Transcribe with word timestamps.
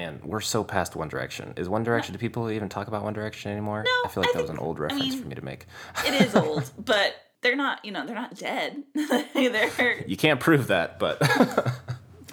Man, 0.00 0.18
we're 0.24 0.40
so 0.40 0.64
past 0.64 0.96
One 0.96 1.08
Direction. 1.08 1.52
Is 1.58 1.68
One 1.68 1.82
Direction? 1.82 2.14
Do 2.14 2.18
people 2.18 2.50
even 2.50 2.70
talk 2.70 2.88
about 2.88 3.04
One 3.04 3.12
Direction 3.12 3.52
anymore? 3.52 3.84
No, 3.84 3.90
I 4.06 4.08
feel 4.08 4.22
like 4.22 4.30
I 4.30 4.38
that 4.38 4.42
was 4.44 4.50
an 4.50 4.56
old 4.56 4.78
I 4.78 4.84
reference 4.84 5.10
mean- 5.10 5.20
for 5.22 5.28
me 5.28 5.34
to 5.34 5.44
make. 5.44 5.66
It 6.06 6.14
is 6.22 6.34
old, 6.34 6.70
but 6.78 7.14
they're 7.42 7.54
not. 7.54 7.84
You 7.84 7.92
know, 7.92 8.06
they're 8.06 8.14
not 8.14 8.34
dead. 8.34 8.82
they're. 8.94 10.02
You 10.06 10.16
can't 10.16 10.40
prove 10.40 10.68
that, 10.68 10.98
but 10.98 11.20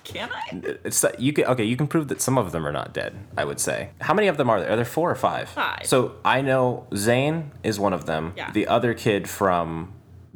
Can 0.06 0.30
I? 0.32 0.56
Uh, 0.66 0.74
it's 0.86 1.04
you 1.20 1.34
can 1.34 1.44
okay. 1.44 1.66
You 1.66 1.76
can 1.76 1.88
prove 1.88 2.08
that 2.08 2.22
some 2.22 2.38
of 2.38 2.54
them 2.54 2.66
are 2.66 2.72
not 2.72 2.94
dead. 2.94 3.18
I 3.38 3.44
would 3.44 3.60
say. 3.60 3.90
How 4.00 4.14
many 4.14 4.30
of 4.30 4.38
them 4.38 4.50
are 4.50 4.62
there? 4.62 4.72
Are 4.72 4.78
there 4.78 4.86
four 4.86 5.12
or 5.12 5.16
five? 5.16 5.50
Five. 5.50 5.86
So 5.88 6.16
I 6.24 6.40
know 6.40 6.88
Zayn 6.92 7.50
is 7.64 7.78
one 7.82 7.92
of 7.92 8.06
them. 8.06 8.32
Yeah. 8.38 8.50
The 8.50 8.68
other 8.68 8.94
kid 8.94 9.28
from 9.30 9.92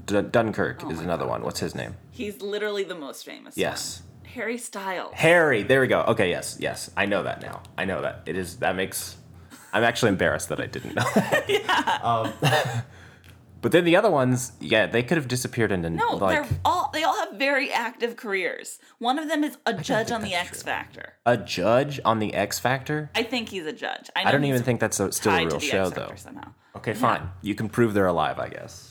D- 0.05 0.21
Dunkirk 0.21 0.83
oh 0.83 0.91
is 0.91 0.99
another 0.99 1.23
God. 1.23 1.31
one. 1.31 1.41
What's 1.43 1.61
his 1.61 1.75
name? 1.75 1.95
He's 2.11 2.41
literally 2.41 2.83
the 2.83 2.95
most 2.95 3.23
famous. 3.23 3.55
Yes. 3.57 4.01
one. 4.01 4.10
Harry 4.33 4.57
Styles. 4.57 5.13
Harry. 5.15 5.63
There 5.63 5.81
we 5.81 5.87
go. 5.87 6.01
Okay. 6.01 6.29
Yes. 6.29 6.57
Yes. 6.59 6.89
I 6.95 7.05
know 7.05 7.23
that 7.23 7.41
now. 7.41 7.61
I 7.77 7.85
know 7.85 8.01
that. 8.01 8.23
It 8.25 8.37
is. 8.37 8.57
That 8.57 8.75
makes. 8.75 9.17
I'm 9.73 9.83
actually 9.83 10.09
embarrassed 10.09 10.49
that 10.49 10.59
I 10.59 10.65
didn't 10.67 10.95
know. 10.95 11.05
That. 11.15 12.01
Um, 12.03 12.33
but 13.61 13.71
then 13.71 13.85
the 13.85 13.95
other 13.95 14.09
ones, 14.09 14.53
yeah, 14.59 14.87
they 14.87 15.03
could 15.03 15.17
have 15.17 15.27
disappeared 15.27 15.71
into 15.71 15.89
No, 15.89 16.15
like 16.15 16.47
they're 16.47 16.59
all. 16.65 16.89
They 16.93 17.03
all 17.03 17.15
have 17.19 17.33
very 17.37 17.71
active 17.71 18.15
careers. 18.15 18.79
One 18.97 19.19
of 19.19 19.27
them 19.29 19.43
is 19.43 19.57
a 19.65 19.73
judge 19.73 20.11
on 20.11 20.23
the 20.23 20.33
X 20.33 20.63
true. 20.63 20.71
Factor. 20.71 21.13
a 21.25 21.37
judge 21.37 21.99
on 22.03 22.19
the 22.19 22.33
X 22.33 22.59
Factor. 22.59 23.11
I 23.15 23.23
think 23.23 23.49
he's 23.49 23.65
a 23.65 23.73
judge. 23.73 24.09
I, 24.15 24.23
know 24.23 24.29
I 24.29 24.31
don't 24.31 24.45
even 24.45 24.63
think 24.63 24.79
that's 24.79 24.99
a, 24.99 25.11
still 25.11 25.33
a 25.33 25.45
real 25.45 25.59
show 25.59 25.89
though. 25.89 26.13
Somehow. 26.15 26.53
Okay, 26.75 26.93
fine. 26.93 27.29
You 27.41 27.53
can 27.53 27.69
prove 27.69 27.93
they're 27.93 28.07
alive, 28.07 28.39
I 28.39 28.49
guess. 28.49 28.90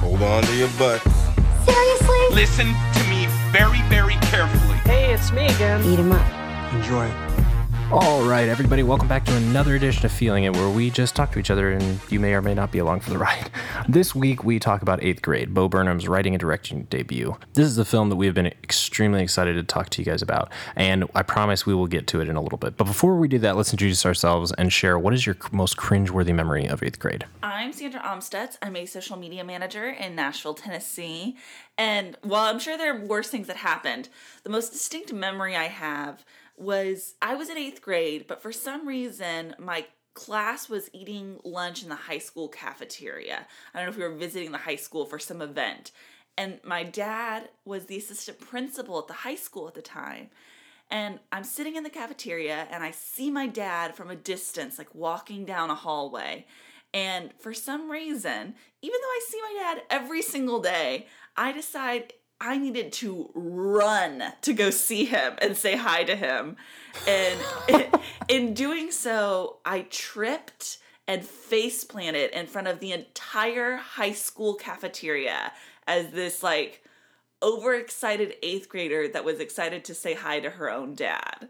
Hold 0.00 0.22
on 0.22 0.42
to 0.42 0.54
your 0.56 0.68
butts. 0.78 1.04
Seriously? 1.64 2.22
Listen 2.32 2.66
to 2.94 3.04
me 3.10 3.26
very, 3.52 3.82
very 3.88 4.14
carefully. 4.32 4.76
Hey, 4.84 5.12
it's 5.12 5.30
me 5.32 5.46
again. 5.46 5.84
Eat 5.84 5.98
'em 5.98 6.12
up. 6.12 6.26
Enjoy. 6.74 7.29
All 7.92 8.22
right, 8.22 8.48
everybody, 8.48 8.84
welcome 8.84 9.08
back 9.08 9.24
to 9.24 9.36
another 9.36 9.74
edition 9.74 10.06
of 10.06 10.12
Feeling 10.12 10.44
It, 10.44 10.52
where 10.52 10.68
we 10.68 10.90
just 10.90 11.16
talk 11.16 11.32
to 11.32 11.40
each 11.40 11.50
other 11.50 11.72
and 11.72 11.98
you 12.08 12.20
may 12.20 12.34
or 12.34 12.40
may 12.40 12.54
not 12.54 12.70
be 12.70 12.78
along 12.78 13.00
for 13.00 13.10
the 13.10 13.18
ride. 13.18 13.50
This 13.88 14.14
week, 14.14 14.44
we 14.44 14.60
talk 14.60 14.82
about 14.82 15.02
eighth 15.02 15.22
grade, 15.22 15.52
Bo 15.52 15.68
Burnham's 15.68 16.06
writing 16.06 16.32
and 16.34 16.40
directing 16.40 16.84
debut. 16.84 17.36
This 17.54 17.66
is 17.66 17.78
a 17.78 17.84
film 17.84 18.08
that 18.10 18.16
we 18.16 18.26
have 18.26 18.34
been 18.36 18.46
extremely 18.46 19.20
excited 19.20 19.54
to 19.54 19.64
talk 19.64 19.88
to 19.90 20.02
you 20.02 20.04
guys 20.04 20.22
about, 20.22 20.52
and 20.76 21.10
I 21.16 21.22
promise 21.22 21.66
we 21.66 21.74
will 21.74 21.88
get 21.88 22.06
to 22.08 22.20
it 22.20 22.28
in 22.28 22.36
a 22.36 22.40
little 22.40 22.58
bit. 22.58 22.76
But 22.76 22.84
before 22.84 23.16
we 23.16 23.26
do 23.26 23.40
that, 23.40 23.56
let's 23.56 23.72
introduce 23.72 24.06
ourselves 24.06 24.52
and 24.52 24.72
share 24.72 24.96
what 24.96 25.12
is 25.12 25.26
your 25.26 25.36
most 25.50 25.76
cringeworthy 25.76 26.32
memory 26.32 26.66
of 26.66 26.84
eighth 26.84 27.00
grade. 27.00 27.24
I'm 27.42 27.72
Sandra 27.72 28.00
Omstutz. 28.02 28.58
I'm 28.62 28.76
a 28.76 28.86
social 28.86 29.16
media 29.16 29.42
manager 29.42 29.88
in 29.88 30.14
Nashville, 30.14 30.54
Tennessee. 30.54 31.36
And 31.76 32.16
while 32.22 32.44
I'm 32.44 32.60
sure 32.60 32.78
there 32.78 32.94
are 32.94 33.04
worse 33.04 33.30
things 33.30 33.48
that 33.48 33.56
happened, 33.56 34.10
the 34.44 34.50
most 34.50 34.70
distinct 34.70 35.12
memory 35.12 35.56
I 35.56 35.64
have 35.64 36.24
was 36.60 37.14
I 37.22 37.34
was 37.34 37.48
in 37.48 37.58
eighth 37.58 37.82
grade, 37.82 38.26
but 38.28 38.42
for 38.42 38.52
some 38.52 38.86
reason, 38.86 39.54
my 39.58 39.86
class 40.14 40.68
was 40.68 40.90
eating 40.92 41.38
lunch 41.44 41.82
in 41.82 41.88
the 41.88 41.94
high 41.94 42.18
school 42.18 42.48
cafeteria. 42.48 43.46
I 43.72 43.78
don't 43.78 43.86
know 43.86 43.90
if 43.90 43.96
we 43.96 44.02
were 44.04 44.14
visiting 44.14 44.52
the 44.52 44.58
high 44.58 44.76
school 44.76 45.06
for 45.06 45.18
some 45.18 45.40
event. 45.40 45.92
And 46.36 46.60
my 46.64 46.84
dad 46.84 47.48
was 47.64 47.86
the 47.86 47.98
assistant 47.98 48.40
principal 48.40 48.98
at 48.98 49.06
the 49.06 49.12
high 49.12 49.34
school 49.34 49.68
at 49.68 49.74
the 49.74 49.82
time. 49.82 50.30
And 50.90 51.20
I'm 51.30 51.44
sitting 51.44 51.76
in 51.76 51.84
the 51.84 51.90
cafeteria 51.90 52.66
and 52.70 52.82
I 52.82 52.90
see 52.90 53.30
my 53.30 53.46
dad 53.46 53.94
from 53.94 54.10
a 54.10 54.16
distance, 54.16 54.78
like 54.78 54.94
walking 54.94 55.44
down 55.44 55.70
a 55.70 55.74
hallway. 55.74 56.46
And 56.92 57.30
for 57.38 57.54
some 57.54 57.90
reason, 57.90 58.54
even 58.82 59.00
though 59.00 59.08
I 59.08 59.20
see 59.28 59.40
my 59.42 59.60
dad 59.62 59.82
every 59.90 60.22
single 60.22 60.60
day, 60.60 61.06
I 61.36 61.52
decide 61.52 62.14
I 62.40 62.56
needed 62.56 62.92
to 62.94 63.30
run 63.34 64.22
to 64.42 64.52
go 64.54 64.70
see 64.70 65.04
him 65.04 65.34
and 65.42 65.56
say 65.56 65.76
hi 65.76 66.04
to 66.04 66.16
him. 66.16 66.56
And 67.06 67.38
in 68.28 68.54
doing 68.54 68.90
so, 68.90 69.58
I 69.64 69.82
tripped 69.90 70.78
and 71.06 71.24
face 71.24 71.84
planted 71.84 72.36
in 72.38 72.46
front 72.46 72.68
of 72.68 72.80
the 72.80 72.92
entire 72.92 73.76
high 73.76 74.12
school 74.12 74.54
cafeteria 74.54 75.52
as 75.86 76.10
this 76.10 76.42
like 76.42 76.82
overexcited 77.42 78.34
eighth 78.42 78.68
grader 78.68 79.08
that 79.08 79.24
was 79.24 79.40
excited 79.40 79.84
to 79.86 79.94
say 79.94 80.14
hi 80.14 80.40
to 80.40 80.50
her 80.50 80.70
own 80.70 80.94
dad. 80.94 81.48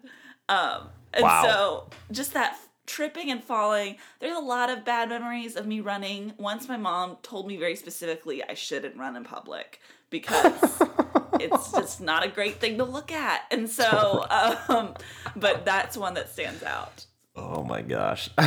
Um, 0.48 0.88
and 1.12 1.24
Wow. 1.24 1.42
so 1.42 1.90
just 2.10 2.32
that 2.34 2.58
tripping 2.86 3.30
and 3.30 3.42
falling, 3.42 3.96
there's 4.18 4.36
a 4.36 4.40
lot 4.40 4.70
of 4.70 4.84
bad 4.84 5.08
memories 5.08 5.56
of 5.56 5.66
me 5.66 5.80
running. 5.80 6.32
Once 6.38 6.68
my 6.68 6.76
mom 6.76 7.18
told 7.22 7.46
me 7.46 7.56
very 7.56 7.76
specifically 7.76 8.42
I 8.42 8.54
shouldn't 8.54 8.96
run 8.96 9.14
in 9.14 9.24
public 9.24 9.80
because 10.10 10.82
it's 11.40 11.72
just 11.72 12.00
not 12.00 12.24
a 12.24 12.28
great 12.28 12.60
thing 12.60 12.78
to 12.78 12.84
look 12.84 13.10
at. 13.12 13.42
And 13.50 13.68
so, 13.68 14.26
um, 14.68 14.94
but 15.36 15.64
that's 15.64 15.96
one 15.96 16.14
that 16.14 16.28
stands 16.30 16.62
out. 16.62 17.06
Oh 17.36 17.62
my 17.64 17.82
gosh. 17.82 18.28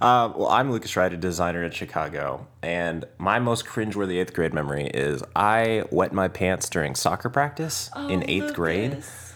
Uh, 0.00 0.32
well, 0.36 0.46
I'm 0.46 0.70
Lucas 0.70 0.96
Wright, 0.96 1.12
a 1.12 1.16
designer 1.16 1.64
in 1.64 1.72
Chicago, 1.72 2.46
and 2.62 3.04
my 3.18 3.40
most 3.40 3.66
cringeworthy 3.66 4.20
eighth 4.20 4.32
grade 4.32 4.54
memory 4.54 4.86
is 4.86 5.24
I 5.34 5.82
wet 5.90 6.12
my 6.12 6.28
pants 6.28 6.68
during 6.68 6.94
soccer 6.94 7.28
practice 7.28 7.90
in 8.08 8.22
eighth 8.30 8.54
grade 8.54 8.92
Lucas. 8.92 9.34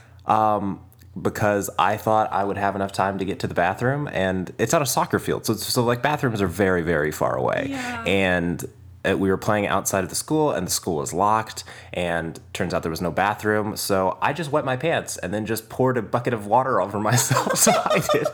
because 1.20 1.68
I 1.80 1.96
thought 1.96 2.32
I 2.32 2.44
would 2.44 2.58
have 2.58 2.76
enough 2.76 2.92
time 2.92 3.18
to 3.18 3.24
get 3.24 3.40
to 3.40 3.48
the 3.48 3.54
bathroom, 3.54 4.08
and 4.12 4.52
it's 4.58 4.72
on 4.72 4.82
a 4.82 4.86
soccer 4.86 5.18
field, 5.18 5.46
so 5.46 5.54
so 5.54 5.82
like 5.82 6.00
bathrooms 6.00 6.40
are 6.40 6.46
very 6.46 6.82
very 6.82 7.10
far 7.10 7.36
away, 7.36 7.66
Yeah. 7.70 8.04
and. 8.04 8.64
Uh, 9.08 9.16
We 9.16 9.28
were 9.30 9.36
playing 9.38 9.66
outside 9.66 10.04
of 10.04 10.10
the 10.10 10.16
school, 10.16 10.50
and 10.52 10.66
the 10.66 10.70
school 10.70 10.96
was 10.96 11.12
locked. 11.12 11.64
And 11.92 12.38
turns 12.52 12.72
out 12.74 12.82
there 12.82 12.90
was 12.90 13.00
no 13.00 13.10
bathroom, 13.10 13.76
so 13.76 14.18
I 14.22 14.32
just 14.32 14.50
wet 14.52 14.64
my 14.64 14.76
pants 14.76 15.16
and 15.18 15.32
then 15.32 15.46
just 15.46 15.68
poured 15.68 15.96
a 15.98 16.02
bucket 16.02 16.32
of 16.34 16.46
water 16.46 16.80
over 16.80 16.98
myself. 17.10 17.56
so 17.58 17.72
I 17.72 18.02
did. 18.12 18.26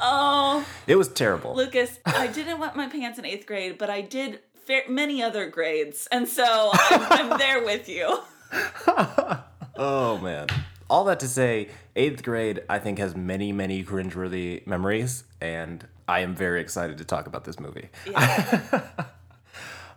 Oh, 0.00 0.66
It 0.86 0.96
was 0.96 1.08
terrible. 1.08 1.54
Lucas, 1.54 1.98
I 2.04 2.26
didn't 2.26 2.58
wet 2.58 2.76
my 2.76 2.88
pants 2.88 3.18
in 3.18 3.24
eighth 3.24 3.46
grade, 3.46 3.78
but 3.78 3.88
I 3.90 4.00
did 4.02 4.40
fa- 4.66 4.82
many 4.88 5.22
other 5.22 5.48
grades. 5.48 6.06
And 6.12 6.28
so 6.28 6.70
I'm, 6.74 7.30
I'm 7.32 7.38
there 7.38 7.64
with 7.64 7.88
you. 7.88 8.18
Oh 9.76 10.18
man. 10.18 10.46
All 10.88 11.02
that 11.06 11.18
to 11.20 11.26
say, 11.28 11.68
eighth 11.96 12.22
grade 12.22 12.62
I 12.68 12.78
think 12.78 12.98
has 13.00 13.16
many, 13.16 13.50
many 13.50 13.82
cringeworthy 13.82 14.64
memories, 14.68 15.24
and 15.40 15.84
I 16.06 16.20
am 16.20 16.36
very 16.36 16.60
excited 16.60 16.98
to 16.98 17.04
talk 17.04 17.26
about 17.26 17.44
this 17.44 17.58
movie. 17.58 17.88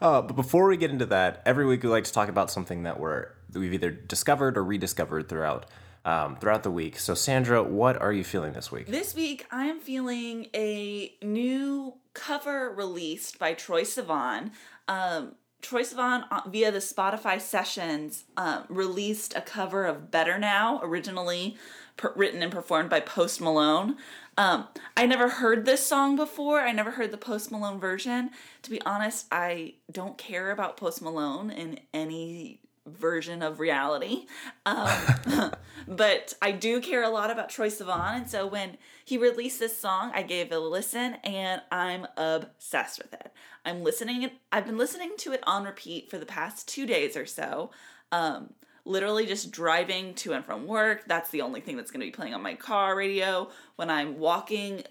uh, 0.02 0.22
but 0.22 0.36
before 0.36 0.68
we 0.68 0.78
get 0.78 0.92
into 0.92 1.06
that, 1.08 1.42
every 1.46 1.66
week 1.66 1.84
we 1.84 1.90
like 1.90 2.04
to 2.06 2.14
talk 2.14 2.30
about 2.30 2.52
something 2.52 2.84
that 2.84 3.00
we're 3.00 3.30
that 3.50 3.60
we've 3.60 3.74
either 3.74 3.92
discovered 3.92 4.58
or 4.58 4.64
rediscovered 4.64 5.30
throughout 5.30 5.66
um, 6.06 6.38
throughout 6.38 6.64
the 6.64 6.72
week. 6.72 7.00
So 7.00 7.14
Sandra, 7.14 7.62
what 7.64 8.02
are 8.02 8.14
you 8.14 8.24
feeling 8.24 8.54
this 8.54 8.72
week? 8.72 8.88
This 8.88 9.14
week, 9.16 9.46
I 9.52 9.66
am 9.66 9.80
feeling 9.80 10.48
a 10.56 11.14
new 11.22 11.96
cover 12.14 12.74
released 12.74 13.40
by 13.40 13.54
Troye 13.54 13.82
Sivan. 13.82 14.52
Um, 14.88 15.36
Troye 15.62 15.82
Sivan, 15.82 16.24
uh, 16.32 16.42
via 16.48 16.72
the 16.72 16.80
Spotify 16.80 17.42
sessions, 17.42 18.26
um, 18.38 18.64
released 18.70 19.36
a 19.36 19.42
cover 19.42 19.86
of 19.86 20.12
Better 20.12 20.38
Now, 20.38 20.80
originally 20.84 21.58
per- 21.98 22.14
written 22.16 22.42
and 22.42 22.52
performed 22.52 22.90
by 22.90 23.00
Post 23.00 23.42
Malone. 23.42 23.98
Um, 24.38 24.68
I 24.96 25.08
never 25.08 25.30
heard 25.30 25.66
this 25.66 25.86
song 25.86 26.16
before. 26.16 26.60
I 26.62 26.72
never 26.72 26.92
heard 26.92 27.12
the 27.12 27.18
Post 27.18 27.52
Malone 27.52 27.80
version. 27.80 28.30
To 28.62 28.70
be 28.70 28.82
honest, 28.84 29.26
I 29.32 29.74
don't 29.92 30.18
care 30.18 30.52
about 30.52 30.78
Post 30.78 31.02
Malone 31.02 31.50
in 31.50 31.80
any 31.94 32.62
version 32.86 33.42
of 33.42 33.60
reality. 33.60 34.26
Um, 34.66 35.52
but 35.88 36.34
I 36.42 36.52
do 36.52 36.80
care 36.82 37.04
a 37.04 37.10
lot 37.10 37.32
about 37.32 37.50
Troye 37.50 37.68
Sivan. 37.68 38.16
And 38.16 38.30
so 38.30 38.46
when 38.46 38.78
he 39.04 39.18
released 39.18 39.60
this 39.60 39.78
song, 39.78 40.12
I 40.14 40.22
gave 40.22 40.52
it 40.52 40.56
a 40.56 40.60
listen 40.60 41.16
and 41.24 41.62
I'm 41.72 42.08
obsessed 42.16 43.00
with 43.00 43.14
it. 43.14 43.32
I'm 43.66 43.84
listening 43.84 44.30
I've 44.52 44.66
been 44.66 44.78
listening 44.78 45.12
to 45.20 45.34
it 45.34 45.44
on 45.46 45.66
repeat 45.66 46.10
for 46.10 46.18
the 46.18 46.26
past 46.26 46.68
two 46.68 46.86
days 46.86 47.18
or 47.18 47.26
so. 47.26 47.72
Um, 48.12 48.54
literally 48.88 49.26
just 49.26 49.52
driving 49.52 50.14
to 50.16 50.34
and 50.34 50.46
from 50.46 50.66
work. 50.66 51.04
That's 51.06 51.30
the 51.30 51.42
only 51.42 51.62
thing 51.62 51.78
that's 51.78 51.92
going 51.92 52.02
to 52.02 52.08
be 52.08 52.12
playing 52.12 52.34
on 52.34 52.42
my 52.42 52.56
car 52.56 52.96
radio. 52.96 53.50
When 53.76 53.90
I'm 53.90 54.18
walking 54.18 54.84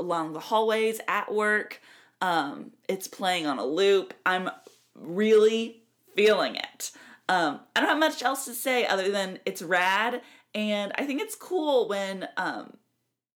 along 0.00 0.32
the 0.32 0.40
hallways 0.40 1.00
at 1.08 1.32
work, 1.32 1.80
um, 2.20 2.72
it's 2.88 3.08
playing 3.08 3.46
on 3.46 3.58
a 3.58 3.64
loop. 3.64 4.14
I'm 4.24 4.50
really 4.94 5.82
feeling 6.14 6.56
it. 6.56 6.92
Um, 7.28 7.60
I 7.76 7.80
don't 7.80 7.90
have 7.90 7.98
much 7.98 8.22
else 8.22 8.46
to 8.46 8.54
say 8.54 8.86
other 8.86 9.10
than 9.10 9.38
it's 9.44 9.60
rad, 9.60 10.22
and 10.54 10.92
I 10.96 11.04
think 11.04 11.20
it's 11.20 11.34
cool 11.34 11.88
when 11.88 12.26
um, 12.38 12.78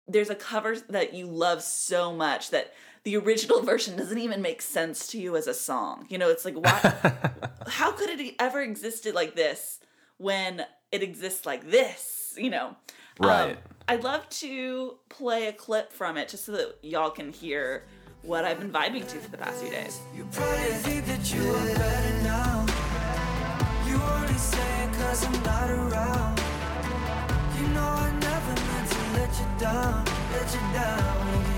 there's 0.08 0.30
a 0.30 0.34
cover 0.34 0.76
that 0.88 1.12
you 1.12 1.26
love 1.26 1.62
so 1.62 2.12
much 2.12 2.50
that 2.50 2.72
the 3.04 3.16
original 3.16 3.62
version 3.64 3.96
doesn't 3.96 4.18
even 4.18 4.42
make 4.42 4.62
sense 4.62 5.06
to 5.08 5.20
you 5.20 5.36
as 5.36 5.46
a 5.46 5.54
song. 5.54 6.06
You 6.08 6.18
know, 6.18 6.28
it's 6.30 6.44
like 6.44 6.54
why 6.54 7.20
how 7.66 7.92
could 7.92 8.10
it 8.10 8.34
ever 8.38 8.60
existed 8.60 9.14
like 9.14 9.34
this 9.34 9.80
when 10.18 10.64
it 10.90 11.02
exists 11.02 11.46
like 11.46 11.70
this, 11.70 12.34
you 12.36 12.50
know? 12.50 12.76
Um, 13.20 13.28
Right. 13.28 13.58
I'd 13.88 14.04
love 14.04 14.28
to 14.30 14.98
play 15.08 15.48
a 15.48 15.52
clip 15.52 15.92
from 15.92 16.16
it 16.16 16.28
just 16.28 16.44
so 16.46 16.52
that 16.52 16.78
y'all 16.82 17.10
can 17.10 17.32
hear 17.32 17.84
what 18.22 18.44
I've 18.44 18.58
been 18.60 18.70
vibing 18.70 19.06
to 19.08 19.18
for 19.18 19.30
the 19.30 19.36
past 19.36 19.60
few 19.60 19.70
days. 19.70 20.00
You 20.16 20.26
probably 20.30 20.56
think 20.86 21.06
that 21.06 21.34
you 21.34 21.42
are 21.50 21.74
better 21.74 22.22
now. 22.22 22.66
You 23.86 24.00
only 24.00 24.38
say 24.38 24.84
it 24.84 24.92
cause 24.94 25.26
I'm 25.26 25.42
not 25.42 25.68
around. 25.70 26.38
You 27.58 27.68
know 27.68 27.82
I 27.82 28.12
never 28.20 28.54
meant 28.66 28.90
to 28.90 29.02
let 29.18 29.38
you 29.40 29.46
down, 29.58 30.04
let 30.32 30.54
you 30.54 30.60
down. 30.72 31.51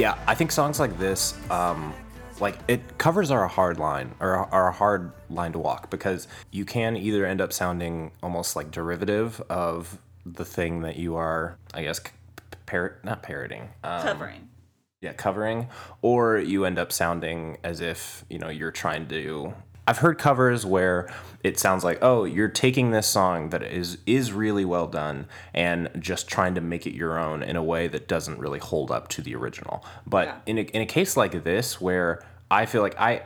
Yeah, 0.00 0.16
I 0.26 0.34
think 0.34 0.50
songs 0.50 0.80
like 0.80 0.98
this, 0.98 1.34
um, 1.50 1.92
like 2.40 2.56
it 2.68 2.96
covers 2.96 3.30
are 3.30 3.44
a 3.44 3.48
hard 3.48 3.78
line 3.78 4.14
or 4.18 4.34
are 4.34 4.68
a 4.68 4.72
hard 4.72 5.12
line 5.28 5.52
to 5.52 5.58
walk 5.58 5.90
because 5.90 6.26
you 6.50 6.64
can 6.64 6.96
either 6.96 7.26
end 7.26 7.42
up 7.42 7.52
sounding 7.52 8.10
almost 8.22 8.56
like 8.56 8.70
derivative 8.70 9.42
of 9.50 9.98
the 10.24 10.46
thing 10.46 10.80
that 10.80 10.96
you 10.96 11.16
are, 11.16 11.58
I 11.74 11.82
guess, 11.82 12.00
par- 12.64 12.96
not 13.04 13.22
parroting, 13.22 13.68
um, 13.84 14.00
Covering. 14.02 14.48
yeah, 15.02 15.12
covering, 15.12 15.68
or 16.00 16.38
you 16.38 16.64
end 16.64 16.78
up 16.78 16.92
sounding 16.92 17.58
as 17.62 17.82
if 17.82 18.24
you 18.30 18.38
know 18.38 18.48
you're 18.48 18.70
trying 18.70 19.06
to. 19.08 19.52
I've 19.90 19.98
heard 19.98 20.18
covers 20.18 20.64
where 20.64 21.12
it 21.42 21.58
sounds 21.58 21.82
like, 21.82 21.98
oh, 22.00 22.22
you're 22.22 22.46
taking 22.48 22.92
this 22.92 23.08
song 23.08 23.50
that 23.50 23.64
is 23.64 23.98
is 24.06 24.32
really 24.32 24.64
well 24.64 24.86
done 24.86 25.26
and 25.52 25.90
just 25.98 26.28
trying 26.28 26.54
to 26.54 26.60
make 26.60 26.86
it 26.86 26.94
your 26.94 27.18
own 27.18 27.42
in 27.42 27.56
a 27.56 27.62
way 27.64 27.88
that 27.88 28.06
doesn't 28.06 28.38
really 28.38 28.60
hold 28.60 28.92
up 28.92 29.08
to 29.08 29.20
the 29.20 29.34
original. 29.34 29.84
But 30.06 30.28
Yeah. 30.28 30.36
in 30.46 30.58
a, 30.58 30.60
in 30.60 30.82
a 30.82 30.86
case 30.86 31.16
like 31.16 31.42
this, 31.42 31.80
where 31.80 32.22
I 32.52 32.66
feel 32.66 32.82
like 32.82 33.00
I 33.00 33.22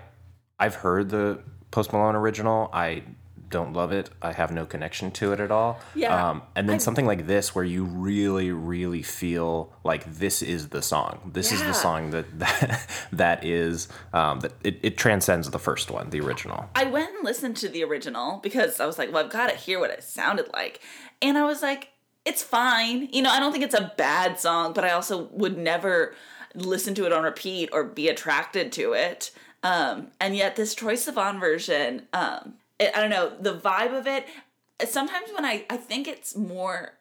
I've 0.58 0.76
heard 0.76 1.11
the 1.11 1.40
Post 1.70 1.93
Malone 1.93 2.16
original, 2.16 2.70
I 2.72 3.02
don't 3.54 3.72
love 3.72 3.92
it. 3.92 4.10
I 4.20 4.32
have 4.32 4.50
no 4.50 4.66
connection 4.66 5.12
to 5.12 5.32
it 5.32 5.38
at 5.38 5.52
all. 5.52 5.78
Yeah. 5.94 6.30
Um, 6.30 6.42
and 6.56 6.68
then 6.68 6.76
I- 6.76 6.78
something 6.78 7.06
like 7.06 7.28
this, 7.28 7.54
where 7.54 7.64
you 7.64 7.84
really, 7.84 8.50
really 8.50 9.02
feel 9.02 9.72
like 9.84 10.04
this 10.04 10.42
is 10.42 10.70
the 10.70 10.82
song. 10.82 11.30
This 11.32 11.52
is 11.52 11.62
the 11.62 11.72
song 11.72 12.10
that 12.10 12.26
that, 12.40 12.88
that 13.12 13.44
is 13.44 13.86
um, 14.12 14.40
that 14.40 14.52
it, 14.64 14.80
it 14.82 14.96
transcends 14.98 15.48
the 15.50 15.60
first 15.60 15.88
one, 15.88 16.10
the 16.10 16.20
original. 16.20 16.68
I 16.74 16.84
went 16.84 17.14
and 17.14 17.24
listened 17.24 17.56
to 17.58 17.68
the 17.68 17.84
original 17.84 18.40
because 18.42 18.80
I 18.80 18.86
was 18.86 18.98
like, 18.98 19.12
well, 19.12 19.24
I've 19.24 19.30
got 19.30 19.50
to 19.50 19.56
hear 19.56 19.78
what 19.78 19.90
it 19.90 20.02
sounded 20.02 20.48
like. 20.52 20.80
And 21.22 21.38
I 21.38 21.44
was 21.44 21.62
like, 21.62 21.90
it's 22.24 22.42
fine. 22.42 23.08
You 23.12 23.22
know, 23.22 23.30
I 23.30 23.38
don't 23.38 23.52
think 23.52 23.62
it's 23.62 23.74
a 23.74 23.92
bad 23.96 24.40
song, 24.40 24.72
but 24.72 24.84
I 24.84 24.90
also 24.90 25.28
would 25.30 25.56
never 25.56 26.14
listen 26.56 26.94
to 26.96 27.06
it 27.06 27.12
on 27.12 27.22
repeat 27.22 27.68
or 27.72 27.84
be 27.84 28.08
attracted 28.08 28.72
to 28.72 28.94
it. 28.94 29.30
Um, 29.62 30.08
and 30.20 30.36
yet, 30.36 30.56
this 30.56 30.74
Troye 30.74 30.94
Sivan 30.94 31.38
version, 31.40 32.06
um, 32.12 32.54
it, 32.79 32.91
I 32.94 33.00
don't 33.00 33.11
know, 33.11 33.32
the 33.38 33.55
vibe 33.55 33.97
of 33.97 34.06
it, 34.06 34.26
sometimes 34.87 35.31
when 35.35 35.44
I, 35.44 35.65
I 35.71 35.76
think 35.76 36.09
it's 36.09 36.37
more. 36.37 36.94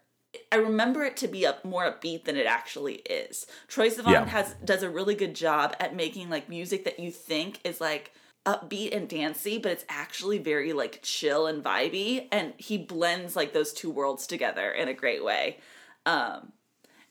I 0.52 0.56
remember 0.56 1.04
it 1.04 1.16
to 1.18 1.28
be 1.28 1.46
up 1.46 1.64
more 1.64 1.84
upbeat 1.84 2.24
than 2.24 2.38
it 2.38 2.48
actually 2.48 2.96
is. 2.96 3.46
Troye 3.68 3.94
Sivan 3.94 4.12
Yeah. 4.12 4.26
has 4.26 4.56
does 4.66 4.82
a 4.82 4.90
really 4.90 5.14
good 5.14 5.36
job 5.36 5.76
at 5.80 5.96
making 5.96 6.32
like 6.32 6.50
music 6.50 6.86
that 6.86 7.00
you 7.00 7.12
think 7.12 7.60
is 7.64 7.80
like 7.80 8.12
upbeat 8.44 8.96
and 8.96 9.08
dancey, 9.08 9.60
but 9.60 9.72
it's 9.72 9.86
actually 9.90 10.40
very 10.40 10.74
like 10.74 11.02
chill 11.04 11.46
and 11.46 11.64
vibey. 11.64 12.28
And 12.32 12.54
he 12.58 12.80
blends 12.80 13.36
like 13.36 13.54
those 13.54 13.74
two 13.74 13.92
worlds 13.92 14.26
together 14.26 14.72
in 14.72 14.88
a 14.88 14.94
great 14.96 15.24
way. 15.24 15.60
Um, 16.08 16.54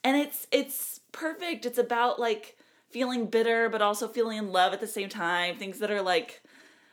and 0.03 0.17
it's 0.17 0.47
it's 0.51 0.99
perfect. 1.13 1.65
It's 1.65 1.77
about 1.77 2.19
like 2.19 2.57
feeling 2.89 3.27
bitter, 3.27 3.69
but 3.69 3.81
also 3.81 4.09
feeling 4.09 4.37
in 4.37 4.51
love 4.51 4.73
at 4.73 4.81
the 4.81 4.87
same 4.87 5.07
time. 5.07 5.55
Things 5.55 5.79
that 5.79 5.91
are 5.91 6.01
like 6.01 6.42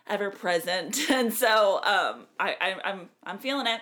ever 0.06 0.30
present. 0.30 0.98
And 1.10 1.32
so 1.32 1.76
um, 1.84 2.26
I, 2.38 2.56
I 2.60 2.74
I'm 2.84 3.08
I'm 3.24 3.38
feeling 3.38 3.66
it. 3.66 3.80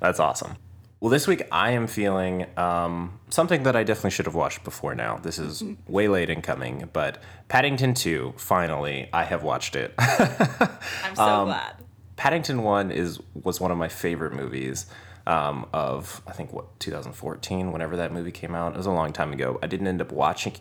That's 0.00 0.20
awesome. 0.20 0.56
Well, 1.00 1.10
this 1.10 1.26
week 1.26 1.42
I 1.52 1.72
am 1.72 1.86
feeling 1.86 2.46
um, 2.58 3.20
something 3.28 3.62
that 3.64 3.76
I 3.76 3.84
definitely 3.84 4.10
should 4.10 4.24
have 4.26 4.34
watched 4.34 4.64
before 4.64 4.94
now. 4.94 5.18
This 5.18 5.38
is 5.38 5.62
way 5.86 6.08
late 6.08 6.30
in 6.30 6.40
coming, 6.42 6.88
but 6.92 7.22
Paddington 7.48 7.92
2, 7.94 8.34
finally, 8.38 9.08
I 9.12 9.24
have 9.24 9.42
watched 9.42 9.76
it. 9.76 9.94
I'm 9.98 11.14
so 11.14 11.22
Um, 11.22 11.44
glad. 11.48 11.74
Paddington 12.16 12.62
One 12.62 12.90
is 12.90 13.20
was 13.34 13.60
one 13.60 13.70
of 13.70 13.76
my 13.78 13.88
favorite 13.88 14.32
movies 14.32 14.86
um, 15.26 15.66
of 15.72 16.22
I 16.26 16.32
think 16.32 16.52
what 16.52 16.78
2014, 16.80 17.72
whenever 17.72 17.96
that 17.96 18.12
movie 18.12 18.32
came 18.32 18.54
out. 18.54 18.72
It 18.74 18.78
was 18.78 18.86
a 18.86 18.90
long 18.90 19.12
time 19.12 19.32
ago. 19.32 19.58
I 19.62 19.66
didn't 19.66 19.86
end 19.86 20.00
up 20.00 20.12
watching 20.12 20.54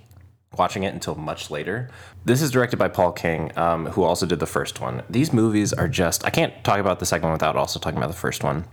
watching 0.57 0.83
it 0.83 0.93
until 0.93 1.15
much 1.15 1.49
later. 1.49 1.89
This 2.23 2.41
is 2.41 2.51
directed 2.51 2.77
by 2.77 2.87
Paul 2.87 3.11
King, 3.11 3.51
um, 3.57 3.87
who 3.87 4.03
also 4.03 4.25
did 4.25 4.39
the 4.39 4.45
first 4.45 4.81
one. 4.81 5.03
These 5.09 5.33
movies 5.33 5.73
are 5.73 5.87
just 5.87 6.25
I 6.25 6.29
can't 6.29 6.63
talk 6.63 6.79
about 6.79 6.99
the 6.99 7.05
second 7.05 7.23
one 7.23 7.33
without 7.33 7.55
also 7.55 7.79
talking 7.79 7.97
about 7.97 8.09
the 8.09 8.17
first 8.17 8.43
one. 8.43 8.65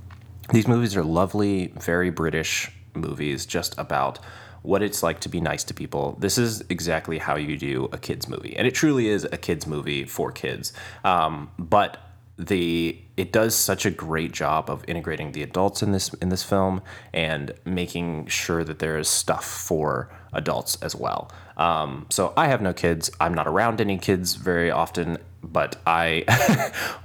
These 0.53 0.69
movies 0.69 0.97
are 0.97 1.05
lovely, 1.05 1.73
very 1.79 2.11
British 2.11 2.71
movies, 2.95 3.47
just 3.47 3.79
about 3.79 4.19
what 4.63 4.83
it's 4.83 5.03
like 5.03 5.21
to 5.21 5.29
be 5.29 5.41
nice 5.41 5.65
to 5.65 5.75
people. 5.75 6.17
This 6.21 6.39
is 6.39 6.65
exactly 6.69 7.19
how 7.19 7.37
you 7.37 7.57
do 7.57 7.89
a 7.93 7.99
kids 7.99 8.29
movie, 8.29 8.57
and 8.57 8.67
it 8.67 8.75
truly 8.75 9.09
is 9.09 9.25
a 9.25 9.37
kids 9.37 9.67
movie 9.67 10.05
for 10.05 10.31
kids. 10.31 10.73
Um, 11.05 11.51
but 11.59 11.99
the 12.39 12.99
it 13.17 13.31
does 13.31 13.55
such 13.55 13.85
a 13.85 13.91
great 13.91 14.33
job 14.33 14.71
of 14.71 14.85
integrating 14.89 15.33
the 15.33 15.43
adults 15.43 15.83
in 15.83 15.93
this 15.93 16.13
in 16.15 16.31
this 16.31 16.43
film 16.43 16.83
and 17.13 17.53
making 17.65 18.27
sure 18.27 18.65
that 18.65 18.79
there 18.79 18.99
is 18.99 19.09
stuff 19.09 19.45
for 19.45 20.09
adults 20.33 20.77
as 20.83 20.95
well. 20.97 21.31
Um, 21.57 22.07
so 22.11 22.33
I 22.37 22.49
have 22.49 22.63
no 22.63 22.73
kids. 22.73 23.11
I'm 23.21 23.35
not 23.35 23.47
around 23.47 23.81
any 23.81 23.99
kids 23.99 24.35
very 24.35 24.71
often, 24.71 25.19
but 25.43 25.77
I 25.87 26.25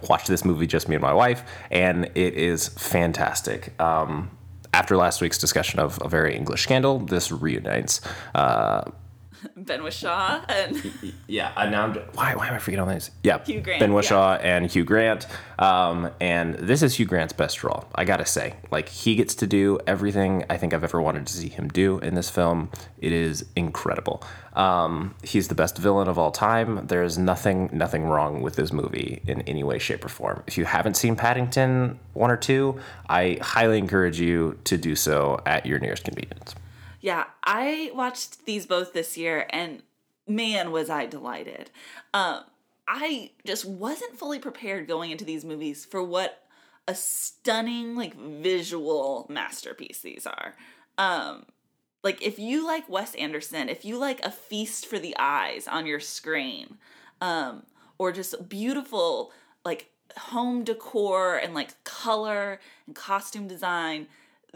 watched 0.10 0.28
this 0.28 0.46
movie 0.46 0.68
just 0.68 0.88
me 0.88 0.96
and 0.96 1.02
my 1.02 1.14
wife, 1.14 1.44
and 1.72 2.06
it 2.16 2.34
is 2.34 2.68
fantastic. 2.70 3.80
Um, 3.80 4.32
after 4.74 4.96
last 4.96 5.22
week's 5.22 5.38
discussion 5.38 5.80
of 5.80 6.00
a 6.02 6.10
very 6.10 6.36
English 6.36 6.64
scandal, 6.64 7.00
this 7.00 7.32
reunites. 7.32 8.02
Uh, 8.36 8.84
Ben 9.58 9.82
Whishaw 9.82 10.44
and 10.50 10.84
yeah, 11.28 11.52
I 11.56 11.70
now 11.70 11.86
I'm, 11.86 11.94
why 12.14 12.36
why 12.36 12.48
am 12.48 12.54
I 12.54 12.60
forgetting 12.60 12.88
all 12.88 12.94
these? 12.94 13.12
Yeah, 13.24 13.44
Hugh 13.44 13.62
Grant, 13.62 13.80
Ben 13.80 13.92
yeah. 13.92 13.96
Whishaw 13.96 14.40
and 14.42 14.70
Hugh 14.70 14.84
Grant. 14.84 15.28
Um, 15.60 16.12
and 16.20 16.56
this 16.56 16.84
is 16.84 16.96
Hugh 16.98 17.06
Grant's 17.06 17.34
best 17.34 17.64
role. 17.64 17.88
I 17.96 18.06
gotta 18.06 18.26
say, 18.26 18.56
like 18.72 18.90
he 18.90 19.16
gets 19.16 19.36
to 19.36 19.48
do 19.48 19.80
everything 19.88 20.46
I 20.50 20.58
think 20.58 20.74
I've 20.74 20.84
ever 20.84 21.02
wanted 21.02 21.28
to 21.28 21.34
see 21.34 21.50
him 21.50 21.68
do 21.68 22.00
in 22.00 22.16
this 22.16 22.30
film. 22.30 22.70
It 23.00 23.12
is 23.12 23.46
incredible. 23.56 24.24
Um, 24.54 25.14
he's 25.24 25.48
the 25.50 25.56
best 25.56 25.78
villain 25.78 26.08
of 26.08 26.18
all 26.18 26.32
time. 26.32 26.88
There 26.88 27.04
is 27.04 27.18
nothing 27.18 27.70
nothing 27.72 28.06
wrong 28.06 28.42
with 28.42 28.56
this 28.56 28.72
movie 28.74 29.22
in 29.28 29.42
any 29.42 29.64
way, 29.64 29.80
shape, 29.80 30.04
or 30.04 30.10
form. 30.10 30.44
If 30.48 30.58
you 30.58 30.66
haven't 30.66 30.96
seen 30.98 31.16
Paddington 31.16 32.00
one 32.14 32.32
or 32.32 32.38
two, 32.38 32.80
I 33.08 33.38
highly 33.42 33.78
encourage 33.78 34.20
you 34.20 34.58
to 34.66 34.78
do 34.78 34.96
so 34.96 35.40
at 35.46 35.66
your 35.66 35.80
nearest 35.80 36.04
convenience. 36.04 36.56
Yeah, 37.02 37.26
I 37.44 37.92
watched 37.94 38.46
these 38.46 38.66
both 38.66 38.94
this 38.94 39.18
year 39.18 39.46
and 39.50 39.84
man 40.28 40.72
was 40.72 40.90
I 40.90 41.06
delighted. 41.06 41.72
Um 42.14 42.44
I 42.88 43.32
just 43.46 43.66
wasn't 43.66 44.18
fully 44.18 44.40
prepared 44.40 44.88
going 44.88 45.12
into 45.12 45.26
these 45.26 45.44
movies 45.46 45.86
for 45.86 46.02
what 46.02 46.44
a 46.88 46.96
stunning 46.96 47.96
like 47.96 48.16
visual 48.16 49.28
masterpiece 49.30 50.02
these 50.02 50.26
are. 50.26 50.56
Um 50.98 51.46
like 52.04 52.22
if 52.22 52.40
you 52.40 52.66
like 52.66 52.88
Wes 52.90 53.16
Anderson, 53.16 53.70
if 53.70 53.84
you 53.84 53.98
like 53.98 54.22
a 54.24 54.32
feast 54.32 54.86
for 54.86 55.00
the 55.00 55.16
eyes 55.20 55.68
on 55.68 55.86
your 55.86 56.00
screen, 56.00 56.78
um 57.22 57.64
or 57.98 58.12
just 58.12 58.50
beautiful 58.50 59.32
like 59.66 59.90
home 60.18 60.64
decor 60.64 61.38
and 61.38 61.54
like 61.54 61.84
color 61.84 62.60
and 62.86 62.96
costume 62.96 63.48
design, 63.48 64.08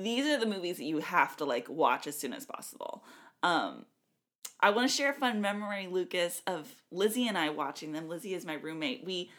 these 0.06 0.26
are 0.26 0.40
the 0.40 0.46
movies 0.46 0.78
that 0.78 0.86
you 0.86 1.00
have 1.00 1.38
to 1.38 1.46
like 1.46 1.70
watch 1.70 2.08
as 2.08 2.18
soon 2.18 2.34
as 2.34 2.46
possible. 2.46 3.04
Um 3.44 3.86
I 4.62 4.70
want 4.70 4.90
to 4.90 4.96
share 4.96 5.12
a 5.12 5.14
fun 5.16 5.42
memory, 5.42 5.88
Lucas, 5.88 6.42
of 6.46 6.76
Lizzie 6.92 7.28
and 7.28 7.38
I 7.38 7.50
watching 7.50 7.94
them. 7.94 8.08
Lizzie 8.08 8.36
is 8.36 8.46
my 8.46 8.54
roommate. 8.54 9.04
We, 9.04 9.32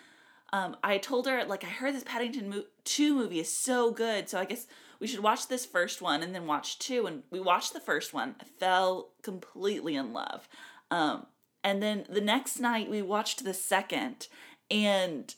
um, 0.53 0.77
I 0.83 0.99
told 0.99 1.27
her 1.27 1.45
like 1.45 1.63
I 1.63 1.69
heard 1.69 1.95
this 1.95 2.03
Paddington 2.03 2.49
mo- 2.49 2.65
Two 2.85 3.15
movie 3.15 3.39
is 3.39 3.49
so 3.49 3.93
good, 3.93 4.29
so 4.29 4.39
I 4.39 4.45
guess 4.45 4.67
we 4.99 5.07
should 5.07 5.21
watch 5.23 5.47
this 5.47 5.65
first 5.65 6.03
one 6.03 6.23
and 6.23 6.35
then 6.35 6.47
watch 6.47 6.79
two. 6.79 7.07
And 7.07 7.23
we 7.31 7.39
watched 7.39 7.73
the 7.73 7.81
first 7.81 8.13
one. 8.13 8.35
I 8.41 8.45
fell 8.45 9.11
completely 9.23 9.95
in 9.95 10.13
love. 10.13 10.49
Um, 10.91 11.27
and 11.63 11.81
then 11.81 12.05
the 12.09 12.21
next 12.21 12.59
night 12.59 12.91
we 12.91 13.01
watched 13.01 13.45
the 13.45 13.55
second, 13.55 14.27
and 14.71 15.33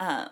um, 0.00 0.30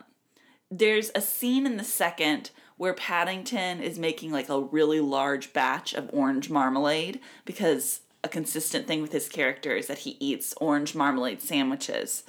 there's 0.71 1.13
a 1.15 1.21
scene 1.21 1.67
in 1.67 1.77
the 1.77 1.85
second 1.85 2.51
where 2.79 2.95
Paddington 2.95 3.81
is 3.81 3.99
making 3.99 4.33
like 4.33 4.49
a 4.49 4.61
really 4.61 5.01
large 5.01 5.53
batch 5.53 5.93
of 5.93 6.09
orange 6.13 6.49
marmalade 6.49 7.21
because 7.45 8.01
a 8.25 8.29
consistent 8.29 8.87
thing 8.87 9.03
with 9.03 9.13
his 9.13 9.29
character 9.29 9.77
is 9.77 9.89
that 9.89 9.99
he 9.99 10.17
eats 10.19 10.55
orange 10.61 10.95
marmalade 10.95 11.43
sandwiches. 11.43 12.23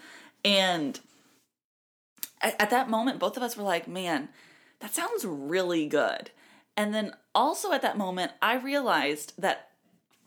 And 0.43 0.99
at, 2.41 2.59
at 2.59 2.69
that 2.71 2.89
moment, 2.89 3.19
both 3.19 3.37
of 3.37 3.43
us 3.43 3.55
were 3.55 3.63
like, 3.63 3.87
man, 3.87 4.29
that 4.79 4.93
sounds 4.93 5.23
really 5.23 5.87
good. 5.87 6.31
And 6.75 6.93
then 6.93 7.13
also 7.33 7.71
at 7.71 7.81
that 7.83 7.97
moment, 7.97 8.31
I 8.41 8.55
realized 8.55 9.33
that 9.37 9.69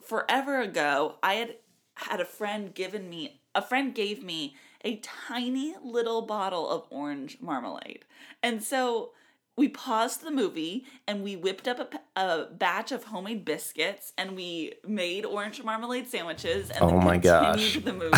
forever 0.01 0.61
ago, 0.61 1.15
I 1.21 1.35
had 1.35 1.55
had 1.95 2.19
a 2.19 2.25
friend 2.25 2.73
given 2.73 3.09
me, 3.09 3.41
a 3.53 3.61
friend 3.61 3.93
gave 3.93 4.23
me 4.23 4.55
a 4.83 4.97
tiny 4.97 5.75
little 5.83 6.21
bottle 6.21 6.69
of 6.69 6.85
orange 6.89 7.37
marmalade. 7.41 8.05
And 8.41 8.63
so 8.63 9.11
we 9.57 9.69
paused 9.69 10.23
the 10.23 10.31
movie 10.31 10.85
and 11.07 11.23
we 11.23 11.35
whipped 11.35 11.67
up 11.67 11.93
a 12.15 12.45
batch 12.51 12.91
of 12.91 13.03
homemade 13.05 13.45
biscuits 13.45 14.11
and 14.17 14.35
we 14.35 14.73
made 14.87 15.25
orange 15.25 15.63
marmalade 15.63 16.07
sandwiches 16.07 16.69
and 16.71 16.81
Oh 16.83 16.97
my 16.99 17.17
continued 17.19 17.23
gosh. 17.23 17.77
the 17.83 17.93
movie 17.93 18.17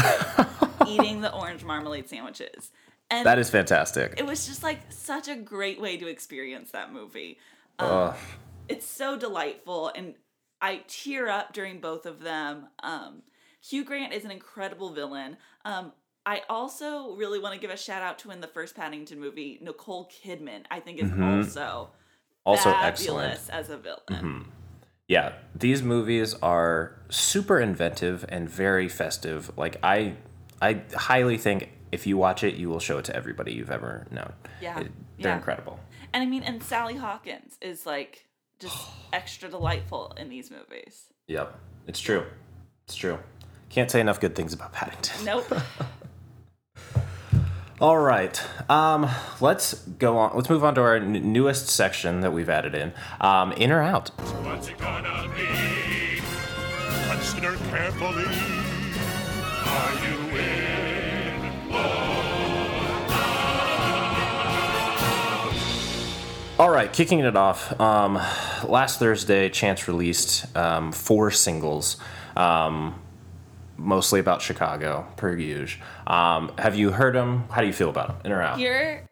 eating 0.88 1.22
the 1.22 1.34
orange 1.34 1.64
marmalade 1.64 2.08
sandwiches. 2.10 2.72
And 3.12 3.26
That 3.26 3.38
is 3.38 3.50
fantastic. 3.50 4.16
it 4.18 4.26
was 4.26 4.48
just 4.48 4.64
like 4.64 4.80
such 4.90 5.28
a 5.28 5.36
great 5.36 5.80
way 5.82 5.98
to 5.98 6.08
experience 6.08 6.72
that 6.72 6.92
movie. 6.94 7.38
Um, 7.80 7.90
Ugh. 7.92 8.16
It's 8.68 8.88
so 8.88 9.16
delightful, 9.16 9.92
and 9.96 10.16
I 10.60 10.82
tear 10.88 11.30
up 11.30 11.54
during 11.54 11.80
both 11.82 12.08
of 12.08 12.22
them. 12.22 12.70
Um, 12.82 13.22
Hugh 13.62 13.84
Grant 13.84 14.12
is 14.12 14.26
an 14.26 14.32
incredible 14.32 14.92
villain. 14.92 15.38
Um, 15.66 15.92
I 16.26 16.42
also 16.50 17.16
really 17.16 17.40
want 17.40 17.54
to 17.54 17.60
give 17.60 17.70
a 17.72 17.78
shout 17.78 18.02
out 18.02 18.18
to 18.20 18.32
in 18.32 18.42
the 18.42 18.48
first 18.48 18.76
Paddington 18.76 19.20
movie, 19.20 19.60
Nicole 19.62 20.10
Kidman. 20.10 20.64
I 20.72 20.80
think 20.80 21.00
is 21.00 21.12
also 21.12 21.90
Mm-hmm. 21.90 21.92
Also 22.48 22.70
fabulous 22.72 23.00
excellent. 23.00 23.50
as 23.50 23.70
a 23.72 23.78
villain. 23.78 24.46
Yeah, 25.08 25.34
these 25.56 25.82
movies 25.82 26.36
are 26.44 26.96
super 27.10 27.60
inventive 27.60 28.24
and 28.30 28.48
very 28.50 28.88
festive. 28.90 29.52
Like 29.58 29.78
I 29.84 30.16
I 30.62 30.82
highly 30.96 31.38
think 31.38 31.70
if 31.92 32.06
you 32.06 32.18
watch 32.18 32.44
it, 32.44 32.56
you 32.56 32.70
will 32.70 32.80
show 32.80 32.98
it 33.00 33.06
to 33.06 33.16
everybody 33.16 33.54
you've 33.54 33.72
ever 33.72 34.06
known. 34.12 34.34
Yeah, 34.62 34.80
It- 34.80 34.92
they're 35.18 35.32
yeah. 35.32 35.38
incredible. 35.38 35.80
And 36.14 36.22
I 36.24 36.26
mean, 36.28 36.44
and 36.44 36.62
Sally 36.62 36.96
Hawkins 36.96 37.58
is 37.62 37.86
like 37.86 38.26
just 38.60 38.78
extra 39.14 39.50
delightful 39.50 40.14
in 40.18 40.30
these 40.30 40.52
movies. 40.52 41.06
Yep. 41.28 41.58
It's 41.88 42.00
true. 42.00 42.26
It's 42.86 42.96
true. 42.96 43.18
Can't 43.70 43.90
say 43.90 44.00
enough 44.02 44.20
good 44.20 44.36
things 44.36 44.54
about 44.54 44.72
Paddington. 44.74 45.26
Nope. 45.26 45.52
All 47.82 47.98
right. 47.98 48.42
Um, 48.70 49.10
let's 49.42 49.74
go 49.74 50.18
on. 50.18 50.36
Let's 50.36 50.50
move 50.50 50.64
on 50.64 50.76
to 50.76 50.82
our 50.82 50.96
n- 50.96 51.34
newest 51.34 51.68
section 51.68 52.22
that 52.22 52.32
we've 52.32 52.50
added 52.50 52.74
in. 52.74 52.94
Um, 53.20 53.52
in 53.54 53.72
or 53.72 53.82
out? 53.82 54.10
What's 54.46 54.70
it 54.70 54.78
gonna 54.78 55.28
be? 55.36 56.22
Consider 57.10 57.58
carefully. 57.70 58.26
Are 59.66 59.94
you 60.08 60.38
in? 60.38 60.66
All 66.58 66.70
right, 66.70 66.92
kicking 66.94 67.20
it 67.20 67.36
off. 67.36 67.78
Um, 67.82 68.16
last 68.64 69.00
Thursday, 69.00 69.50
Chance 69.50 69.90
released 69.90 70.46
um, 70.56 70.94
four 70.94 71.30
singles, 71.30 71.98
um, 72.38 72.96
mostly 73.78 74.20
about 74.20 74.42
Chicago, 74.42 75.08
per 75.18 75.36
usual. 75.36 75.84
Um, 76.08 76.52
have 76.58 76.76
you 76.76 76.92
heard 76.92 77.16
them? 77.16 77.46
How 77.50 77.62
do 77.62 77.68
you 77.68 77.74
feel 77.74 77.90
about 77.90 78.08
them? 78.08 78.18
In 78.26 78.32
or 78.32 78.42
out? 78.42 78.58
Here 78.58 79.08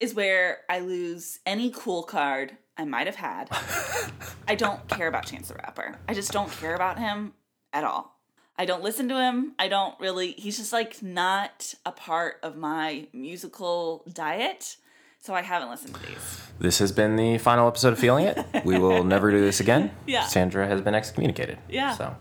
is 0.00 0.14
where 0.14 0.58
I 0.68 0.80
lose 0.80 1.38
any 1.46 1.70
cool 1.70 2.02
card 2.02 2.56
I 2.76 2.84
might 2.84 3.06
have 3.06 3.16
had. 3.16 3.48
I 4.48 4.54
don't 4.54 4.86
care 4.88 5.06
about 5.08 5.26
Chance 5.26 5.48
the 5.48 5.54
Rapper. 5.54 5.96
I 6.08 6.14
just 6.14 6.32
don't 6.32 6.50
care 6.50 6.74
about 6.74 6.98
him 6.98 7.32
at 7.72 7.84
all. 7.84 8.18
I 8.56 8.66
don't 8.66 8.82
listen 8.82 9.08
to 9.08 9.20
him. 9.20 9.54
I 9.58 9.68
don't 9.68 9.98
really, 9.98 10.32
he's 10.32 10.58
just 10.58 10.72
like 10.72 11.02
not 11.02 11.74
a 11.84 11.90
part 11.92 12.36
of 12.42 12.56
my 12.56 13.08
musical 13.12 14.04
diet. 14.12 14.76
So 15.20 15.34
I 15.34 15.40
haven't 15.42 15.70
listened 15.70 15.94
to 15.94 16.06
these. 16.06 16.42
This 16.58 16.78
has 16.80 16.92
been 16.92 17.16
the 17.16 17.38
final 17.38 17.66
episode 17.66 17.94
of 17.94 17.98
Feeling 17.98 18.26
It. 18.26 18.38
We 18.64 18.78
will 18.78 19.04
never 19.04 19.30
do 19.30 19.40
this 19.40 19.58
again. 19.58 19.90
Yeah. 20.06 20.26
Sandra 20.26 20.66
has 20.66 20.82
been 20.82 20.94
excommunicated. 20.94 21.58
Yeah. 21.68 21.92
So, 21.94 22.14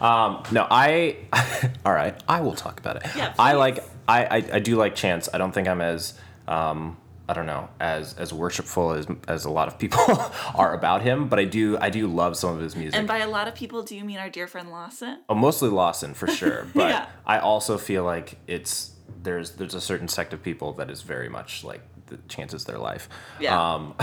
um, 0.00 0.42
no, 0.52 0.66
I. 0.70 1.16
all 1.84 1.92
right, 1.92 2.20
I 2.28 2.40
will 2.40 2.54
talk 2.54 2.78
about 2.80 2.96
it. 2.96 3.02
Yeah, 3.16 3.34
I 3.38 3.52
like. 3.54 3.84
I, 4.08 4.24
I 4.24 4.36
I 4.54 4.58
do 4.58 4.76
like 4.76 4.94
Chance. 4.94 5.28
I 5.32 5.38
don't 5.38 5.52
think 5.52 5.68
I'm 5.68 5.80
as. 5.80 6.14
Um, 6.48 6.96
I 7.28 7.32
don't 7.32 7.46
know 7.46 7.68
as 7.78 8.14
as 8.14 8.32
worshipful 8.32 8.90
as 8.92 9.06
as 9.28 9.44
a 9.44 9.50
lot 9.50 9.68
of 9.68 9.78
people 9.78 10.00
are 10.56 10.74
about 10.74 11.02
him, 11.02 11.28
but 11.28 11.38
I 11.38 11.44
do 11.44 11.78
I 11.78 11.88
do 11.88 12.08
love 12.08 12.36
some 12.36 12.52
of 12.54 12.60
his 12.60 12.74
music. 12.74 12.98
And 12.98 13.06
by 13.06 13.18
a 13.18 13.28
lot 13.28 13.46
of 13.46 13.54
people, 13.54 13.84
do 13.84 13.94
you 13.96 14.02
mean 14.02 14.18
our 14.18 14.28
dear 14.28 14.48
friend 14.48 14.68
Lawson? 14.70 15.20
Oh, 15.28 15.36
mostly 15.36 15.68
Lawson 15.68 16.12
for 16.14 16.26
sure, 16.26 16.66
but 16.74 16.88
Yeah. 16.88 17.06
I 17.24 17.38
also 17.38 17.78
feel 17.78 18.02
like 18.02 18.36
it's 18.48 18.92
there's 19.22 19.52
there's 19.52 19.74
a 19.74 19.80
certain 19.80 20.08
sect 20.08 20.32
of 20.32 20.42
people 20.42 20.72
that 20.72 20.90
is 20.90 21.02
very 21.02 21.28
much 21.28 21.62
like 21.62 21.82
the 22.06 22.16
chances 22.28 22.64
their 22.64 22.78
life. 22.78 23.08
Yeah. 23.38 23.74
Um, 23.74 23.94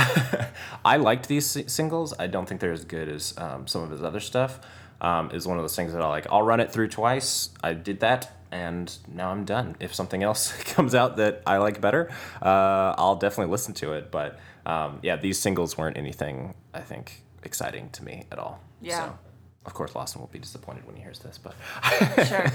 I 0.86 0.96
liked 0.96 1.28
these 1.28 1.70
singles. 1.70 2.14
I 2.18 2.28
don't 2.28 2.48
think 2.48 2.62
they're 2.62 2.72
as 2.72 2.86
good 2.86 3.10
as 3.10 3.34
um, 3.38 3.68
some 3.68 3.82
of 3.84 3.90
his 3.92 4.02
other 4.04 4.22
stuff. 4.22 4.62
Um, 5.00 5.30
is 5.32 5.48
one 5.48 5.58
of 5.58 5.64
those 5.64 5.76
things 5.76 5.94
that 5.94 6.02
I 6.02 6.08
like. 6.08 6.26
I'll 6.32 6.42
run 6.42 6.60
it 6.60 6.72
through 6.72 6.88
twice. 6.88 7.50
I 7.64 7.74
did 7.74 8.00
that, 8.00 8.32
and 8.52 8.96
now 9.08 9.30
I'm 9.30 9.46
done. 9.46 9.76
If 9.80 9.94
something 9.94 10.24
else 10.24 10.52
comes 10.64 10.96
out 10.96 11.18
that 11.18 11.44
I 11.46 11.58
like 11.58 11.82
better, 11.82 12.10
uh, 12.42 12.96
I'll 12.98 13.16
definitely 13.16 13.52
listen 13.52 13.74
to 13.76 13.94
it. 13.94 14.12
But 14.12 14.40
um, 14.66 15.00
yeah, 15.04 15.16
these 15.16 15.38
singles 15.40 15.78
weren't 15.78 15.98
anything 15.98 16.56
I 16.74 16.82
think 16.82 17.24
exciting 17.44 17.90
to 17.92 18.04
me 18.04 18.26
at 18.32 18.40
all. 18.40 18.60
Yeah. 18.82 19.06
So, 19.06 19.20
of 19.66 19.74
course, 19.74 19.96
Lawson 19.96 20.22
will 20.22 20.28
be 20.30 20.40
disappointed 20.40 20.86
when 20.86 20.96
he 20.96 21.02
hears 21.02 21.20
this, 21.20 21.38
but 21.38 21.54
Sure. 22.28 22.46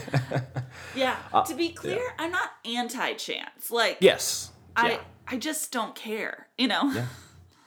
yeah. 0.96 1.16
Uh, 1.32 1.44
to 1.44 1.54
be 1.54 1.68
clear, 1.70 2.02
I'm 2.18 2.30
not 2.30 2.50
anti 2.64 3.14
Chance. 3.14 3.70
Like, 3.70 3.98
yes, 4.00 4.50
I, 4.74 4.92
yeah, 4.92 4.98
I 5.28 5.36
just 5.36 5.72
don't 5.72 5.94
care, 5.94 6.48
you 6.56 6.68
know? 6.68 6.90
Yeah. 6.92 7.06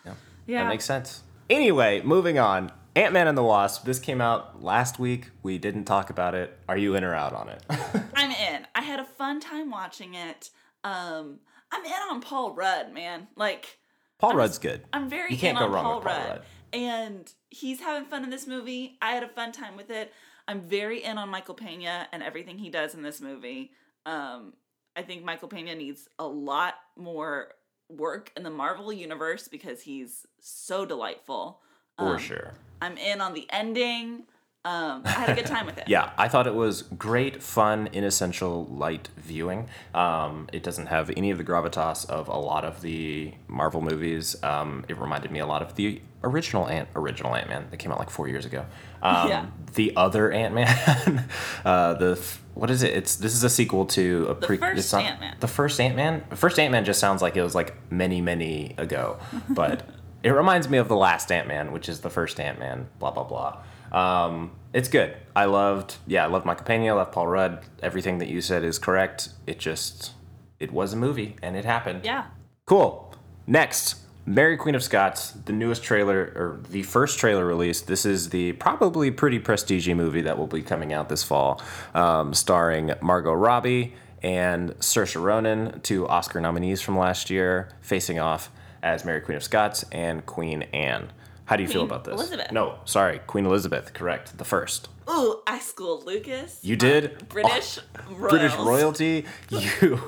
Yeah. 0.05 0.13
Yeah. 0.47 0.63
that 0.63 0.69
makes 0.69 0.85
sense. 0.85 1.21
Anyway, 1.49 2.01
moving 2.03 2.39
on. 2.39 2.71
Ant 2.95 3.11
Man 3.11 3.27
and 3.27 3.37
the 3.37 3.43
Wasp. 3.43 3.83
This 3.83 3.99
came 3.99 4.21
out 4.21 4.63
last 4.63 4.99
week. 4.99 5.31
We 5.43 5.57
didn't 5.57 5.83
talk 5.83 6.09
about 6.09 6.33
it. 6.33 6.57
Are 6.69 6.77
you 6.77 6.95
in 6.95 7.03
or 7.03 7.13
out 7.13 7.33
on 7.33 7.49
it? 7.49 7.61
I'm 8.15 8.31
in. 8.31 8.65
I 8.73 8.81
had 8.81 9.01
a 9.01 9.05
fun 9.05 9.41
time 9.41 9.69
watching 9.69 10.13
it. 10.13 10.49
Um, 10.85 11.39
I'm 11.71 11.83
in 11.83 11.91
on 12.09 12.21
Paul 12.21 12.53
Rudd, 12.53 12.93
man. 12.93 13.27
Like, 13.35 13.79
Paul 14.17 14.31
I'm 14.31 14.37
Rudd's 14.37 14.59
good. 14.59 14.83
I'm 14.93 15.09
very 15.09 15.31
You 15.31 15.37
can't 15.37 15.57
in 15.57 15.61
go 15.61 15.65
on 15.65 15.71
wrong 15.73 15.83
Paul, 15.83 15.95
with 15.97 16.05
Paul 16.05 16.13
Rudd. 16.17 16.29
Rudd. 16.29 16.41
And 16.71 17.33
he's 17.49 17.81
having 17.81 18.07
fun 18.07 18.23
in 18.23 18.29
this 18.29 18.47
movie. 18.47 18.97
I 19.01 19.11
had 19.11 19.23
a 19.23 19.27
fun 19.29 19.51
time 19.51 19.75
with 19.75 19.89
it. 19.89 20.13
I'm 20.47 20.61
very 20.61 21.03
in 21.03 21.17
on 21.17 21.27
Michael 21.29 21.55
Pena 21.55 22.07
and 22.13 22.23
everything 22.23 22.57
he 22.57 22.69
does 22.69 22.93
in 22.93 23.01
this 23.01 23.19
movie. 23.19 23.71
Um, 24.05 24.53
I 24.95 25.01
think 25.01 25.25
Michael 25.25 25.49
Pena 25.49 25.75
needs 25.75 26.07
a 26.17 26.27
lot 26.27 26.75
more 26.95 27.49
work 27.89 28.31
in 28.37 28.43
the 28.43 28.49
Marvel 28.49 28.93
universe 28.93 29.49
because 29.49 29.81
he's 29.81 30.25
so 30.39 30.85
delightful. 30.85 31.59
For 31.97 32.15
Um, 32.15 32.19
sure. 32.19 32.53
I'm 32.81 32.97
in 32.97 33.21
on 33.21 33.33
the 33.33 33.47
ending. 33.51 34.23
Um, 34.65 35.03
I 35.05 35.09
had 35.11 35.29
a 35.29 35.35
good 35.35 35.45
time 35.45 35.67
with 35.67 35.77
it. 35.77 35.83
Yeah, 35.87 36.09
I 36.17 36.27
thought 36.27 36.47
it 36.47 36.55
was 36.55 36.81
great, 36.81 37.43
fun, 37.43 37.87
inessential, 37.93 38.65
light 38.65 39.09
viewing. 39.15 39.69
Um, 39.93 40.49
it 40.51 40.63
doesn't 40.63 40.87
have 40.87 41.11
any 41.15 41.29
of 41.29 41.37
the 41.37 41.43
gravitas 41.43 42.09
of 42.09 42.27
a 42.27 42.35
lot 42.37 42.65
of 42.65 42.81
the 42.81 43.33
Marvel 43.47 43.79
movies. 43.81 44.35
Um, 44.43 44.83
it 44.89 44.97
reminded 44.97 45.29
me 45.31 45.37
a 45.39 45.45
lot 45.45 45.61
of 45.61 45.75
the 45.75 46.01
original 46.23 46.67
Ant 46.67 46.89
original 46.95 47.35
Ant 47.35 47.47
Man 47.47 47.67
that 47.69 47.77
came 47.77 47.91
out 47.91 47.99
like 47.99 48.09
four 48.09 48.27
years 48.27 48.45
ago. 48.45 48.65
Um, 49.03 49.29
Yeah. 49.29 49.45
The 49.75 49.93
other 49.95 50.31
Ant 50.31 50.55
Man, 50.55 51.27
uh, 51.65 51.93
the 51.93 52.15
f- 52.17 52.41
what 52.55 52.71
is 52.71 52.81
it? 52.81 52.93
It's 52.95 53.17
this 53.17 53.35
is 53.35 53.43
a 53.43 53.49
sequel 53.49 53.85
to 53.87 54.25
a 54.29 54.33
The 54.33 54.47
pre- 54.47 54.57
first 54.57 54.93
Ant 54.95 55.19
Man. 55.19 55.35
The 55.39 55.47
first 55.47 55.79
Ant 55.79 55.95
Man. 55.95 56.23
The 56.31 56.35
first 56.37 56.57
Ant 56.57 56.71
Man 56.71 56.85
just 56.85 56.99
sounds 56.99 57.21
like 57.21 57.37
it 57.37 57.43
was 57.43 57.53
like 57.53 57.75
many 57.91 58.19
many 58.19 58.73
ago, 58.79 59.19
but 59.49 59.87
it 60.25 60.31
reminds 60.31 60.67
me 60.67 60.79
of 60.79 60.87
the 60.87 60.95
last 60.95 61.31
Ant 61.31 61.47
Man, 61.47 61.71
which 61.71 61.87
is 61.87 62.01
the 62.01 62.09
first 62.09 62.39
Ant 62.39 62.57
Man. 62.57 62.87
Blah 62.97 63.11
blah 63.11 63.23
blah. 63.23 63.61
Um, 63.91 64.51
it's 64.73 64.89
good. 64.89 65.15
I 65.35 65.45
loved, 65.45 65.97
yeah, 66.07 66.23
I 66.23 66.27
loved 66.27 66.45
Michael 66.45 66.65
Pena, 66.65 66.87
I 66.87 66.91
loved 66.93 67.11
Paul 67.11 67.27
Rudd. 67.27 67.63
Everything 67.83 68.17
that 68.17 68.27
you 68.27 68.41
said 68.41 68.63
is 68.63 68.79
correct. 68.79 69.29
It 69.45 69.59
just, 69.59 70.13
it 70.59 70.71
was 70.71 70.93
a 70.93 70.97
movie 70.97 71.35
and 71.43 71.55
it 71.55 71.63
happened. 71.63 72.03
Yeah. 72.03 72.25
Cool. 72.65 73.13
Next, 73.45 73.97
Mary 74.25 74.57
Queen 74.57 74.73
of 74.73 74.83
Scots, 74.83 75.31
the 75.31 75.53
newest 75.53 75.83
trailer, 75.83 76.33
or 76.35 76.59
the 76.71 76.81
first 76.81 77.19
trailer 77.19 77.45
released. 77.45 77.85
This 77.85 78.05
is 78.05 78.29
the 78.29 78.53
probably 78.53 79.11
pretty 79.11 79.37
prestige 79.37 79.87
movie 79.87 80.21
that 80.21 80.39
will 80.39 80.47
be 80.47 80.63
coming 80.63 80.91
out 80.91 81.07
this 81.07 81.23
fall, 81.23 81.61
um, 81.93 82.33
starring 82.33 82.91
Margot 83.01 83.33
Robbie 83.33 83.93
and 84.23 84.71
Saoirse 84.79 85.21
Ronan, 85.21 85.81
two 85.81 86.07
Oscar 86.07 86.41
nominees 86.41 86.81
from 86.81 86.97
last 86.97 87.29
year, 87.29 87.69
facing 87.81 88.19
off 88.19 88.49
as 88.85 89.03
Mary 89.03 89.19
Queen 89.19 89.35
of 89.35 89.43
Scots 89.43 89.83
and 89.91 90.25
Queen 90.25 90.61
Anne. 90.71 91.11
How 91.45 91.55
do 91.57 91.63
you 91.63 91.69
feel 91.69 91.83
about 91.83 92.05
this? 92.05 92.13
Elizabeth. 92.13 92.51
No, 92.51 92.79
sorry, 92.85 93.19
Queen 93.27 93.45
Elizabeth, 93.45 93.93
correct, 93.93 94.37
the 94.37 94.45
first. 94.45 94.89
Ooh, 95.09 95.41
I 95.45 95.59
schooled 95.59 96.05
Lucas. 96.05 96.59
You 96.63 96.75
did? 96.75 97.27
British 97.29 97.79
royals. 98.07 98.29
British 98.31 98.55
royalty. 98.55 99.25
You 99.49 99.99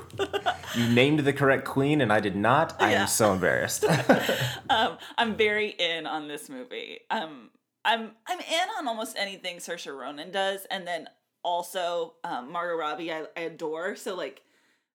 you 0.75 0.89
named 0.89 1.19
the 1.19 1.34
correct 1.34 1.65
queen 1.65 2.01
and 2.01 2.12
I 2.12 2.19
did 2.19 2.36
not. 2.36 2.75
I 2.81 2.91
Yeah. 2.91 3.01
am 3.01 3.07
so 3.07 3.34
embarrassed. 3.34 3.86
Um, 4.69 4.98
I'm 5.17 5.36
very 5.36 5.69
in 5.69 6.05
on 6.05 6.27
this 6.27 6.50
movie. 6.50 7.00
Um, 7.10 7.50
I'm 7.86 8.12
I'm 8.27 8.39
in 8.39 8.67
on 8.77 8.88
almost 8.88 9.15
anything 9.17 9.57
Saoirse 9.57 9.96
Ronan 9.96 10.29
does, 10.31 10.65
and 10.69 10.86
then 10.86 11.07
also 11.43 12.15
um, 12.24 12.51
Margot 12.51 12.75
Robbie 12.77 13.12
I, 13.13 13.25
I 13.38 13.41
adore. 13.41 13.96
So 13.96 14.13
like 14.15 14.41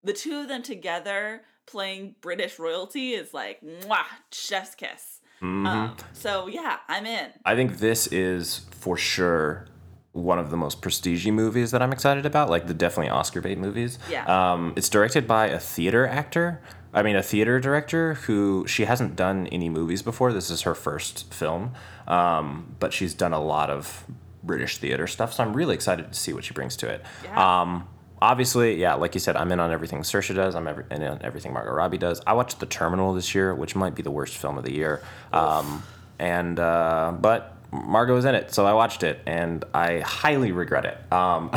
the 0.05 0.13
two 0.13 0.41
of 0.41 0.49
them 0.49 0.63
together 0.63 1.43
playing 1.67 2.15
British 2.21 2.59
royalty 2.59 3.13
is 3.13 3.33
like 3.33 3.61
mwah, 3.63 4.05
chef's 4.31 4.75
kiss. 4.75 5.21
Mm-hmm. 5.41 5.67
Um, 5.67 5.97
so 6.13 6.47
yeah, 6.47 6.79
I'm 6.89 7.07
in. 7.07 7.31
I 7.45 7.57
think 7.57 7.79
this 7.79 8.07
is 8.07 8.67
for 8.71 8.97
sure 8.97 9.67
one 10.13 10.39
of 10.39 10.51
the 10.51 10.57
most 10.57 10.83
prestige 10.83 11.27
movies 11.27 11.71
that 11.71 11.83
I'm 11.83 11.93
excited 11.93 12.27
about, 12.27 12.51
like 12.51 12.67
the 12.67 12.75
definitely 12.75 13.11
Oscar 13.11 13.41
bait 13.41 13.59
movies. 13.59 13.99
Yeah. 14.11 14.53
Um, 14.53 14.75
it's 14.77 14.89
directed 14.89 15.27
by 15.27 15.47
a 15.47 15.59
theater 15.59 16.07
actor. 16.07 16.63
I 16.95 17.03
mean, 17.03 17.17
a 17.17 17.23
theater 17.23 17.59
director 17.59 18.15
who 18.15 18.67
she 18.69 18.85
hasn't 18.85 19.17
done 19.17 19.47
any 19.47 19.71
movies 19.71 20.03
before. 20.03 20.33
This 20.33 20.51
is 20.51 20.63
her 20.63 20.75
first 20.75 21.33
film, 21.33 21.73
um, 22.07 22.77
but 22.79 22.93
she's 22.93 23.15
done 23.15 23.33
a 23.33 23.41
lot 23.41 23.71
of 23.71 24.05
British 24.43 24.77
theater 24.77 25.07
stuff. 25.07 25.33
So 25.33 25.43
I'm 25.43 25.55
really 25.55 25.75
excited 25.75 26.13
to 26.13 26.19
see 26.19 26.35
what 26.35 26.45
she 26.45 26.53
brings 26.53 26.77
to 26.77 26.89
it. 26.89 27.03
Yeah. 27.25 27.63
Um, 27.63 27.89
obviously, 28.23 28.77
yeah, 28.77 28.95
like 28.95 29.15
you 29.15 29.21
said, 29.21 29.37
I'm 29.37 29.51
in 29.51 29.59
on 29.59 29.73
everything 29.73 30.01
Saoirse 30.01 30.35
does. 30.35 30.55
I'm 30.55 30.69
every, 30.69 30.85
in 30.91 31.03
on 31.03 31.21
everything 31.23 31.53
Margot 31.53 31.73
Robbie 31.73 31.99
does. 31.99 32.23
I 32.27 32.35
watched 32.35 32.61
The 32.61 32.67
Terminal 32.67 33.13
this 33.15 33.35
year, 33.35 33.55
which 33.55 33.75
might 33.75 33.95
be 33.95 34.03
the 34.03 34.11
worst 34.11 34.37
film 34.37 34.57
of 34.57 34.65
the 34.65 34.73
year. 34.73 35.03
Um, 35.33 35.83
and 36.19 36.59
uh, 36.61 37.13
but 37.21 37.57
Margot 37.73 38.17
is 38.17 38.25
in 38.25 38.35
it, 38.35 38.55
so 38.55 38.65
I 38.65 38.75
watched 38.75 39.03
it, 39.03 39.21
and 39.27 39.65
I 39.75 40.01
highly 40.01 40.53
regret 40.53 40.85
it. 40.85 41.13
Um, 41.13 41.51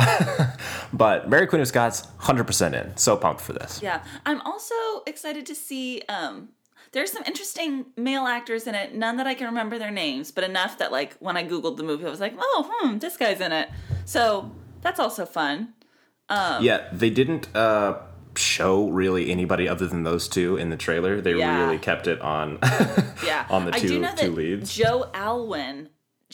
but 0.92 1.30
Mary 1.30 1.46
Queen 1.46 1.62
of 1.62 1.68
Scots, 1.68 2.06
100% 2.20 2.72
in. 2.72 2.96
So 2.96 3.16
pumped 3.16 3.42
for 3.42 3.52
this. 3.52 3.80
Yeah, 3.80 4.02
I'm 4.24 4.40
also 4.40 4.74
excited 5.06 5.46
to 5.46 5.54
see. 5.54 6.02
Um, 6.08 6.48
there's 6.92 7.12
some 7.12 7.22
interesting 7.26 7.86
male 7.96 8.26
actors 8.26 8.66
in 8.66 8.74
it. 8.74 8.94
None 8.94 9.18
that 9.18 9.26
I 9.26 9.34
can 9.34 9.46
remember 9.46 9.78
their 9.78 9.90
names, 9.90 10.32
but 10.32 10.42
enough 10.42 10.78
that 10.78 10.90
like 10.90 11.14
when 11.18 11.36
I 11.36 11.46
googled 11.46 11.76
the 11.76 11.82
movie, 11.82 12.06
I 12.06 12.10
was 12.10 12.20
like, 12.20 12.34
oh, 12.38 12.70
hmm, 12.72 12.98
this 12.98 13.16
guy's 13.16 13.40
in 13.40 13.52
it. 13.52 13.68
So 14.04 14.50
that's 14.80 14.98
also 14.98 15.26
fun. 15.26 15.74
Yeah, 16.30 16.88
they 16.92 17.10
didn't 17.10 17.54
uh, 17.56 17.98
show 18.36 18.88
really 18.88 19.30
anybody 19.30 19.68
other 19.68 19.86
than 19.86 20.02
those 20.02 20.28
two 20.28 20.56
in 20.56 20.70
the 20.70 20.76
trailer. 20.76 21.20
They 21.20 21.34
Yeah. 21.34 21.64
really 21.64 21.78
kept 21.78 22.06
it 22.06 22.20
on 22.20 22.58
Yeah, 23.24 23.46
on 23.50 23.64
the 23.66 23.74
I 23.74 23.78
do 23.80 23.88
two 23.88 23.98
know 24.00 24.10
two 24.14 24.26
that 24.28 24.34
leads. 24.34 24.74
Joe 24.74 25.10
Alwyn, 25.14 25.88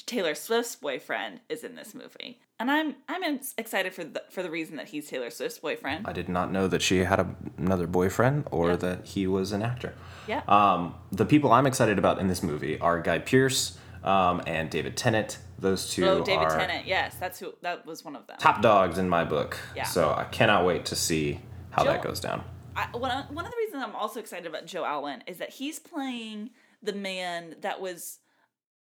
Taylor 0.06 0.34
Swift's 0.34 0.74
boyfriend, 0.76 1.40
is 1.48 1.62
in 1.64 1.74
this 1.76 1.94
movie, 1.94 2.40
and 2.58 2.70
I'm 2.70 2.96
I'm 3.08 3.38
excited 3.58 3.92
for 3.94 4.04
the 4.04 4.22
for 4.30 4.42
the 4.42 4.50
reason 4.50 4.76
that 4.76 4.88
he's 4.88 5.08
Taylor 5.08 5.30
Swift's 5.30 5.58
boyfriend. 5.58 6.06
I 6.08 6.12
did 6.12 6.28
not 6.28 6.50
know 6.50 6.66
that 6.68 6.82
she 6.82 6.98
had 6.98 7.20
a, 7.20 7.34
another 7.58 7.86
boyfriend 7.86 8.48
or 8.50 8.70
Yeah. 8.70 8.76
that 8.76 9.06
he 9.06 9.26
was 9.26 9.52
an 9.52 9.62
actor. 9.62 9.94
Yeah. 10.26 10.42
Um, 10.48 10.94
the 11.10 11.24
people 11.26 11.52
I'm 11.52 11.66
excited 11.66 11.98
about 11.98 12.18
in 12.18 12.28
this 12.28 12.42
movie 12.42 12.78
are 12.80 13.00
Guy 13.00 13.18
Pearce 13.18 13.76
um, 14.04 14.42
and 14.46 14.70
David 14.70 14.96
Tennant. 14.96 15.38
Those 15.58 15.90
two 15.90 16.04
oh, 16.04 16.24
David 16.24 16.44
are 16.44 16.58
Tennant. 16.58 16.86
Yes, 16.86 17.14
that's 17.20 17.38
who. 17.38 17.54
That 17.62 17.86
was 17.86 18.04
one 18.04 18.16
of 18.16 18.26
them. 18.26 18.36
top 18.38 18.62
dogs 18.62 18.98
in 18.98 19.08
my 19.08 19.24
book. 19.24 19.58
Yeah. 19.76 19.84
So 19.84 20.10
I 20.10 20.24
cannot 20.24 20.66
wait 20.66 20.84
to 20.86 20.96
see 20.96 21.40
how 21.70 21.84
that 21.84 22.02
goes 22.02 22.20
down. 22.20 22.44
I, 22.74 22.86
one, 22.96 23.10
of, 23.10 23.30
one 23.30 23.44
of 23.44 23.50
the 23.50 23.56
reasons 23.56 23.82
I'm 23.82 23.94
also 23.94 24.18
excited 24.18 24.46
about 24.46 24.66
Joe 24.66 24.84
Alwyn 24.84 25.22
is 25.26 25.38
that 25.38 25.50
he's 25.50 25.78
playing 25.78 26.50
the 26.82 26.92
man 26.92 27.56
that 27.60 27.80
was 27.80 28.18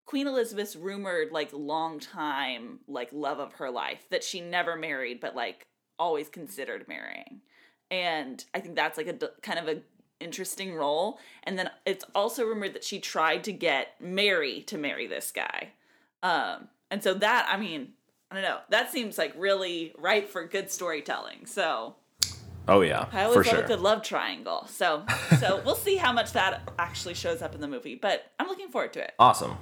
Queen 0.06 0.26
Elizabeth's 0.26 0.76
rumored 0.76 1.32
like 1.32 1.50
long 1.52 1.98
time 1.98 2.80
like 2.88 3.10
love 3.12 3.38
of 3.38 3.54
her 3.54 3.70
life 3.70 4.06
that 4.10 4.24
she 4.24 4.40
never 4.40 4.76
married 4.76 5.20
but 5.20 5.34
like 5.34 5.66
always 5.98 6.28
considered 6.28 6.86
marrying, 6.88 7.42
and 7.90 8.44
I 8.54 8.60
think 8.60 8.74
that's 8.74 8.96
like 8.96 9.08
a 9.08 9.30
kind 9.42 9.58
of 9.58 9.68
a 9.68 9.82
interesting 10.20 10.74
role. 10.74 11.18
And 11.44 11.58
then 11.58 11.70
it's 11.86 12.04
also 12.14 12.44
rumored 12.44 12.74
that 12.74 12.84
she 12.84 12.98
tried 12.98 13.44
to 13.44 13.52
get 13.52 13.94
Mary 14.00 14.62
to 14.62 14.78
marry 14.78 15.06
this 15.06 15.30
guy, 15.30 15.70
um, 16.22 16.68
and 16.90 17.02
so 17.02 17.14
that 17.14 17.48
I 17.50 17.56
mean 17.56 17.92
I 18.30 18.34
don't 18.34 18.44
know 18.44 18.58
that 18.68 18.90
seems 18.90 19.18
like 19.18 19.32
really 19.36 19.92
ripe 19.98 20.28
for 20.28 20.44
good 20.44 20.70
storytelling. 20.70 21.46
So. 21.46 21.96
Oh 22.68 22.82
yeah, 22.82 23.06
I 23.10 23.24
for 23.24 23.30
always 23.30 23.36
love 23.36 23.46
sure. 23.46 23.64
a 23.64 23.66
good 23.66 23.80
love 23.80 24.02
triangle. 24.02 24.66
So 24.68 25.04
so 25.40 25.60
we'll 25.66 25.74
see 25.74 25.96
how 25.96 26.12
much 26.12 26.32
that 26.32 26.70
actually 26.78 27.14
shows 27.14 27.42
up 27.42 27.54
in 27.54 27.60
the 27.60 27.66
movie. 27.66 27.94
But 27.96 28.30
I'm 28.38 28.46
looking 28.46 28.68
forward 28.68 28.92
to 28.92 29.02
it. 29.02 29.14
Awesome. 29.18 29.56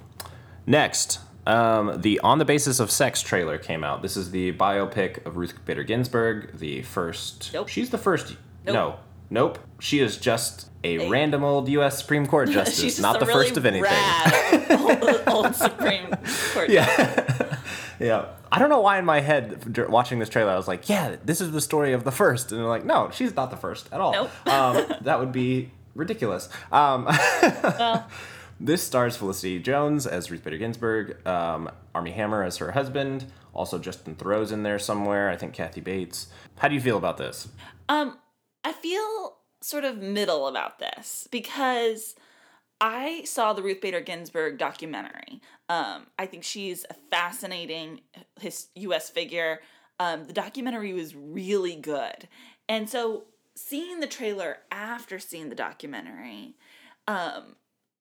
Next, 0.67 1.21
um, 1.49 2.03
the 2.03 2.21
On 2.21 2.39
the 2.39 2.45
Basis 2.45 2.79
of 2.79 2.91
Sex 2.91 3.23
trailer 3.23 3.57
came 3.57 3.83
out. 3.83 4.03
This 4.03 4.19
is 4.19 4.31
the 4.31 4.53
biopic 4.53 5.25
of 5.25 5.39
Ruth 5.39 5.55
Bader 5.65 5.83
Ginsburg, 5.83 6.59
the 6.59 6.83
first. 6.83 7.51
Nope. 7.55 7.69
She's 7.69 7.89
the 7.89 7.97
first. 7.97 8.37
Nope. 8.67 8.75
No. 8.75 8.99
Nope. 9.31 9.59
She 9.81 10.01
is 10.01 10.17
just 10.17 10.69
a, 10.85 10.97
A- 11.07 11.11
random 11.11 11.45
old 11.45 11.69
U.S. 11.69 11.99
Supreme 11.99 12.27
Court 12.27 12.49
justice, 12.51 12.81
She's 12.81 13.01
not 13.01 13.21
the 13.21 13.27
really 13.27 13.45
first 13.47 13.57
of 13.57 13.67
anything. 13.67 13.83
Rad 13.85 14.71
old, 14.81 15.23
old 15.47 15.55
Supreme 15.55 16.11
Court. 16.55 16.71
Yeah. 16.71 17.57
yeah. 18.01 18.27
I 18.51 18.59
don't 18.59 18.71
know 18.71 18.81
why 18.81 18.99
in 18.99 19.05
my 19.05 19.21
head 19.21 19.79
watching 19.91 20.19
this 20.19 20.29
trailer 20.31 20.53
I 20.53 20.57
was 20.57 20.69
like, 20.69 20.89
yeah, 20.89 21.17
this 21.25 21.41
is 21.41 21.53
the 21.53 21.61
story 21.61 21.93
of 21.93 22.05
the 22.05 22.13
first, 22.13 22.51
and 22.51 22.61
they're 22.61 22.67
like, 22.69 22.85
no, 22.87 23.11
she's 23.13 23.35
not 23.37 23.51
the 23.51 23.57
first 23.59 23.89
at 23.93 24.01
all. 24.01 24.13
Nope. 24.13 24.31
um, 24.49 24.85
that 25.03 25.21
would 25.21 25.33
be 25.33 25.71
ridiculous. 25.95 26.49
Um, 26.73 27.05
Well, 27.43 28.09
This 28.61 28.83
stars 28.83 29.17
Felicity 29.17 29.61
Jones 29.61 30.05
as 30.07 30.31
Ruth 30.33 30.43
Bader 30.43 30.57
Ginsburg, 30.59 31.25
um, 31.27 31.71
Armie 31.95 32.11
Hammer 32.11 32.43
as 32.43 32.57
her 32.57 32.73
husband, 32.73 33.27
also 33.55 33.79
Justin 33.79 34.17
Theroux's 34.17 34.51
in 34.51 34.63
there 34.65 34.79
somewhere. 34.81 35.31
I 35.31 35.37
think 35.37 35.53
Kathy 35.53 35.81
Bates. 35.81 36.27
How 36.57 36.67
do 36.69 36.75
you 36.75 36.81
feel 36.81 36.97
about 36.97 37.19
this? 37.19 37.49
um, 37.89 38.17
I 38.65 38.73
feel 38.73 39.37
sort 39.61 39.85
of 39.85 39.99
middle 39.99 40.47
about 40.47 40.79
this 40.79 41.29
because 41.31 42.15
I 42.81 43.25
saw 43.25 43.53
the 43.53 43.63
Ruth 43.63 43.81
Bader 43.81 44.01
Ginsburg 44.01 44.59
documentary. 44.59 45.41
Um, 45.69 46.07
I 46.19 46.27
think 46.27 46.45
she's 46.45 46.85
a 46.89 46.95
fascinating 47.11 48.01
his 48.41 48.69
U.S. 48.77 49.11
figure. 49.11 49.61
Um, 49.99 50.25
the 50.27 50.33
documentary 50.33 50.93
was 50.93 51.15
really 51.15 51.75
good, 51.75 52.29
and 52.69 52.89
so 52.89 53.25
seeing 53.57 53.99
the 53.99 54.07
trailer 54.07 54.59
after 54.71 55.19
seeing 55.19 55.49
the 55.49 55.57
documentary, 55.57 56.55
um, 57.09 57.57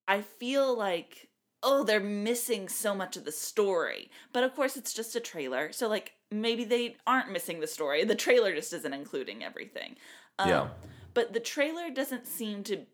I 0.08 0.22
feel 0.22 0.78
like 0.78 1.30
oh 1.64 1.84
they're 1.84 2.00
missing 2.00 2.70
so 2.70 2.94
much 2.94 3.18
of 3.18 3.26
the 3.26 3.32
story. 3.32 4.12
But 4.32 4.44
of 4.44 4.56
course, 4.56 4.78
it's 4.78 4.94
just 4.94 5.16
a 5.16 5.20
trailer, 5.20 5.72
so 5.72 5.88
like 5.88 6.14
maybe 6.30 6.64
they 6.64 6.98
aren't 7.08 7.32
missing 7.32 7.60
the 7.60 7.68
story. 7.68 8.04
The 8.04 8.16
trailer 8.16 8.54
just 8.54 8.74
isn't 8.74 8.94
including 8.94 9.44
everything. 9.44 9.96
Um, 10.40 10.50
Yeah. 10.50 10.68
But 11.14 11.34
the 11.34 11.40
trailer 11.40 11.90
doesn't 11.90 12.28
seem 12.28 12.64
to 12.66 12.86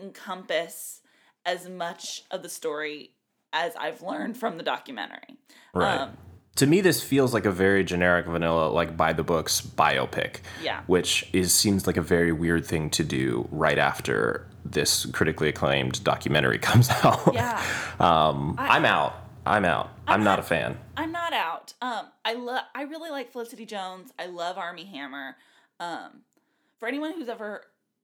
encompass 0.00 1.00
as 1.44 1.68
much 1.68 2.22
of 2.30 2.42
the 2.42 2.48
story 2.48 3.10
as 3.52 3.74
I've 3.76 4.02
learned 4.02 4.36
from 4.36 4.56
the 4.56 4.62
documentary. 4.62 5.38
Right. 5.74 6.00
Um, 6.00 6.16
to 6.56 6.66
me, 6.66 6.80
this 6.80 7.02
feels 7.02 7.34
like 7.34 7.46
a 7.46 7.50
very 7.50 7.82
generic, 7.82 8.26
vanilla, 8.26 8.68
like 8.68 8.96
by 8.96 9.12
the 9.12 9.24
books 9.24 9.60
biopic. 9.60 10.36
Yeah. 10.62 10.82
Which 10.86 11.28
is 11.32 11.52
seems 11.52 11.86
like 11.86 11.96
a 11.96 12.02
very 12.02 12.30
weird 12.30 12.64
thing 12.64 12.90
to 12.90 13.02
do 13.04 13.48
right 13.50 13.78
after 13.78 14.46
this 14.64 15.06
critically 15.06 15.48
acclaimed 15.48 16.02
documentary 16.04 16.58
comes 16.60 16.88
out. 16.90 17.32
yeah. 17.34 17.60
um, 17.98 18.54
I, 18.58 18.76
am 18.76 18.84
out. 18.84 19.14
I'm 19.44 19.64
out. 19.64 19.90
I'm, 20.06 20.22
not 20.22 20.38
a 20.38 20.42
fan. 20.42 20.78
I'm 20.96 21.10
not 21.10 21.32
out. 21.32 21.74
Um, 21.82 22.06
I 22.24 22.34
love. 22.34 22.62
I 22.74 22.82
really 22.82 23.10
like 23.10 23.32
Felicity 23.32 23.66
Jones. 23.66 24.12
I 24.18 24.26
love 24.26 24.56
Armie 24.56 24.84
Hammer. 24.84 25.36
Um, 25.80 26.22
for 26.78 26.88
anyone 26.88 27.12
who's 27.12 27.28
ever 27.28 27.62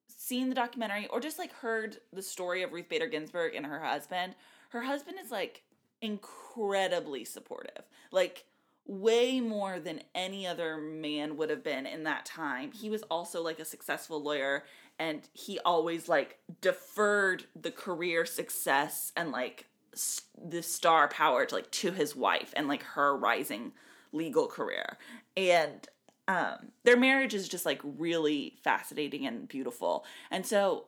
seen 0.09 0.49
the 0.49 0.55
documentary 0.55 1.07
or 1.09 1.21
just 1.21 1.39
like 1.39 1.53
heard 1.53 1.99
the 2.13 2.23
story 2.23 2.63
of 2.63 2.73
Ruth 2.73 2.89
Bader 2.89 3.07
Ginsburg 3.07 3.55
and 3.55 3.67
her 3.67 3.81
husband, 3.81 4.35
her 4.71 4.83
husband 4.83 5.19
is 5.23 5.31
like 5.31 5.63
incredibly 6.01 7.25
supportive. 7.25 7.85
Like 8.11 8.45
way 8.87 9.41
more 9.41 9.79
than 9.79 10.03
any 10.15 10.47
other 10.47 10.77
man 10.77 11.37
would 11.37 11.51
have 11.51 11.63
been 11.63 11.87
in 11.87 12.05
that 12.05 12.25
time. 12.27 12.73
He 12.73 12.91
was 12.91 13.03
also 13.05 13.43
like 13.43 13.59
a 13.61 13.65
successful 13.65 14.23
lawyer 14.23 14.65
and 14.99 15.29
he 15.33 15.59
always 15.61 16.09
like 16.09 16.39
deferred 16.61 17.45
the 17.61 17.71
career 17.71 18.27
success 18.27 19.13
and 19.17 19.31
like 19.31 19.67
s- 19.93 20.23
the 20.43 20.63
star 20.63 21.09
power 21.09 21.47
to 21.47 21.55
like 21.55 21.71
to 21.71 21.93
his 21.93 22.17
wife 22.17 22.53
and 22.57 22.69
like 22.69 22.83
her 22.83 23.17
rising 23.17 23.73
legal 24.13 24.47
career. 24.47 24.99
And 25.37 25.87
um 26.31 26.69
their 26.85 26.97
marriage 26.97 27.35
is 27.35 27.49
just 27.49 27.67
like 27.67 27.81
really 27.83 28.55
fascinating 28.63 29.27
and 29.27 29.49
beautiful. 29.49 30.05
And 30.31 30.47
so 30.47 30.87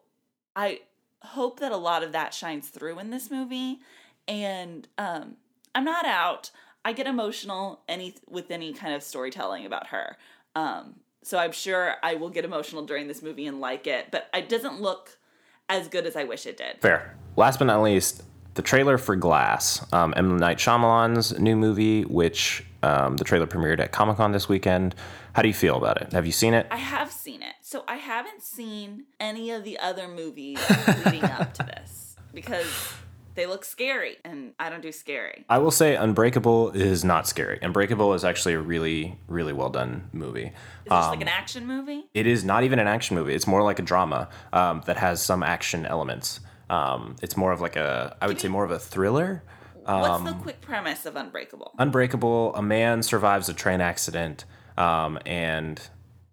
I 0.54 0.80
hope 1.22 1.60
that 1.60 1.72
a 1.72 1.76
lot 1.76 2.02
of 2.02 2.12
that 2.12 2.34
shines 2.34 2.68
through 2.68 2.98
in 2.98 3.10
this 3.10 3.30
movie. 3.30 3.80
And 4.28 4.86
um, 4.98 5.36
I'm 5.74 5.84
not 5.84 6.06
out. 6.06 6.50
I 6.84 6.92
get 6.92 7.06
emotional 7.06 7.80
any 7.88 8.14
with 8.28 8.50
any 8.50 8.72
kind 8.72 8.94
of 8.94 9.02
storytelling 9.02 9.66
about 9.66 9.88
her. 9.88 10.16
Um, 10.54 10.96
so 11.22 11.38
I'm 11.38 11.52
sure 11.52 11.94
I 12.02 12.14
will 12.14 12.30
get 12.30 12.44
emotional 12.44 12.84
during 12.84 13.06
this 13.06 13.22
movie 13.22 13.46
and 13.46 13.60
like 13.60 13.86
it, 13.86 14.08
but 14.10 14.28
it 14.34 14.48
doesn't 14.48 14.80
look 14.80 15.18
as 15.68 15.88
good 15.88 16.06
as 16.06 16.16
I 16.16 16.24
wish 16.24 16.46
it 16.46 16.56
did. 16.56 16.80
Fair. 16.80 17.16
Last 17.36 17.58
but 17.58 17.66
not 17.66 17.82
least, 17.82 18.24
the 18.54 18.62
trailer 18.62 18.98
for 18.98 19.16
Glass, 19.16 19.84
um, 19.92 20.12
M. 20.16 20.36
Night 20.36 20.58
Shyamalan's 20.58 21.38
new 21.38 21.56
movie, 21.56 22.02
which 22.04 22.64
um, 22.82 23.16
the 23.16 23.24
trailer 23.24 23.46
premiered 23.46 23.80
at 23.80 23.92
Comic 23.92 24.16
Con 24.16 24.32
this 24.32 24.48
weekend. 24.48 24.94
How 25.32 25.42
do 25.42 25.48
you 25.48 25.54
feel 25.54 25.76
about 25.76 26.00
it? 26.02 26.12
Have 26.12 26.26
you 26.26 26.32
seen 26.32 26.52
it? 26.52 26.66
I 26.70 26.76
have 26.76 27.10
seen 27.10 27.42
it. 27.42 27.54
So 27.62 27.84
I 27.88 27.96
haven't 27.96 28.42
seen 28.42 29.04
any 29.18 29.50
of 29.50 29.64
the 29.64 29.78
other 29.78 30.08
movies 30.08 30.58
leading 31.04 31.24
up 31.24 31.54
to 31.54 31.62
this 31.62 32.16
because 32.34 32.66
they 33.34 33.46
look 33.46 33.64
scary, 33.64 34.16
and 34.24 34.52
I 34.60 34.68
don't 34.68 34.82
do 34.82 34.92
scary. 34.92 35.46
I 35.48 35.56
will 35.56 35.70
say 35.70 35.96
Unbreakable 35.96 36.72
is 36.72 37.02
not 37.02 37.26
scary. 37.26 37.58
Unbreakable 37.62 38.12
is 38.12 38.24
actually 38.24 38.54
a 38.54 38.60
really, 38.60 39.18
really 39.26 39.54
well 39.54 39.70
done 39.70 40.10
movie. 40.12 40.46
Is 40.46 40.52
this 40.84 40.90
like 40.90 41.22
an 41.22 41.28
action 41.28 41.66
movie? 41.66 42.04
It 42.12 42.26
is 42.26 42.44
not 42.44 42.62
even 42.64 42.78
an 42.78 42.88
action 42.88 43.16
movie. 43.16 43.34
It's 43.34 43.46
more 43.46 43.62
like 43.62 43.78
a 43.78 43.82
drama 43.82 44.28
um, 44.52 44.82
that 44.84 44.98
has 44.98 45.22
some 45.22 45.42
action 45.42 45.86
elements. 45.86 46.40
Um, 46.72 47.16
it's 47.22 47.36
more 47.36 47.52
of 47.52 47.60
like 47.60 47.76
a, 47.76 48.16
I 48.20 48.26
would 48.26 48.40
say, 48.40 48.48
more 48.48 48.64
of 48.64 48.70
a 48.70 48.78
thriller. 48.78 49.42
What's 49.84 50.08
Um, 50.08 50.24
the 50.24 50.32
quick 50.32 50.60
premise 50.60 51.04
of 51.06 51.16
Unbreakable? 51.16 51.74
Unbreakable, 51.78 52.54
a 52.54 52.62
man 52.62 53.02
survives 53.02 53.48
a 53.48 53.54
train 53.54 53.80
accident 53.80 54.44
um, 54.76 55.18
and 55.26 55.80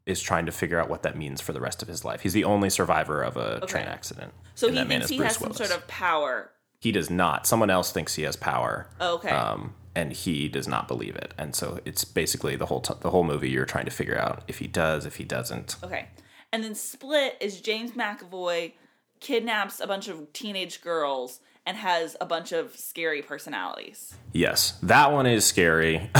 is 0.05 0.21
trying 0.21 0.45
to 0.45 0.51
figure 0.51 0.79
out 0.79 0.89
what 0.89 1.03
that 1.03 1.17
means 1.17 1.41
for 1.41 1.51
the 1.51 1.59
rest 1.59 1.81
of 1.81 1.87
his 1.87 2.05
life. 2.05 2.21
He's 2.21 2.33
the 2.33 2.43
only 2.45 2.69
survivor 2.69 3.21
of 3.21 3.37
a 3.37 3.65
train 3.67 3.85
accident. 3.87 4.33
So 4.55 4.67
and 4.67 4.77
he-man 4.77 4.99
thinks 4.99 5.09
he 5.09 5.17
Bruce 5.17 5.35
has 5.35 5.37
some 5.37 5.53
sort 5.53 5.71
of 5.71 5.87
power. 5.87 6.51
He 6.79 6.91
does 6.91 7.09
not. 7.09 7.45
Someone 7.45 7.69
else 7.69 7.91
thinks 7.91 8.15
he 8.15 8.23
has 8.23 8.35
power. 8.35 8.87
Oh, 8.99 9.15
okay. 9.15 9.29
Um, 9.29 9.75
and 9.95 10.13
he 10.13 10.47
does 10.47 10.67
not 10.67 10.87
believe 10.87 11.15
it. 11.15 11.33
And 11.37 11.53
so 11.55 11.79
it's 11.85 12.05
basically 12.05 12.55
the 12.55 12.67
whole 12.67 12.79
t- 12.79 12.93
the 13.01 13.09
whole 13.09 13.23
movie. 13.23 13.49
You're 13.49 13.65
trying 13.65 13.85
to 13.85 13.91
figure 13.91 14.17
out 14.17 14.43
if 14.47 14.59
he 14.59 14.67
does, 14.67 15.05
if 15.05 15.17
he 15.17 15.25
doesn't. 15.25 15.75
Okay. 15.83 16.07
And 16.53 16.63
then 16.63 16.75
Split 16.75 17.35
is 17.41 17.59
James 17.61 17.91
McAvoy 17.91 18.73
kidnaps 19.19 19.79
a 19.79 19.87
bunch 19.87 20.07
of 20.07 20.31
teenage 20.33 20.81
girls 20.81 21.39
and 21.65 21.77
has 21.77 22.15
a 22.19 22.25
bunch 22.25 22.51
of 22.51 22.75
scary 22.75 23.21
personalities. 23.21 24.15
Yes, 24.33 24.77
that 24.83 25.11
one 25.11 25.25
is 25.27 25.45
scary. 25.45 26.09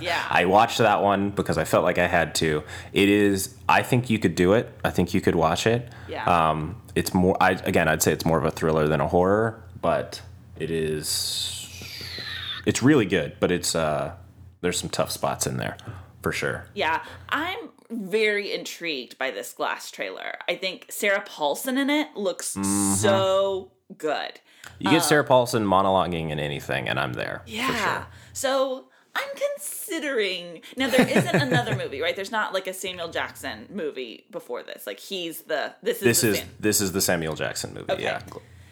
Yeah. 0.00 0.22
I 0.30 0.44
watched 0.46 0.78
that 0.78 1.02
one 1.02 1.30
because 1.30 1.58
I 1.58 1.64
felt 1.64 1.84
like 1.84 1.98
I 1.98 2.06
had 2.06 2.34
to. 2.36 2.62
It 2.92 3.08
is. 3.08 3.54
I 3.68 3.82
think 3.82 4.08
you 4.10 4.18
could 4.18 4.34
do 4.34 4.52
it. 4.54 4.70
I 4.84 4.90
think 4.90 5.12
you 5.14 5.20
could 5.20 5.34
watch 5.34 5.66
it. 5.66 5.88
Yeah. 6.08 6.24
Um, 6.24 6.80
it's 6.94 7.12
more. 7.14 7.36
I 7.40 7.52
again, 7.52 7.88
I'd 7.88 8.02
say 8.02 8.12
it's 8.12 8.24
more 8.24 8.38
of 8.38 8.44
a 8.44 8.50
thriller 8.50 8.86
than 8.88 9.00
a 9.00 9.08
horror, 9.08 9.62
but 9.80 10.20
it 10.58 10.70
is. 10.70 11.56
It's 12.66 12.82
really 12.82 13.06
good, 13.06 13.36
but 13.40 13.50
it's 13.50 13.74
uh, 13.74 14.14
there's 14.60 14.78
some 14.78 14.90
tough 14.90 15.10
spots 15.10 15.46
in 15.46 15.56
there, 15.56 15.76
for 16.22 16.32
sure. 16.32 16.66
yeah. 16.74 17.02
I'm 17.30 17.69
very 17.90 18.52
intrigued 18.52 19.18
by 19.18 19.30
this 19.30 19.52
glass 19.52 19.90
trailer. 19.90 20.34
I 20.48 20.54
think 20.56 20.86
Sarah 20.90 21.22
Paulson 21.26 21.76
in 21.78 21.90
it 21.90 22.08
looks 22.16 22.54
Mm-hmm. 22.54 22.94
so 22.94 23.72
good. 23.98 24.40
You 24.78 24.90
get 24.90 25.04
Sarah 25.04 25.24
Paulson 25.24 25.64
monologuing 25.66 26.30
in 26.30 26.38
anything, 26.38 26.88
and 26.88 26.98
I'm 26.98 27.12
there. 27.14 27.42
Yeah. 27.46 27.74
Sure. 27.76 28.06
So 28.32 28.88
I'm 29.14 29.28
considering 29.56 30.62
now 30.76 30.88
there 30.88 31.06
isn't 31.08 31.34
another 31.42 31.76
movie, 31.76 32.00
right? 32.00 32.14
There's 32.14 32.30
not 32.32 32.52
like 32.54 32.66
a 32.66 32.72
Samuel 32.72 33.08
Jackson 33.08 33.66
movie 33.70 34.26
before 34.30 34.62
this. 34.62 34.86
Like 34.86 35.00
he's 35.00 35.42
the 35.42 35.74
this 35.82 35.98
is 35.98 36.02
This 36.02 36.20
the 36.22 36.28
is 36.28 36.38
Sam- 36.38 36.48
this 36.60 36.80
is 36.80 36.92
the 36.92 37.00
Samuel 37.00 37.34
Jackson 37.34 37.74
movie. 37.74 37.92
Okay. 37.92 38.02
Yeah. 38.02 38.22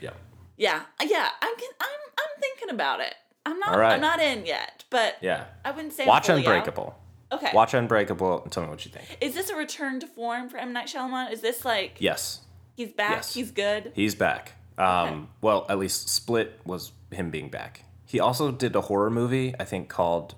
Yeah. 0.01 0.11
yeah 0.57 0.83
yeah. 1.03 1.29
I'm 1.43 1.55
I'm 1.81 1.89
I'm 2.19 2.41
thinking 2.41 2.71
about 2.71 3.01
it. 3.01 3.15
I'm 3.47 3.59
not 3.59 3.77
right. 3.79 3.95
I'm 3.95 4.01
not 4.01 4.21
in 4.21 4.45
yet, 4.47 4.85
but 4.91 5.17
Yeah. 5.21 5.45
I 5.65 5.71
wouldn't 5.73 5.95
say 5.95 6.07
Watch 6.07 6.29
Unbreakable. 6.29 6.95
out. 6.97 7.01
Okay. 7.31 7.51
Watch 7.53 7.75
Unbreakable 7.75 8.43
and 8.43 8.51
tell 8.53 8.63
me 8.63 8.69
what 8.71 8.85
you 8.85 8.91
think. 8.91 9.19
Is 9.21 9.35
this 9.35 9.51
a 9.51 9.57
return 9.57 10.01
to 10.01 10.07
form 10.07 10.49
for 10.49 10.57
M 10.57 10.73
Night 10.73 10.87
Shyamalan? 10.89 11.31
Is 11.33 11.41
this 11.43 11.65
like 11.65 11.97
Yes. 11.99 12.41
he's 12.75 12.93
back? 12.93 13.17
Yes. 13.17 13.35
He's 13.35 13.51
good. 13.51 13.93
He's 13.95 14.15
back. 14.15 14.53
Um, 14.79 15.29
Well, 15.43 15.67
at 15.69 15.79
least 15.79 16.09
Split 16.09 16.61
was 16.65 16.93
him 17.11 17.31
being 17.31 17.49
back. 17.51 17.85
He 18.07 18.21
also 18.21 18.51
did 18.53 18.75
a 18.77 18.83
horror 18.83 19.11
movie, 19.11 19.55
I 19.61 19.65
think, 19.65 19.89
called 19.91 20.37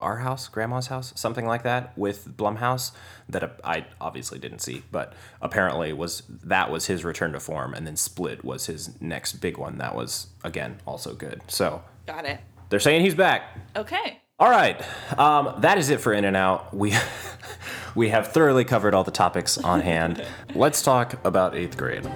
Our 0.00 0.18
House, 0.18 0.48
Grandma's 0.48 0.88
House, 0.88 1.12
something 1.16 1.46
like 1.46 1.62
that, 1.62 1.96
with 1.96 2.36
Blumhouse 2.36 2.90
that 3.28 3.58
I 3.64 3.86
obviously 4.00 4.38
didn't 4.38 4.58
see, 4.58 4.82
but 4.90 5.14
apparently 5.40 5.92
was 5.92 6.24
that 6.28 6.70
was 6.70 6.86
his 6.86 7.04
return 7.04 7.32
to 7.32 7.40
form, 7.40 7.72
and 7.72 7.86
then 7.86 7.96
Split 7.96 8.44
was 8.44 8.66
his 8.66 9.00
next 9.00 9.34
big 9.34 9.56
one. 9.56 9.78
That 9.78 9.94
was 9.94 10.26
again 10.44 10.80
also 10.86 11.14
good. 11.14 11.40
So 11.46 11.82
Got 12.04 12.26
it. 12.26 12.40
they're 12.68 12.80
saying 12.80 13.02
he's 13.02 13.14
back. 13.14 13.56
Okay. 13.76 14.20
All 14.38 14.50
right, 14.50 14.82
um, 15.18 15.60
that 15.60 15.78
is 15.78 15.90
it 15.90 16.00
for 16.00 16.12
In 16.12 16.24
and 16.24 16.36
Out. 16.36 16.74
We 16.74 16.94
we 17.94 18.08
have 18.08 18.32
thoroughly 18.32 18.64
covered 18.64 18.94
all 18.94 19.04
the 19.04 19.10
topics 19.10 19.58
on 19.58 19.80
hand. 19.80 20.24
Let's 20.54 20.82
talk 20.82 21.24
about 21.24 21.54
eighth 21.54 21.76
grade. 21.76 22.10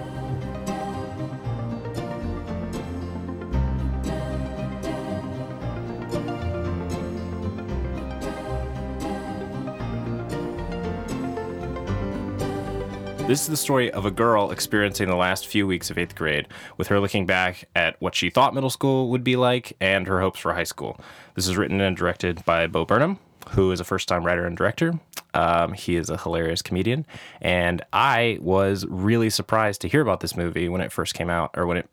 This 13.27 13.41
is 13.41 13.47
the 13.47 13.57
story 13.57 13.91
of 13.91 14.05
a 14.05 14.09
girl 14.09 14.51
experiencing 14.51 15.09
the 15.09 15.17
last 15.17 15.47
few 15.47 15.67
weeks 15.67 15.89
of 15.89 15.97
eighth 15.97 16.15
grade, 16.15 16.47
with 16.77 16.87
her 16.87 16.97
looking 17.01 17.25
back 17.25 17.65
at 17.75 17.99
what 17.99 18.15
she 18.15 18.29
thought 18.29 18.53
middle 18.53 18.69
school 18.69 19.09
would 19.09 19.25
be 19.25 19.35
like 19.35 19.75
and 19.81 20.07
her 20.07 20.21
hopes 20.21 20.39
for 20.39 20.53
high 20.53 20.63
school. 20.63 20.97
This 21.35 21.45
is 21.45 21.57
written 21.57 21.81
and 21.81 21.97
directed 21.97 22.45
by 22.45 22.67
Bo 22.67 22.85
Burnham, 22.85 23.19
who 23.49 23.73
is 23.73 23.81
a 23.81 23.83
first 23.83 24.07
time 24.07 24.25
writer 24.25 24.45
and 24.45 24.55
director. 24.55 24.97
Um, 25.33 25.73
he 25.73 25.97
is 25.97 26.09
a 26.09 26.15
hilarious 26.15 26.61
comedian. 26.61 27.05
And 27.41 27.83
I 27.91 28.37
was 28.39 28.85
really 28.87 29.29
surprised 29.29 29.81
to 29.81 29.89
hear 29.89 29.99
about 29.99 30.21
this 30.21 30.37
movie 30.37 30.69
when 30.69 30.79
it 30.79 30.93
first 30.93 31.13
came 31.13 31.29
out, 31.29 31.51
or 31.53 31.67
when 31.67 31.75
it 31.75 31.89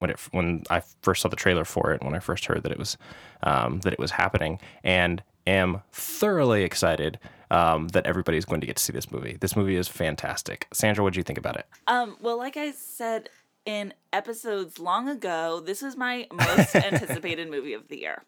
when 0.00 0.10
it 0.10 0.20
when 0.32 0.62
I 0.68 0.82
first 1.00 1.22
saw 1.22 1.30
the 1.30 1.36
trailer 1.36 1.64
for 1.64 1.94
it, 1.94 2.02
when 2.02 2.14
I 2.14 2.18
first 2.18 2.44
heard 2.44 2.62
that 2.64 2.72
it 2.72 2.78
was 2.78 2.98
um, 3.42 3.80
that 3.80 3.94
it 3.94 3.98
was 3.98 4.10
happening, 4.10 4.60
and 4.84 5.22
am 5.46 5.80
thoroughly 5.90 6.64
excited 6.64 7.18
um, 7.50 7.88
that 7.88 8.06
everybody's 8.06 8.44
going 8.44 8.60
to 8.60 8.66
get 8.66 8.76
to 8.76 8.82
see 8.82 8.92
this 8.92 9.10
movie. 9.10 9.36
This 9.40 9.56
movie 9.56 9.76
is 9.76 9.88
fantastic. 9.88 10.66
Sandra, 10.72 11.04
what 11.04 11.12
do 11.12 11.20
you 11.20 11.24
think 11.24 11.38
about 11.38 11.56
it? 11.56 11.66
Um, 11.86 12.16
well, 12.20 12.38
like 12.38 12.56
I 12.56 12.72
said 12.72 13.28
in 13.64 13.92
episodes 14.12 14.78
long 14.78 15.08
ago, 15.08 15.60
this 15.64 15.82
is 15.82 15.96
my 15.96 16.26
most 16.32 16.74
anticipated 16.74 17.50
movie 17.50 17.72
of 17.72 17.88
the 17.88 17.98
year. 17.98 18.22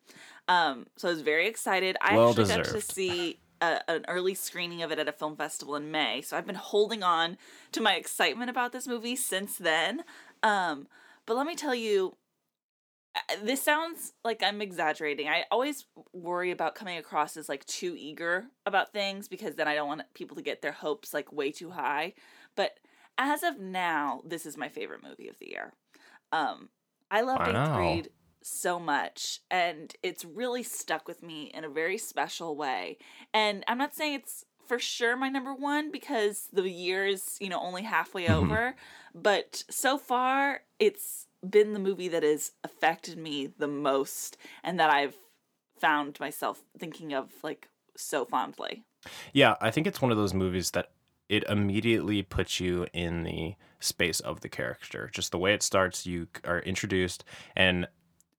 Um, 0.48 0.86
so 0.96 1.08
I 1.08 1.12
was 1.12 1.22
very 1.22 1.46
excited. 1.46 1.96
I 2.00 2.16
Well 2.16 2.30
actually 2.30 2.46
got 2.46 2.64
to 2.64 2.80
see 2.80 3.38
a, 3.60 3.90
an 3.90 4.04
early 4.08 4.34
screening 4.34 4.82
of 4.82 4.90
it 4.90 4.98
at 4.98 5.08
a 5.08 5.12
film 5.12 5.36
festival 5.36 5.76
in 5.76 5.90
May. 5.90 6.22
So 6.22 6.36
I've 6.36 6.46
been 6.46 6.56
holding 6.56 7.02
on 7.02 7.36
to 7.72 7.80
my 7.80 7.94
excitement 7.94 8.50
about 8.50 8.72
this 8.72 8.86
movie 8.86 9.16
since 9.16 9.56
then. 9.56 10.04
Um, 10.42 10.88
but 11.26 11.36
let 11.36 11.46
me 11.46 11.54
tell 11.54 11.74
you, 11.74 12.16
uh, 12.16 12.27
this 13.42 13.62
sounds 13.62 14.12
like 14.24 14.42
I'm 14.42 14.60
exaggerating. 14.60 15.28
I 15.28 15.44
always 15.50 15.86
worry 16.12 16.50
about 16.50 16.74
coming 16.74 16.98
across 16.98 17.36
as 17.36 17.48
like 17.48 17.64
too 17.66 17.94
eager 17.96 18.46
about 18.66 18.92
things 18.92 19.28
because 19.28 19.54
then 19.54 19.68
I 19.68 19.74
don't 19.74 19.88
want 19.88 20.02
people 20.14 20.36
to 20.36 20.42
get 20.42 20.62
their 20.62 20.72
hopes 20.72 21.14
like 21.14 21.32
way 21.32 21.50
too 21.50 21.70
high. 21.70 22.14
But 22.56 22.78
as 23.16 23.42
of 23.42 23.58
now, 23.58 24.22
this 24.24 24.46
is 24.46 24.56
my 24.56 24.68
favorite 24.68 25.02
movie 25.02 25.28
of 25.28 25.38
the 25.38 25.48
year. 25.50 25.72
Um, 26.32 26.68
I 27.10 27.22
loved 27.22 27.46
Eighth 27.48 27.72
Grade 27.74 28.10
so 28.42 28.78
much, 28.78 29.40
and 29.50 29.94
it's 30.02 30.24
really 30.24 30.62
stuck 30.62 31.08
with 31.08 31.22
me 31.22 31.50
in 31.54 31.64
a 31.64 31.68
very 31.68 31.98
special 31.98 32.56
way. 32.56 32.98
And 33.32 33.64
I'm 33.68 33.78
not 33.78 33.94
saying 33.94 34.14
it's 34.14 34.44
for 34.66 34.78
sure 34.78 35.16
my 35.16 35.30
number 35.30 35.54
one 35.54 35.90
because 35.90 36.48
the 36.52 36.68
year 36.68 37.06
is 37.06 37.38
you 37.40 37.48
know 37.48 37.60
only 37.60 37.82
halfway 37.82 38.26
Mhm. 38.26 38.34
over, 38.34 38.76
but 39.14 39.64
so 39.70 39.96
far 39.98 40.62
it's 40.78 41.27
been 41.48 41.72
the 41.72 41.78
movie 41.78 42.08
that 42.08 42.22
has 42.22 42.52
affected 42.64 43.18
me 43.18 43.48
the 43.58 43.68
most, 43.68 44.36
and 44.62 44.78
that 44.80 44.90
I've 44.90 45.16
found 45.80 46.18
myself 46.20 46.62
thinking 46.78 47.12
of 47.12 47.30
like 47.42 47.68
so 47.96 48.24
fondly. 48.24 48.84
Yeah, 49.32 49.56
I 49.60 49.70
think 49.70 49.86
it's 49.86 50.02
one 50.02 50.10
of 50.10 50.16
those 50.16 50.34
movies 50.34 50.72
that 50.72 50.90
it 51.28 51.44
immediately 51.44 52.22
puts 52.22 52.58
you 52.58 52.86
in 52.92 53.22
the 53.22 53.54
space 53.80 54.20
of 54.20 54.40
the 54.40 54.48
character. 54.48 55.10
Just 55.12 55.30
the 55.30 55.38
way 55.38 55.54
it 55.54 55.62
starts, 55.62 56.06
you 56.06 56.26
are 56.44 56.60
introduced 56.60 57.24
and 57.54 57.86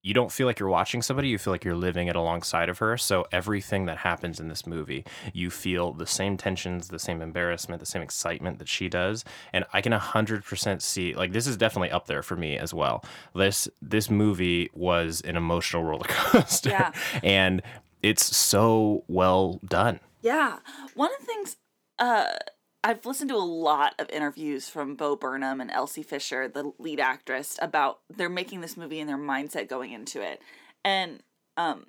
you 0.02 0.14
don't 0.14 0.32
feel 0.32 0.48
like 0.48 0.60
you're 0.60 0.70
watching 0.70 1.02
somebody, 1.02 1.28
you 1.28 1.38
feel 1.38 1.54
like 1.54 1.66
you're 1.66 1.76
living 1.76 2.08
it 2.08 2.16
alongside 2.16 2.70
of 2.70 2.78
her. 2.78 2.98
So 2.98 3.26
everything 3.32 3.86
that 3.86 3.98
happens 3.98 4.40
in 4.40 4.48
this 4.48 4.66
movie, 4.66 5.06
you 5.34 5.50
feel 5.50 5.92
the 5.92 6.08
same 6.08 6.38
tensions, 6.38 6.88
the 6.88 7.00
same 7.00 7.22
embarrassment, 7.22 7.80
the 7.80 7.86
same 7.86 8.02
excitement 8.02 8.60
that 8.60 8.70
she 8.70 8.88
does. 8.88 9.26
And 9.52 9.66
I 9.74 9.82
can 9.82 9.92
100% 9.92 10.82
see 10.82 11.14
like 11.14 11.34
this 11.34 11.48
is 11.48 11.58
definitely 11.58 11.92
up 11.92 12.08
there 12.08 12.24
for 12.24 12.36
me 12.36 12.58
as 12.58 12.74
well. 12.74 13.04
This 13.36 13.68
this 13.82 14.10
movie 14.10 14.70
was 14.74 15.22
an 15.22 15.36
emotional 15.36 15.84
roller 15.84 16.06
coaster. 16.08 16.70
Yeah. 16.70 16.92
and 17.24 17.62
it's 18.02 18.36
so 18.36 19.04
well 19.08 19.60
done. 19.68 20.00
Yeah. 20.22 20.60
One 20.96 21.12
of 21.14 21.20
the 21.20 21.26
things 21.26 21.58
uh 22.00 22.26
I've 22.84 23.06
listened 23.06 23.30
to 23.30 23.36
a 23.36 23.40
lot 23.40 23.94
of 24.00 24.10
interviews 24.10 24.70
from 24.70 24.96
Bo 24.96 25.16
Burnham 25.16 25.60
and 25.60 25.70
Elsie 25.70 26.04
Fisher, 26.04 26.48
the 26.48 26.72
lead 26.80 27.00
actress, 27.00 27.60
about 27.62 28.00
they're 28.10 28.30
making 28.30 28.62
this 28.62 28.78
movie 28.78 29.02
and 29.02 29.10
their 29.10 29.18
mindset 29.18 29.68
going 29.68 29.92
into 29.92 30.22
it. 30.22 30.42
And 30.84 31.22
um 31.58 31.88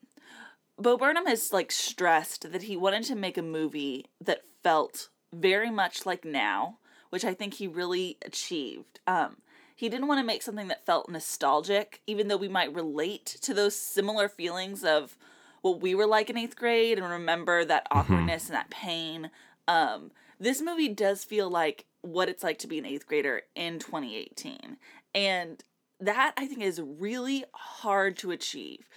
Bo 0.78 0.96
Burnham 0.96 1.26
has 1.26 1.52
like 1.52 1.70
stressed 1.70 2.50
that 2.50 2.62
he 2.62 2.76
wanted 2.76 3.04
to 3.04 3.14
make 3.14 3.38
a 3.38 3.42
movie 3.42 4.06
that 4.20 4.42
felt 4.64 5.10
very 5.32 5.70
much 5.70 6.06
like 6.06 6.24
now, 6.24 6.78
which 7.10 7.24
I 7.24 7.34
think 7.34 7.54
he 7.54 7.68
really 7.68 8.18
achieved. 8.24 8.98
Um 9.06 9.36
he 9.76 9.88
didn't 9.88 10.08
want 10.08 10.20
to 10.20 10.26
make 10.26 10.42
something 10.42 10.68
that 10.68 10.84
felt 10.84 11.08
nostalgic, 11.08 12.02
even 12.06 12.28
though 12.28 12.36
we 12.36 12.48
might 12.48 12.74
relate 12.74 13.24
to 13.42 13.54
those 13.54 13.76
similar 13.76 14.28
feelings 14.28 14.84
of 14.84 15.16
what 15.62 15.80
we 15.80 15.94
were 15.94 16.06
like 16.06 16.28
in 16.28 16.36
eighth 16.36 16.56
grade 16.56 16.98
and 16.98 17.08
remember 17.08 17.64
that 17.64 17.86
awkwardness 17.90 18.46
and 18.46 18.56
that 18.56 18.70
pain. 18.70 19.30
Um, 19.68 20.10
this 20.40 20.60
movie 20.62 20.88
does 20.88 21.22
feel 21.22 21.48
like 21.50 21.84
what 22.00 22.28
it's 22.28 22.42
like 22.42 22.58
to 22.58 22.66
be 22.66 22.78
an 22.78 22.86
eighth 22.86 23.06
grader 23.06 23.42
in 23.54 23.78
2018. 23.78 24.78
And 25.14 25.62
that 26.00 26.32
I 26.36 26.46
think 26.46 26.62
is 26.62 26.80
really 26.82 27.44
hard 27.52 28.16
to 28.18 28.30
achieve 28.30 28.88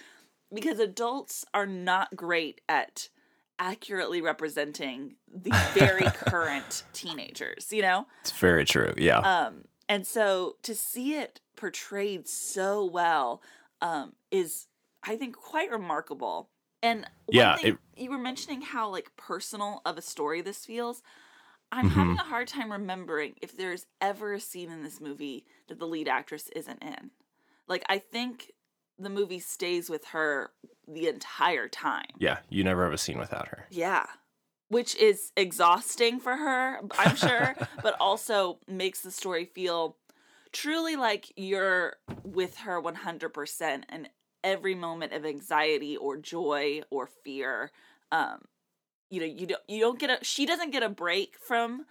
because 0.54 0.80
adults 0.80 1.44
are 1.54 1.66
not 1.66 2.16
great 2.16 2.62
at 2.70 3.10
accurately 3.60 4.22
representing 4.22 5.16
the 5.34 5.52
very 5.74 6.04
current 6.14 6.84
teenagers, 6.94 7.72
you 7.74 7.82
know? 7.82 8.08
It's 8.22 8.32
very 8.32 8.64
true. 8.66 8.94
Yeah. 8.98 9.20
Um, 9.20 9.66
and 9.90 10.08
so 10.08 10.56
to 10.64 10.74
see 10.74 11.16
it 11.16 11.42
portrayed 11.58 12.28
so 12.28 12.86
well 12.86 13.42
um, 13.82 14.14
is, 14.32 14.68
I 15.04 15.18
think, 15.18 15.36
quite 15.36 15.70
remarkable. 15.70 16.50
And 16.82 17.06
Yeah, 17.30 17.58
thing, 17.58 17.74
it- 17.96 18.02
you 18.04 18.10
were 18.10 18.18
mentioning 18.18 18.62
how 18.62 18.90
like 18.90 19.12
personal 19.18 19.82
of 19.86 19.98
a 19.98 20.02
story 20.02 20.42
this 20.42 20.66
feels. 20.66 21.04
I'm 21.74 21.90
Mm-hmm. 21.90 22.00
having 22.00 22.18
a 22.20 22.24
hard 22.24 22.48
time 22.48 22.72
remembering 22.72 23.34
if 23.42 23.58
there's 23.58 23.86
ever 24.00 24.34
a 24.34 24.40
scene 24.40 24.72
in 24.72 24.84
this 24.84 25.02
movie 25.02 25.46
that 25.68 25.80
the 25.80 25.88
lead 25.88 26.08
actress 26.08 26.50
isn't 26.56 26.82
in. 26.84 27.12
Like 27.68 27.84
I 27.90 27.98
think 27.98 28.52
the 29.00 29.10
movie 29.10 29.40
stays 29.40 29.90
with 29.90 30.06
her 30.08 30.52
the 30.88 31.08
entire 31.08 31.68
time. 31.68 32.06
yeah. 32.20 32.38
You 32.50 32.64
never 32.64 32.84
have 32.84 32.94
a 32.94 32.98
scene 32.98 33.18
without 33.18 33.48
her. 33.50 33.66
Yeah. 33.72 34.06
Which 34.70 34.96
is 34.96 35.32
exhausting 35.36 36.20
for 36.20 36.36
her, 36.36 36.80
I'm 36.98 37.16
sure, 37.16 37.56
but 37.84 37.96
also 38.00 38.60
makes 38.68 39.02
the 39.02 39.12
story 39.12 39.46
feel 39.46 39.98
truly 40.52 40.96
like 40.96 41.32
you're 41.36 41.96
with 42.24 42.58
her 42.58 42.82
100% 42.82 43.84
and 43.90 44.10
every 44.44 44.76
moment 44.76 45.14
of 45.14 45.26
anxiety 45.26 45.96
or 45.98 46.18
joy 46.18 46.82
or 46.92 47.08
fear 47.08 47.72
um 48.12 48.42
you 49.14 49.20
know 49.20 49.26
you 49.26 49.46
don't 49.46 49.62
you 49.68 49.80
don't 49.80 50.00
get 50.00 50.10
a 50.10 50.24
she 50.24 50.46
doesn't 50.46 50.72
get 50.72 50.82
a 50.82 50.90
break 50.90 51.36
from 51.40 51.86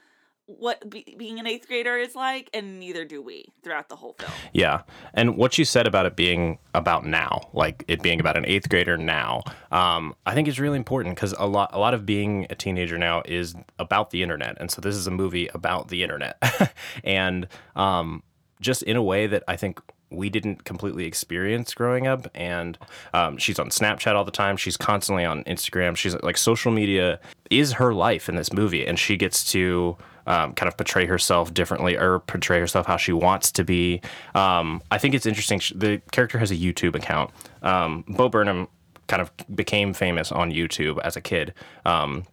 what 0.46 0.90
be, 0.90 1.14
being 1.16 1.38
an 1.38 1.46
eighth 1.46 1.68
grader 1.68 1.96
is 1.96 2.16
like 2.16 2.50
and 2.52 2.80
neither 2.80 3.04
do 3.04 3.22
we 3.22 3.46
throughout 3.62 3.88
the 3.88 3.96
whole 3.96 4.14
film 4.18 4.32
Yeah. 4.52 4.82
And 5.14 5.36
what 5.36 5.56
you 5.56 5.64
said 5.64 5.86
about 5.86 6.04
it 6.04 6.16
being 6.16 6.58
about 6.74 7.06
now, 7.06 7.48
like 7.52 7.84
it 7.86 8.02
being 8.02 8.18
about 8.18 8.36
an 8.36 8.44
eighth 8.46 8.68
grader 8.68 8.98
now, 8.98 9.42
um, 9.70 10.14
I 10.26 10.34
think 10.34 10.48
is 10.48 10.58
really 10.58 10.76
important 10.76 11.14
because 11.14 11.32
a 11.38 11.46
lot, 11.46 11.70
a 11.72 11.78
lot 11.78 11.94
of 11.94 12.04
being 12.04 12.46
a 12.50 12.54
teenager 12.56 12.98
now 12.98 13.22
is 13.24 13.54
about 13.78 14.10
the 14.10 14.22
internet. 14.22 14.56
And 14.58 14.70
so 14.70 14.80
this 14.80 14.96
is 14.96 15.06
a 15.06 15.10
movie 15.10 15.48
about 15.54 15.88
the 15.88 16.02
internet. 16.02 16.42
and 17.04 17.46
um, 17.76 18.24
just 18.60 18.82
in 18.82 18.96
a 18.96 19.02
way 19.02 19.28
that 19.28 19.44
I 19.46 19.56
think 19.56 19.80
we 20.14 20.30
didn't 20.30 20.64
completely 20.64 21.04
experience 21.04 21.74
growing 21.74 22.06
up. 22.06 22.28
And 22.34 22.78
um, 23.14 23.36
she's 23.38 23.58
on 23.58 23.70
Snapchat 23.70 24.14
all 24.14 24.24
the 24.24 24.30
time. 24.30 24.56
She's 24.56 24.76
constantly 24.76 25.24
on 25.24 25.44
Instagram. 25.44 25.96
She's 25.96 26.14
like, 26.22 26.36
social 26.36 26.72
media 26.72 27.20
is 27.50 27.72
her 27.72 27.92
life 27.92 28.28
in 28.28 28.36
this 28.36 28.52
movie. 28.52 28.86
And 28.86 28.98
she 28.98 29.16
gets 29.16 29.50
to 29.52 29.96
um, 30.26 30.52
kind 30.54 30.68
of 30.68 30.76
portray 30.76 31.06
herself 31.06 31.52
differently 31.52 31.96
or 31.96 32.20
portray 32.20 32.60
herself 32.60 32.86
how 32.86 32.96
she 32.96 33.12
wants 33.12 33.50
to 33.52 33.64
be. 33.64 34.00
Um, 34.34 34.82
I 34.90 34.98
think 34.98 35.14
it's 35.14 35.26
interesting. 35.26 35.60
The 35.74 36.00
character 36.12 36.38
has 36.38 36.50
a 36.50 36.56
YouTube 36.56 36.94
account. 36.94 37.30
Um, 37.62 38.04
Bo 38.08 38.28
Burnham 38.28 38.68
kind 39.08 39.20
of 39.20 39.32
became 39.54 39.92
famous 39.92 40.32
on 40.32 40.50
YouTube 40.52 40.98
as 41.02 41.16
a 41.16 41.20
kid. 41.20 41.54
Um, 41.84 42.24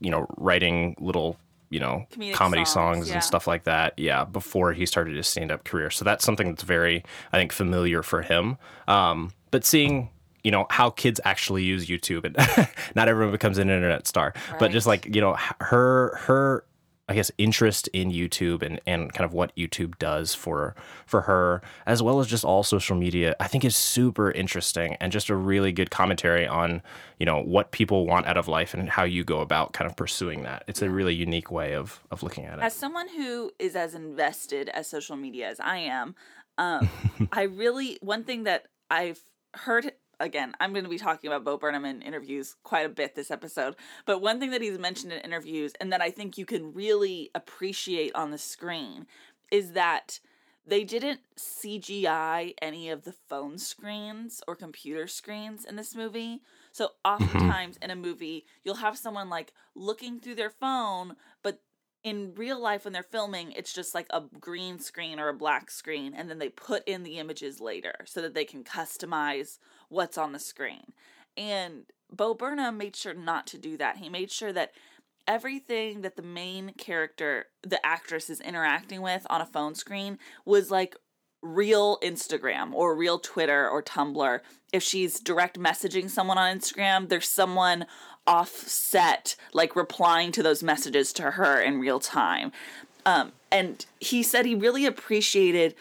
you 0.00 0.10
know, 0.10 0.26
writing 0.38 0.96
little, 0.98 1.36
you 1.70 1.80
know, 1.80 2.06
Comedic 2.10 2.34
comedy 2.34 2.64
songs, 2.64 2.72
songs, 2.72 3.08
yeah. 3.08 3.14
and 3.14 3.24
stuff 3.24 3.46
like 3.46 3.64
that. 3.64 3.94
Yeah, 3.96 4.24
before 4.24 4.72
he 4.72 4.84
started 4.84 5.16
his 5.16 5.28
stand 5.28 5.50
up 5.50 5.64
career. 5.64 5.90
So 5.90 6.04
that's 6.04 6.24
something 6.24 6.48
that's 6.48 6.64
very, 6.64 7.04
I 7.32 7.38
think, 7.38 7.52
familiar 7.52 8.02
for 8.02 8.22
him. 8.22 8.58
Um, 8.88 9.32
but 9.52 9.64
seeing, 9.64 10.10
you 10.42 10.50
know, 10.50 10.66
how 10.68 10.90
kids 10.90 11.20
actually 11.24 11.62
use 11.62 11.86
YouTube 11.86 12.24
and 12.24 12.36
not 12.96 13.08
everyone 13.08 13.32
becomes 13.32 13.58
an 13.58 13.70
internet 13.70 14.06
star, 14.06 14.34
but 14.58 14.72
just 14.72 14.86
like, 14.86 15.14
you 15.14 15.20
know, 15.20 15.36
her, 15.60 16.16
her, 16.16 16.64
I 17.10 17.14
guess 17.14 17.32
interest 17.38 17.88
in 17.88 18.12
YouTube 18.12 18.62
and, 18.62 18.80
and 18.86 19.12
kind 19.12 19.24
of 19.24 19.34
what 19.34 19.54
YouTube 19.56 19.98
does 19.98 20.32
for 20.32 20.76
for 21.06 21.22
her, 21.22 21.60
as 21.84 22.02
well 22.02 22.20
as 22.20 22.28
just 22.28 22.44
all 22.44 22.62
social 22.62 22.96
media, 22.96 23.34
I 23.40 23.48
think 23.48 23.64
is 23.64 23.74
super 23.74 24.30
interesting 24.30 24.94
and 25.00 25.10
just 25.10 25.28
a 25.28 25.34
really 25.34 25.72
good 25.72 25.90
commentary 25.90 26.46
on, 26.46 26.82
you 27.18 27.26
know, 27.26 27.42
what 27.42 27.72
people 27.72 28.06
want 28.06 28.26
out 28.26 28.36
of 28.36 28.46
life 28.46 28.74
and 28.74 28.88
how 28.88 29.02
you 29.02 29.24
go 29.24 29.40
about 29.40 29.72
kind 29.72 29.90
of 29.90 29.96
pursuing 29.96 30.44
that. 30.44 30.62
It's 30.68 30.82
a 30.82 30.88
really 30.88 31.12
unique 31.12 31.50
way 31.50 31.74
of 31.74 32.00
of 32.12 32.22
looking 32.22 32.44
at 32.44 32.60
it. 32.60 32.62
As 32.62 32.74
someone 32.74 33.08
who 33.08 33.50
is 33.58 33.74
as 33.74 33.96
invested 33.96 34.68
as 34.68 34.86
social 34.86 35.16
media 35.16 35.48
as 35.48 35.58
I 35.58 35.78
am, 35.78 36.14
um, 36.58 36.88
I 37.32 37.42
really 37.42 37.98
one 38.02 38.22
thing 38.22 38.44
that 38.44 38.66
I've 38.88 39.20
heard 39.54 39.90
again, 40.20 40.54
I'm 40.60 40.72
going 40.72 40.84
to 40.84 40.90
be 40.90 40.98
talking 40.98 41.28
about 41.28 41.44
Bo 41.44 41.56
Burnham 41.56 41.84
in 41.84 42.02
interviews 42.02 42.54
quite 42.62 42.86
a 42.86 42.90
bit 42.90 43.14
this 43.14 43.30
episode, 43.30 43.74
but 44.06 44.20
one 44.20 44.38
thing 44.38 44.50
that 44.50 44.62
he's 44.62 44.78
mentioned 44.78 45.12
in 45.12 45.20
interviews 45.20 45.72
and 45.80 45.92
that 45.92 46.00
I 46.00 46.10
think 46.10 46.38
you 46.38 46.46
can 46.46 46.72
really 46.72 47.30
appreciate 47.34 48.14
on 48.14 48.30
the 48.30 48.38
screen 48.38 49.06
is 49.50 49.72
that 49.72 50.20
they 50.66 50.84
didn't 50.84 51.20
CGI 51.36 52.54
any 52.60 52.90
of 52.90 53.04
the 53.04 53.12
phone 53.12 53.58
screens 53.58 54.42
or 54.46 54.54
computer 54.54 55.06
screens 55.06 55.64
in 55.64 55.76
this 55.76 55.96
movie. 55.96 56.42
So 56.70 56.86
mm-hmm. 56.86 57.24
oftentimes 57.24 57.78
in 57.82 57.90
a 57.90 57.96
movie, 57.96 58.44
you'll 58.62 58.76
have 58.76 58.96
someone 58.96 59.30
like 59.30 59.52
looking 59.74 60.20
through 60.20 60.36
their 60.36 60.50
phone, 60.50 61.16
but 61.42 61.60
in 62.02 62.32
real 62.34 62.60
life 62.60 62.84
when 62.84 62.92
they're 62.92 63.02
filming, 63.02 63.52
it's 63.52 63.72
just 63.72 63.94
like 63.94 64.06
a 64.10 64.22
green 64.38 64.78
screen 64.78 65.20
or 65.20 65.28
a 65.28 65.34
black 65.34 65.70
screen, 65.70 66.14
and 66.14 66.30
then 66.30 66.38
they 66.38 66.48
put 66.48 66.86
in 66.88 67.02
the 67.02 67.18
images 67.18 67.60
later 67.60 67.94
so 68.06 68.22
that 68.22 68.34
they 68.34 68.44
can 68.44 68.64
customize 68.64 69.58
what's 69.90 70.16
on 70.16 70.32
the 70.32 70.38
screen. 70.38 70.92
And 71.36 71.84
Bo 72.10 72.34
Burnham 72.34 72.78
made 72.78 72.96
sure 72.96 73.14
not 73.14 73.46
to 73.48 73.58
do 73.58 73.76
that. 73.76 73.98
He 73.98 74.08
made 74.08 74.30
sure 74.30 74.52
that 74.52 74.72
everything 75.28 76.00
that 76.00 76.16
the 76.16 76.22
main 76.22 76.72
character, 76.78 77.46
the 77.62 77.84
actress, 77.84 78.30
is 78.30 78.40
interacting 78.40 79.02
with 79.02 79.26
on 79.28 79.40
a 79.40 79.46
phone 79.46 79.74
screen 79.74 80.18
was 80.44 80.70
like 80.70 80.96
real 81.42 81.98
Instagram 82.02 82.72
or 82.72 82.94
real 82.94 83.18
Twitter 83.18 83.68
or 83.68 83.82
Tumblr. 83.82 84.40
If 84.72 84.82
she's 84.82 85.20
direct 85.20 85.58
messaging 85.58 86.10
someone 86.10 86.38
on 86.38 86.58
Instagram, 86.58 87.08
there's 87.08 87.28
someone 87.28 87.86
offset 88.26 89.36
like 89.52 89.74
replying 89.74 90.32
to 90.32 90.42
those 90.42 90.62
messages 90.62 91.12
to 91.14 91.32
her 91.32 91.60
in 91.60 91.80
real 91.80 92.00
time. 92.00 92.52
Um, 93.06 93.32
and 93.50 93.84
he 93.98 94.22
said 94.22 94.46
he 94.46 94.54
really 94.54 94.86
appreciated 94.86 95.74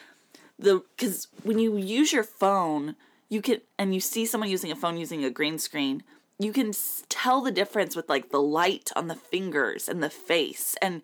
the 0.58 0.84
because 0.96 1.28
when 1.44 1.60
you 1.60 1.78
use 1.78 2.14
your 2.14 2.24
phone, 2.24 2.96
you 3.30 3.42
can 3.42 3.62
and 3.78 3.94
you 3.94 4.00
see 4.00 4.26
someone 4.26 4.50
using 4.50 4.72
a 4.72 4.76
phone 4.76 4.98
using 4.98 5.24
a 5.24 5.30
green 5.30 5.58
screen, 5.58 6.04
you 6.40 6.52
can 6.52 6.72
tell 7.10 7.42
the 7.42 7.52
difference 7.52 7.96
with 7.96 8.10
like 8.10 8.30
the 8.30 8.42
light 8.42 8.90
on 8.96 9.08
the 9.08 9.16
fingers 9.16 9.88
and 9.88 10.02
the 10.02 10.10
face, 10.10 10.76
and 10.82 11.02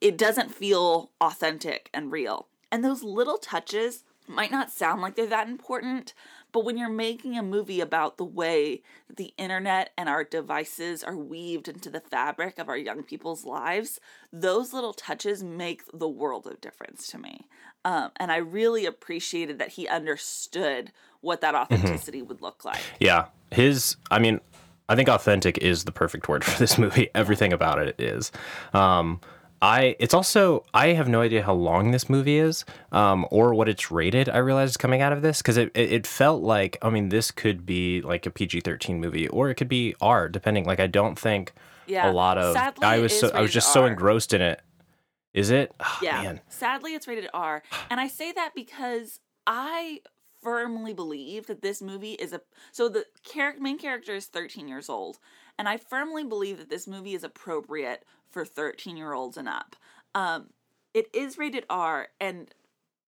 it 0.00 0.18
doesn't 0.18 0.54
feel 0.54 1.10
authentic 1.20 1.88
and 1.94 2.10
real. 2.10 2.48
And 2.70 2.84
those 2.84 3.02
little 3.02 3.38
touches 3.38 4.04
might 4.26 4.50
not 4.50 4.70
sound 4.70 5.02
like 5.02 5.14
they're 5.14 5.26
that 5.26 5.48
important, 5.48 6.14
but 6.52 6.64
when 6.64 6.76
you're 6.76 6.88
making 6.88 7.36
a 7.36 7.42
movie 7.42 7.80
about 7.80 8.18
the 8.18 8.24
way 8.24 8.82
that 9.08 9.16
the 9.16 9.32
internet 9.38 9.90
and 9.96 10.08
our 10.08 10.22
devices 10.22 11.02
are 11.02 11.16
weaved 11.16 11.68
into 11.68 11.90
the 11.90 12.00
fabric 12.00 12.58
of 12.58 12.68
our 12.68 12.76
young 12.76 13.02
people's 13.02 13.44
lives, 13.44 13.98
those 14.32 14.72
little 14.72 14.92
touches 14.92 15.42
make 15.42 15.82
the 15.92 16.08
world 16.08 16.46
of 16.46 16.60
difference 16.60 17.06
to 17.08 17.18
me. 17.18 17.48
Um, 17.84 18.10
and 18.16 18.30
I 18.30 18.36
really 18.36 18.86
appreciated 18.86 19.58
that 19.58 19.70
he 19.70 19.88
understood 19.88 20.92
what 21.20 21.40
that 21.40 21.54
authenticity 21.54 22.22
would 22.22 22.42
look 22.42 22.64
like. 22.64 22.82
Yeah. 23.00 23.26
His, 23.50 23.96
I 24.10 24.18
mean, 24.18 24.40
I 24.88 24.94
think 24.94 25.08
authentic 25.08 25.58
is 25.58 25.84
the 25.84 25.92
perfect 25.92 26.28
word 26.28 26.44
for 26.44 26.58
this 26.58 26.78
movie. 26.78 27.08
Everything 27.14 27.52
about 27.52 27.78
it 27.78 28.00
is. 28.00 28.30
Um, 28.72 29.20
I, 29.62 29.94
it's 30.00 30.12
also, 30.12 30.64
I 30.74 30.88
have 30.88 31.08
no 31.08 31.20
idea 31.20 31.42
how 31.44 31.54
long 31.54 31.92
this 31.92 32.10
movie 32.10 32.36
is 32.36 32.64
um, 32.90 33.24
or 33.30 33.54
what 33.54 33.68
it's 33.68 33.92
rated. 33.92 34.28
I 34.28 34.38
realized 34.38 34.80
coming 34.80 35.00
out 35.00 35.12
of 35.12 35.22
this 35.22 35.38
because 35.40 35.56
it, 35.56 35.70
it, 35.74 35.92
it 35.92 36.06
felt 36.06 36.42
like, 36.42 36.76
I 36.82 36.90
mean, 36.90 37.10
this 37.10 37.30
could 37.30 37.64
be 37.64 38.00
like 38.02 38.26
a 38.26 38.30
PG 38.30 38.62
13 38.62 39.00
movie 39.00 39.28
or 39.28 39.50
it 39.50 39.54
could 39.54 39.68
be 39.68 39.94
R, 40.00 40.28
depending. 40.28 40.64
Like, 40.64 40.80
I 40.80 40.88
don't 40.88 41.16
think 41.16 41.52
Yeah. 41.86 42.10
a 42.10 42.12
lot 42.12 42.38
of, 42.38 42.54
Sadly, 42.54 42.84
I 42.84 42.98
was 42.98 43.18
so, 43.18 43.30
I 43.30 43.40
was 43.40 43.52
just 43.52 43.72
so 43.72 43.86
engrossed 43.86 44.34
in 44.34 44.42
it. 44.42 44.60
Is 45.32 45.50
it? 45.50 45.72
Oh, 45.78 45.98
Yeah. 46.02 46.22
Man. 46.22 46.40
Sadly, 46.48 46.94
it's 46.94 47.06
rated 47.06 47.30
R. 47.32 47.62
And 47.88 48.00
I 48.00 48.08
say 48.08 48.32
that 48.32 48.50
because 48.56 49.20
I 49.46 50.00
firmly 50.42 50.92
believe 50.92 51.46
that 51.46 51.62
this 51.62 51.80
movie 51.80 52.14
is 52.14 52.32
a. 52.32 52.40
So 52.72 52.88
the 52.88 53.06
char- 53.22 53.54
main 53.60 53.78
character 53.78 54.12
is 54.16 54.26
13 54.26 54.66
years 54.66 54.88
old. 54.90 55.20
And 55.56 55.68
I 55.68 55.76
firmly 55.76 56.24
believe 56.24 56.58
that 56.58 56.68
this 56.68 56.88
movie 56.88 57.14
is 57.14 57.22
appropriate 57.22 58.04
for 58.32 58.44
13 58.44 58.96
year 58.96 59.12
olds 59.12 59.36
and 59.36 59.48
up. 59.48 59.76
Um, 60.14 60.50
it 60.94 61.06
is 61.14 61.38
rated 61.38 61.64
R. 61.70 62.08
And 62.20 62.52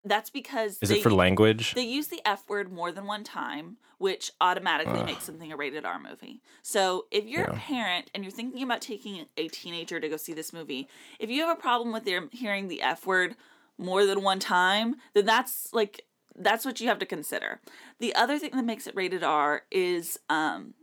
that's 0.04 0.30
because. 0.30 0.78
Is 0.82 0.90
they- 0.90 0.98
it 0.98 1.02
for 1.02 1.10
language? 1.10 1.74
They 1.74 1.82
use 1.82 2.08
the 2.08 2.20
F 2.24 2.48
word 2.48 2.72
more 2.72 2.92
than 2.92 3.06
one 3.06 3.24
time, 3.24 3.78
which 3.98 4.30
automatically 4.40 5.00
Ugh. 5.00 5.06
makes 5.06 5.24
something 5.24 5.50
a 5.52 5.56
rated 5.56 5.84
R 5.84 5.98
movie. 5.98 6.40
So 6.62 7.06
if 7.10 7.24
you're 7.24 7.44
a 7.44 7.54
parent 7.54 8.10
and 8.14 8.22
you're 8.22 8.30
thinking 8.30 8.62
about 8.62 8.80
taking 8.82 9.26
a 9.36 9.48
teenager 9.48 10.00
to 10.00 10.08
go 10.08 10.16
see 10.16 10.34
this 10.34 10.52
movie, 10.52 10.88
if 11.18 11.30
you 11.30 11.40
have 11.42 11.56
a 11.56 11.60
problem 11.60 11.92
with 11.92 12.04
them 12.04 12.28
hearing 12.32 12.68
the 12.68 12.82
F 12.82 13.06
word 13.06 13.36
more 13.78 14.04
than 14.06 14.22
one 14.22 14.38
time, 14.40 14.96
then 15.14 15.24
that's 15.26 15.72
like 15.72 16.04
that's 16.36 16.64
what 16.64 16.80
you 16.80 16.88
have 16.88 16.98
to 16.98 17.06
consider. 17.06 17.60
The 18.00 18.14
other 18.14 18.38
thing 18.38 18.50
that 18.54 18.64
makes 18.64 18.86
it 18.86 18.94
rated 18.96 19.22
R 19.22 19.62
is 19.70 20.18
um 20.28 20.74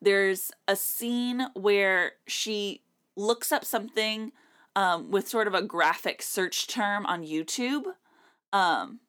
there's 0.00 0.50
a 0.68 0.74
scene 0.76 1.46
where 1.54 2.12
she 2.26 2.82
looks 3.16 3.52
up 3.52 3.64
something 3.64 4.32
um 4.76 5.10
with 5.10 5.28
sort 5.28 5.46
of 5.46 5.54
a 5.54 5.62
graphic 5.62 6.22
search 6.22 6.66
term 6.66 7.06
on 7.06 7.22
YouTube. 7.22 7.84
Um 8.52 9.00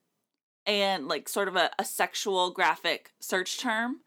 and 0.65 1.07
like 1.07 1.27
sort 1.27 1.47
of 1.47 1.55
a, 1.55 1.69
a 1.79 1.85
sexual 1.85 2.51
graphic 2.51 3.11
search 3.19 3.59
term. 3.59 3.97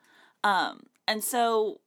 Um, 0.44 0.84
and 1.06 1.22
so 1.22 1.80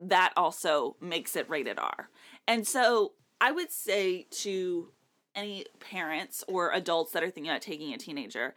that 0.00 0.32
also 0.36 0.96
makes 1.00 1.36
it 1.36 1.48
rated 1.48 1.78
R. 1.78 2.10
And 2.46 2.66
so 2.66 3.12
I 3.40 3.52
would 3.52 3.70
say 3.70 4.26
to 4.42 4.92
any 5.34 5.66
parents 5.80 6.42
or 6.48 6.72
adults 6.72 7.12
that 7.12 7.22
are 7.22 7.30
thinking 7.30 7.50
about 7.50 7.62
taking 7.62 7.92
a 7.92 7.98
teenager 7.98 8.54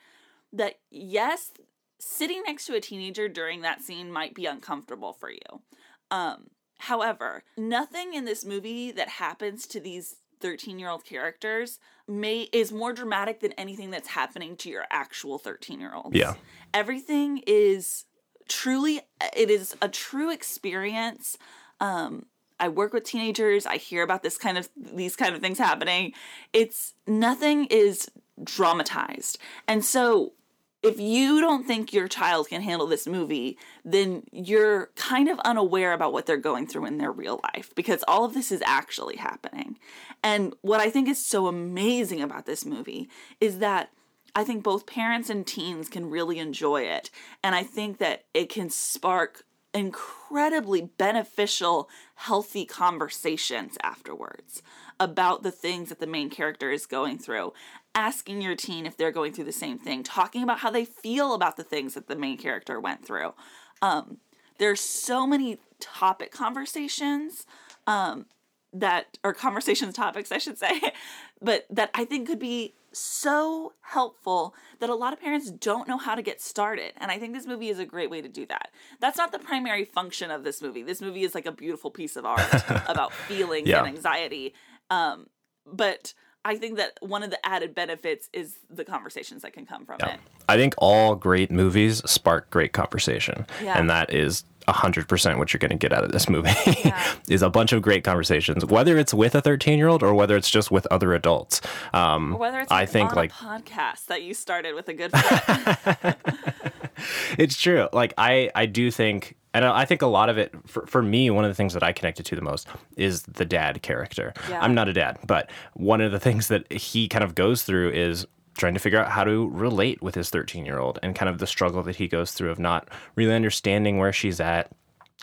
that 0.54 0.76
yes, 0.90 1.52
sitting 2.00 2.42
next 2.46 2.66
to 2.66 2.76
a 2.76 2.82
teenager 2.82 3.28
during 3.28 3.62
that 3.62 3.82
scene 3.82 4.12
might 4.12 4.34
be 4.34 4.46
uncomfortable 4.46 5.14
for 5.14 5.30
you. 5.30 5.62
Um, 6.10 6.48
however, 6.80 7.44
nothing 7.58 8.14
in 8.14 8.26
this 8.26 8.44
movie 8.44 8.92
that 8.92 9.08
happens 9.08 9.68
to 9.68 9.80
these 9.80 10.16
13 10.42 10.80
year 10.80 10.90
old 10.90 11.06
characters 11.06 11.80
may 12.08 12.50
is 12.54 12.72
more 12.72 12.94
dramatic 12.94 13.40
than 13.42 13.52
anything 13.54 13.92
that's 13.92 14.08
happening 14.08 14.56
to 14.58 14.70
your 14.70 14.86
actual 14.90 15.38
13 15.38 15.80
year 15.80 15.94
olds. 15.94 16.16
Yeah. 16.16 16.36
Everything 16.74 17.44
is 17.46 18.06
truly 18.48 19.02
it 19.36 19.50
is 19.50 19.76
a 19.82 19.88
true 19.90 20.32
experience. 20.32 21.38
Um 21.80 22.26
I 22.60 22.68
work 22.68 22.94
with 22.94 23.06
teenagers. 23.06 23.66
I 23.66 23.78
hear 23.78 24.04
about 24.04 24.24
this 24.24 24.38
kind 24.38 24.58
of 24.58 24.70
these 24.76 25.16
kind 25.16 25.36
of 25.36 25.42
things 25.42 25.58
happening. 25.58 26.14
It's 26.54 26.94
nothing 27.08 27.66
is 27.66 28.10
dramatized. 28.44 29.38
And 29.68 29.84
so 29.84 30.34
if 30.82 31.00
you 31.00 31.42
don't 31.42 31.66
think 31.66 31.92
your 31.92 32.08
child 32.08 32.48
can 32.48 32.62
handle 32.62 32.88
this 32.88 33.06
movie, 33.06 33.58
then 33.84 34.24
you're 34.32 34.88
kind 34.96 35.28
of 35.28 35.40
unaware 35.40 35.92
about 35.92 36.14
what 36.14 36.26
they're 36.26 36.38
going 36.38 36.68
through 36.68 36.86
in 36.86 36.98
their 36.98 37.12
real 37.12 37.42
life 37.54 37.74
because 37.76 38.04
all 38.08 38.24
of 38.24 38.34
this 38.34 38.52
is 38.52 38.64
actually 38.66 39.18
happening. 39.18 39.78
And 40.24 40.54
what 40.62 40.80
I 40.80 40.90
think 40.90 41.10
is 41.10 41.26
so 41.26 41.48
amazing 41.48 42.22
about 42.22 42.46
this 42.46 42.66
movie 42.66 43.10
is 43.42 43.60
that 43.60 43.92
I 44.36 44.44
think 44.44 44.64
both 44.64 44.86
parents 44.86 45.30
and 45.30 45.46
teens 45.46 45.90
can 45.90 46.10
really 46.10 46.40
enjoy 46.40 46.84
it. 46.84 47.10
And 47.44 47.56
I 47.56 47.64
think 47.64 47.98
that 47.98 48.26
it 48.34 48.50
can 48.50 48.70
spark 48.70 49.44
incredibly 49.74 50.82
beneficial, 50.82 51.90
healthy 52.16 52.66
conversations 52.66 53.78
afterwards 53.84 54.62
about 55.00 55.44
the 55.44 55.52
things 55.52 55.90
that 55.90 56.00
the 56.00 56.08
main 56.08 56.30
character 56.30 56.72
is 56.72 56.86
going 56.86 57.18
through. 57.18 57.54
Asking 57.96 58.42
your 58.42 58.56
teen 58.56 58.86
if 58.86 58.98
they're 58.98 59.12
going 59.12 59.34
through 59.34 59.46
the 59.46 59.52
same 59.52 59.78
thing, 59.78 60.04
talking 60.04 60.44
about 60.44 60.60
how 60.60 60.72
they 60.72 60.86
feel 60.86 61.34
about 61.34 61.58
the 61.58 61.64
things 61.64 61.94
that 61.96 62.08
the 62.08 62.16
main 62.16 62.38
character 62.38 62.80
went 62.80 63.06
through. 63.06 63.34
Um, 63.82 64.18
there's 64.58 64.82
so 64.82 65.26
many 65.26 65.58
topic 65.80 66.32
conversations 66.32 67.46
um, 67.88 68.26
that, 68.74 69.18
or 69.24 69.34
conversations 69.34 69.96
topics, 69.96 70.32
I 70.32 70.38
should 70.38 70.58
say, 70.58 70.80
but 71.42 71.66
that 71.70 71.90
I 71.94 72.06
think 72.06 72.28
could 72.28 72.40
be 72.40 72.74
so 72.92 73.74
helpful 73.82 74.54
that 74.80 74.90
a 74.90 74.96
lot 74.96 75.14
of 75.14 75.20
parents 75.22 75.52
don't 75.52 75.88
know 75.88 75.98
how 75.98 76.16
to 76.16 76.22
get 76.22 76.42
started. 76.42 76.94
And 76.98 77.12
I 77.12 77.20
think 77.20 77.34
this 77.34 77.46
movie 77.46 77.70
is 77.70 77.78
a 77.80 77.86
great 77.86 78.10
way 78.10 78.22
to 78.22 78.28
do 78.28 78.46
that. 78.48 78.72
That's 79.00 79.18
not 79.18 79.32
the 79.32 79.40
primary 79.40 79.86
function 79.86 80.32
of 80.32 80.44
this 80.44 80.62
movie. 80.62 80.82
This 80.84 81.02
movie 81.02 81.24
is 81.24 81.36
like 81.36 81.46
a 81.46 81.52
beautiful 81.52 81.92
piece 81.92 82.16
of 82.16 82.26
art 82.26 82.42
about 82.88 83.14
feelings 83.14 83.68
Yeah. 83.68 83.80
and 83.80 83.88
anxiety. 83.88 84.54
Um, 84.90 85.28
but 85.68 86.14
I 86.44 86.56
think 86.58 86.78
that 86.78 86.98
one 87.02 87.22
of 87.22 87.30
the 87.30 87.46
added 87.46 87.76
benefits 87.76 88.30
is 88.34 88.58
the 88.70 88.86
conversations 88.86 89.42
that 89.44 89.54
can 89.54 89.66
come 89.66 89.86
from 89.86 90.00
it. 90.02 90.20
I 90.48 90.56
think 90.58 90.74
all 90.78 91.14
great 91.16 91.52
movies 91.52 92.02
spark 92.10 92.50
great 92.50 92.74
conversation. 92.74 93.46
Yeah. 93.62 93.78
And 93.78 93.90
that 93.90 94.12
is 94.14 94.46
100% 94.68 95.38
what 95.38 95.54
you're 95.54 95.60
going 95.60 95.72
to 95.72 95.78
get 95.78 95.94
out 95.94 96.04
of 96.04 96.12
this 96.12 96.30
movie 96.30 96.50
Yeah. 96.86 97.16
is 97.30 97.42
a 97.42 97.50
bunch 97.50 97.72
of 97.74 97.82
great 97.82 98.04
conversations, 98.04 98.66
whether 98.66 98.98
it's 98.98 99.14
with 99.14 99.36
a 99.36 99.42
13 99.42 99.78
year 99.78 99.88
old 99.88 100.04
or 100.04 100.14
whether 100.14 100.36
it's 100.36 100.50
just 100.50 100.70
with 100.72 100.86
other 100.92 101.14
adults. 101.14 101.62
Um, 101.94 102.38
whether 102.38 102.60
it's 102.60 102.72
I 102.72 102.86
think 102.86 103.12
on 103.12 103.16
like 103.16 103.32
a 103.32 103.34
podcast 103.34 104.06
that 104.08 104.22
you 104.24 104.34
started 104.34 104.76
with 104.76 104.88
a 104.90 104.94
good 104.94 105.12
friend. 105.12 106.16
it's 107.38 107.60
true. 107.60 107.88
Like 107.94 108.14
I, 108.18 108.52
I 108.56 108.66
do 108.66 108.92
think, 108.92 109.36
and 109.54 109.66
I 109.66 109.86
think 109.86 110.02
a 110.02 110.08
lot 110.08 110.30
of 110.30 110.38
it 110.38 110.54
for, 110.68 110.86
for 110.86 111.02
me, 111.02 111.30
one 111.32 111.44
of 111.44 111.50
the 111.50 111.56
things 111.56 111.74
that 111.74 111.82
I 111.84 111.92
connected 111.92 112.26
to 112.28 112.36
the 112.36 112.42
most 112.42 112.68
is 112.98 113.24
the 113.24 113.46
dad 113.46 113.82
character. 113.82 114.34
Yeah. 114.50 114.60
I'm 114.62 114.76
not 114.76 114.88
a 114.88 114.94
dad, 114.94 115.18
but 115.26 115.50
one 115.74 116.02
of 116.02 116.12
the 116.12 116.20
things 116.20 116.50
that 116.50 116.72
he 116.72 117.08
kind 117.08 117.24
of 117.24 117.34
goes 117.36 117.64
through 117.64 117.92
is 117.92 118.28
trying 118.58 118.74
to 118.74 118.80
figure 118.80 119.00
out 119.00 119.10
how 119.12 119.24
to 119.24 119.50
relate 119.50 120.02
with 120.02 120.16
his 120.16 120.30
13 120.30 120.66
year 120.66 120.80
old 120.80 121.00
and 121.04 121.16
kind 121.16 121.30
of 121.30 121.38
the 121.40 121.48
struggle 121.48 121.82
that 121.84 121.96
he 121.96 122.08
goes 122.08 122.32
through 122.34 122.50
of 122.52 122.60
not 122.60 122.90
really 123.16 123.34
understanding 123.34 123.98
where 123.98 124.12
she's 124.14 124.40
at 124.40 124.70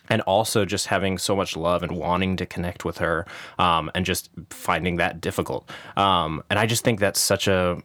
and 0.08 0.22
also 0.22 0.64
just 0.64 0.86
having 0.86 1.18
so 1.18 1.34
much 1.34 1.56
love 1.56 1.82
and 1.82 1.92
wanting 1.92 2.36
to 2.36 2.46
connect 2.46 2.84
with 2.84 2.98
her 2.98 3.26
um, 3.58 3.90
and 3.94 4.06
just 4.06 4.30
finding 4.50 4.96
that 4.96 5.20
difficult 5.20 5.68
um, 5.96 6.42
and 6.50 6.58
i 6.58 6.64
just 6.66 6.84
think 6.84 7.00
that's 7.00 7.20
such 7.20 7.46
a 7.48 7.76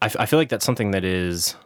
I, 0.00 0.06
f- 0.06 0.16
I 0.20 0.26
feel 0.26 0.38
like 0.38 0.48
that's 0.50 0.64
something 0.64 0.92
that 0.92 1.04
is 1.04 1.56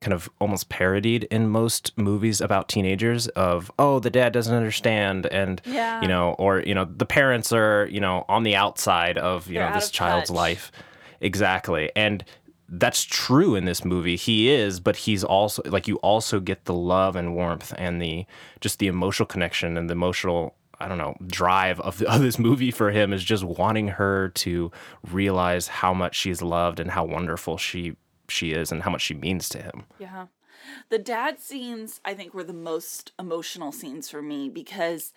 kind 0.00 0.12
of 0.12 0.28
almost 0.40 0.68
parodied 0.68 1.24
in 1.24 1.48
most 1.48 1.96
movies 1.98 2.40
about 2.40 2.68
teenagers 2.68 3.26
of 3.28 3.70
oh 3.78 3.98
the 3.98 4.10
dad 4.10 4.32
doesn't 4.32 4.54
understand 4.54 5.26
and 5.26 5.60
Yeah. 5.64 6.00
you 6.02 6.06
know 6.08 6.32
or 6.38 6.60
you 6.60 6.74
know 6.74 6.84
the 6.84 7.06
parents 7.06 7.52
are 7.52 7.88
you 7.90 7.98
know 8.00 8.24
on 8.28 8.42
the 8.44 8.54
outside 8.54 9.18
of 9.18 9.48
you 9.48 9.54
They're 9.54 9.68
know 9.70 9.74
this 9.74 9.90
child's 9.90 10.28
touch. 10.28 10.36
life 10.36 10.72
exactly 11.20 11.90
and 11.96 12.24
that's 12.68 13.02
true 13.04 13.54
in 13.54 13.64
this 13.64 13.84
movie 13.84 14.16
he 14.16 14.50
is 14.50 14.78
but 14.78 14.96
he's 14.96 15.24
also 15.24 15.62
like 15.66 15.88
you 15.88 15.96
also 15.96 16.38
get 16.38 16.64
the 16.66 16.74
love 16.74 17.16
and 17.16 17.34
warmth 17.34 17.72
and 17.78 18.00
the 18.00 18.26
just 18.60 18.78
the 18.78 18.86
emotional 18.86 19.26
connection 19.26 19.76
and 19.76 19.88
the 19.88 19.94
emotional 19.94 20.54
I 20.80 20.86
don't 20.86 20.98
know 20.98 21.16
drive 21.26 21.80
of, 21.80 22.02
of 22.02 22.20
this 22.20 22.38
movie 22.38 22.70
for 22.70 22.90
him 22.90 23.12
is 23.12 23.24
just 23.24 23.44
wanting 23.44 23.88
her 23.88 24.28
to 24.28 24.70
realize 25.10 25.68
how 25.68 25.92
much 25.92 26.16
she's 26.16 26.42
loved 26.42 26.78
and 26.78 26.90
how 26.90 27.04
wonderful 27.04 27.58
she 27.58 27.96
she 28.28 28.52
is 28.52 28.70
and 28.70 28.82
how 28.82 28.90
much 28.90 29.02
she 29.02 29.14
means 29.14 29.48
to 29.50 29.62
him. 29.62 29.84
Yeah. 29.98 30.26
The 30.90 30.98
dad 30.98 31.40
scenes, 31.40 32.00
I 32.04 32.14
think, 32.14 32.34
were 32.34 32.44
the 32.44 32.52
most 32.52 33.12
emotional 33.18 33.72
scenes 33.72 34.10
for 34.10 34.20
me 34.20 34.48
because 34.48 35.12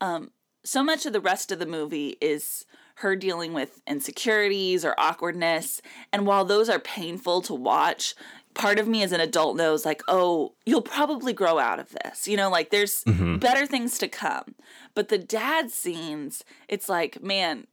um, 0.00 0.30
so 0.64 0.82
much 0.82 1.06
of 1.06 1.12
the 1.12 1.20
rest 1.20 1.50
of 1.50 1.58
the 1.58 1.66
movie 1.66 2.16
is 2.20 2.64
her 2.96 3.16
dealing 3.16 3.52
with 3.52 3.80
insecurities 3.86 4.84
or 4.84 4.94
awkwardness. 4.98 5.80
And 6.12 6.26
while 6.26 6.44
those 6.44 6.68
are 6.68 6.78
painful 6.78 7.42
to 7.42 7.54
watch, 7.54 8.14
part 8.54 8.78
of 8.78 8.86
me 8.86 9.02
as 9.02 9.12
an 9.12 9.20
adult 9.20 9.56
knows, 9.56 9.84
like, 9.84 10.02
oh, 10.08 10.54
you'll 10.66 10.82
probably 10.82 11.32
grow 11.32 11.58
out 11.58 11.78
of 11.78 11.94
this. 12.04 12.28
You 12.28 12.36
know, 12.36 12.50
like 12.50 12.70
there's 12.70 13.02
mm-hmm. 13.04 13.38
better 13.38 13.66
things 13.66 13.98
to 13.98 14.08
come. 14.08 14.54
But 14.94 15.08
the 15.08 15.18
dad 15.18 15.70
scenes, 15.70 16.44
it's 16.68 16.88
like, 16.88 17.22
man, 17.22 17.66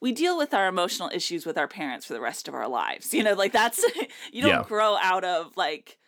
we 0.00 0.12
deal 0.12 0.36
with 0.36 0.54
our 0.54 0.68
emotional 0.68 1.10
issues 1.12 1.44
with 1.46 1.58
our 1.58 1.68
parents 1.68 2.06
for 2.06 2.12
the 2.12 2.20
rest 2.20 2.48
of 2.48 2.54
our 2.54 2.68
lives. 2.68 3.12
You 3.14 3.22
know, 3.22 3.34
like 3.34 3.52
that's 3.52 3.84
you 4.32 4.42
don't 4.42 4.50
Yeah. 4.50 4.64
grow 4.64 4.96
out 4.96 5.24
of 5.24 5.56
like 5.56 5.98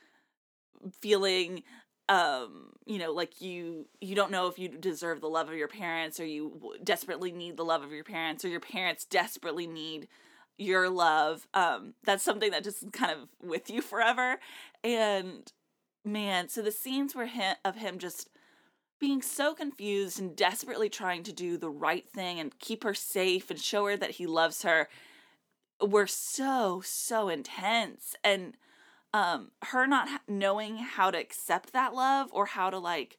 feeling 1.01 1.63
um 2.11 2.73
you 2.87 2.99
know 2.99 3.13
like 3.13 3.41
you 3.41 3.87
you 4.01 4.15
don't 4.15 4.33
know 4.33 4.49
if 4.49 4.59
you 4.59 4.69
deserve 4.69 5.21
the 5.21 5.29
love 5.29 5.49
of 5.49 5.55
your 5.55 5.69
parents 5.69 6.19
or 6.19 6.27
you 6.27 6.75
desperately 6.83 7.31
need 7.33 7.57
the 7.57 7.65
love 7.65 7.83
of 7.83 7.93
your 7.93 8.05
parents 8.05 8.45
or 8.45 8.49
your 8.49 8.61
parents 8.61 9.05
desperately 9.05 9.67
need 9.67 10.09
your 10.59 10.91
love 10.91 11.47
um 11.55 11.95
that's 12.05 12.25
something 12.25 12.51
that 12.51 12.65
just 12.65 12.93
kind 12.93 13.13
of 13.13 13.29
with 13.43 13.71
you 13.71 13.81
forever. 13.81 14.39
And 14.85 15.51
man 16.05 16.49
so 16.49 16.61
the 16.61 16.73
scenes 16.73 17.15
were 17.15 17.27
him, 17.27 17.57
of 17.65 17.77
him 17.77 17.99
just 17.99 18.29
being 18.99 19.23
so 19.23 19.55
confused 19.55 20.21
and 20.21 20.37
desperately 20.37 20.91
trying 20.91 21.23
to 21.23 21.33
do 21.33 21.57
the 21.57 21.71
right 21.71 22.07
thing 22.11 22.39
and 22.39 22.59
keep 22.59 22.85
her 22.85 22.93
safe 22.93 23.51
and 23.51 23.61
show 23.61 23.87
her 23.87 23.97
that 23.97 24.13
he 24.13 24.27
loves 24.27 24.63
her 24.63 24.89
were 25.81 26.07
so 26.07 26.83
so 26.85 27.29
intense. 27.29 28.15
And 28.23 28.57
um 29.13 29.51
her 29.63 29.87
not 29.87 30.09
knowing 30.29 30.77
how 30.77 31.11
to 31.11 31.19
accept 31.19 31.73
that 31.73 31.95
love 31.95 32.29
or 32.33 32.47
how 32.47 32.71
to 32.71 32.79
like 32.79 33.19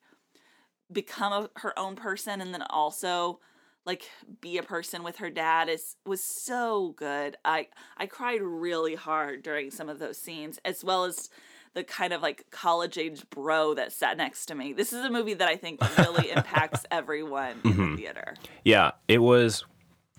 become 0.91 1.33
a, 1.33 1.59
her 1.59 1.77
own 1.77 1.95
person 1.95 2.41
and 2.41 2.53
then 2.53 2.63
also 2.69 3.39
like 3.85 4.09
be 4.41 4.57
a 4.57 4.63
person 4.63 5.03
with 5.03 5.17
her 5.17 5.29
dad 5.29 5.69
is 5.69 5.95
was 6.05 6.23
so 6.23 6.93
good. 6.97 7.37
I 7.43 7.67
i 7.97 8.05
cried 8.05 8.41
really 8.41 8.95
hard 8.95 9.43
during 9.43 9.71
some 9.71 9.89
of 9.89 9.99
those 9.99 10.17
scenes 10.17 10.59
as 10.63 10.83
well 10.83 11.05
as 11.05 11.29
the 11.73 11.83
kind 11.83 12.11
of 12.11 12.21
like 12.21 12.45
college 12.51 12.97
age 12.97 13.23
bro 13.29 13.73
that 13.73 13.91
sat 13.91 14.17
next 14.17 14.47
to 14.47 14.55
me. 14.55 14.73
This 14.73 14.93
is 14.93 15.03
a 15.03 15.09
movie 15.09 15.33
that 15.35 15.47
i 15.47 15.55
think 15.55 15.81
really 15.97 16.31
impacts 16.35 16.85
everyone 16.91 17.59
in 17.63 17.77
the 17.77 17.97
theater. 17.97 18.35
Yeah, 18.63 18.91
it 19.07 19.19
was 19.19 19.65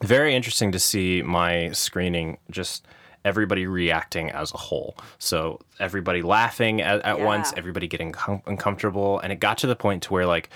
very 0.02 0.34
interesting 0.34 0.72
to 0.72 0.80
see 0.80 1.22
my 1.22 1.70
screening 1.70 2.38
just 2.50 2.86
everybody 3.24 3.66
reacting 3.66 4.30
as 4.30 4.52
a 4.52 4.58
whole. 4.58 4.96
So 5.18 5.60
everybody 5.78 6.22
laughing 6.22 6.80
at, 6.80 7.02
at 7.02 7.20
once, 7.20 7.52
everybody 7.56 7.88
getting 7.88 8.12
com- 8.12 8.42
uncomfortable, 8.46 9.18
and 9.20 9.32
it 9.32 9.40
got 9.40 9.58
to 9.58 9.66
the 9.66 9.76
point 9.76 10.02
to 10.04 10.12
where 10.12 10.26
like 10.26 10.50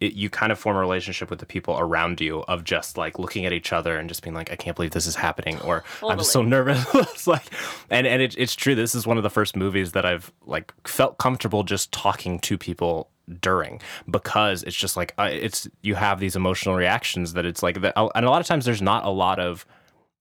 it, 0.00 0.14
you 0.14 0.28
kind 0.28 0.52
of 0.52 0.58
form 0.58 0.76
a 0.76 0.80
relationship 0.80 1.30
with 1.30 1.38
the 1.38 1.46
people 1.46 1.78
around 1.78 2.20
you 2.20 2.40
of 2.40 2.64
just 2.64 2.96
like 2.96 3.18
looking 3.18 3.46
at 3.46 3.52
each 3.52 3.72
other 3.72 3.96
and 3.96 4.08
just 4.08 4.22
being 4.22 4.34
like, 4.34 4.50
I 4.50 4.56
can't 4.56 4.76
believe 4.76 4.90
this 4.90 5.06
is 5.06 5.14
happening, 5.14 5.60
or 5.60 5.84
I'm 6.02 6.18
just 6.18 6.32
so 6.32 6.42
nervous. 6.42 6.84
it's 6.94 7.26
like, 7.26 7.44
and 7.90 8.06
and 8.06 8.20
it, 8.20 8.34
it's 8.36 8.54
true. 8.54 8.74
This 8.74 8.94
is 8.94 9.06
one 9.06 9.16
of 9.16 9.22
the 9.22 9.30
first 9.30 9.56
movies 9.56 9.92
that 9.92 10.04
I've 10.04 10.32
like 10.46 10.72
felt 10.86 11.18
comfortable 11.18 11.62
just 11.62 11.92
talking 11.92 12.38
to 12.40 12.58
people 12.58 13.08
during 13.40 13.80
because 14.10 14.62
it's 14.64 14.76
just 14.76 14.98
like 14.98 15.14
uh, 15.18 15.28
it's 15.30 15.66
you 15.80 15.94
have 15.94 16.20
these 16.20 16.36
emotional 16.36 16.74
reactions 16.74 17.32
that 17.32 17.46
it's 17.46 17.62
like 17.62 17.80
that 17.80 17.94
and 17.96 18.26
a 18.26 18.28
lot 18.28 18.40
of 18.42 18.46
times 18.46 18.66
there's 18.66 18.82
not 18.82 19.02
a 19.04 19.08
lot 19.08 19.38
of 19.38 19.64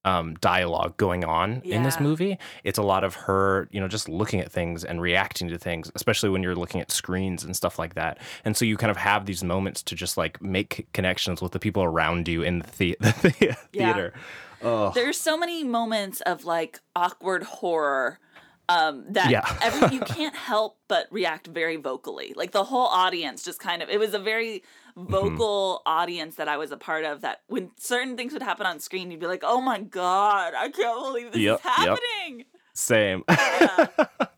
um, 0.06 0.36
dialogue 0.36 0.98
going 0.98 1.24
on 1.24 1.62
in 1.64 1.84
this 1.84 2.00
movie. 2.00 2.38
It's 2.64 2.78
a 2.78 2.84
lot 2.84 3.04
of 3.04 3.16
her, 3.16 3.70
you 3.72 3.80
know, 3.80 3.88
just 3.88 4.10
looking 4.10 4.40
at 4.42 4.52
things 4.52 4.84
and 4.84 5.02
reacting 5.02 5.48
to 5.50 5.58
things, 5.58 5.92
especially 5.96 6.30
when 6.30 6.44
you're 6.44 6.56
looking 6.56 6.82
at 6.82 6.92
screens 6.92 7.44
and 7.44 7.56
stuff 7.56 7.80
like 7.80 7.94
that. 7.96 8.18
And 8.44 8.56
so 8.58 8.66
you 8.66 8.76
kind 8.78 8.92
of 8.92 8.98
have 8.98 9.26
these 9.26 9.44
moments 9.44 9.82
to 9.84 9.96
just 9.96 10.18
like 10.18 10.42
make 10.42 10.88
connections 10.94 11.42
with 11.42 11.52
the 11.54 11.60
people 11.60 11.84
around 11.84 12.28
you 12.28 12.42
in 12.44 12.60
the, 12.78 12.98
the- 13.00 13.12
the 13.22 13.36
Yeah. 13.40 13.54
theater. 13.94 14.14
There's 14.94 15.18
so 15.18 15.38
many 15.38 15.64
moments 15.64 16.22
of 16.22 16.46
like 16.46 16.80
awkward 16.96 17.44
horror 17.44 18.20
um 18.70 19.04
that 19.10 19.30
Yeah. 19.30 19.44
every, 19.62 19.96
you 19.98 20.02
can't 20.02 20.36
help 20.36 20.78
but 20.88 21.08
react 21.12 21.48
very 21.48 21.76
vocally. 21.76 22.34
Like 22.36 22.52
the 22.52 22.64
whole 22.64 22.88
audience 22.88 23.44
just 23.44 23.60
kind 23.60 23.82
of 23.82 23.90
it 23.90 24.00
was 24.00 24.14
a 24.14 24.20
very 24.20 24.64
Mm-hmm. 24.98 25.12
vocal 25.12 25.82
audience 25.86 26.36
that 26.36 26.48
I 26.48 26.58
was 26.58 26.72
a 26.72 26.78
part 26.78 27.04
of 27.04 27.22
that 27.22 27.42
when 27.48 27.72
certain 27.80 28.16
things 28.16 28.32
would 28.34 28.44
happen 28.44 28.66
on 28.68 28.80
screen 28.80 29.10
you'd 29.10 29.20
be 29.20 29.26
like, 29.28 29.44
"Oh 29.44 29.60
my 29.60 29.80
god, 29.80 30.54
I 30.56 30.70
can't 30.70 31.00
believe 31.04 31.32
this 31.32 31.42
Yep, 31.42 31.60
is 31.60 31.66
yep. 31.66 32.00
happening." 32.20 32.46
Same. 32.76 33.24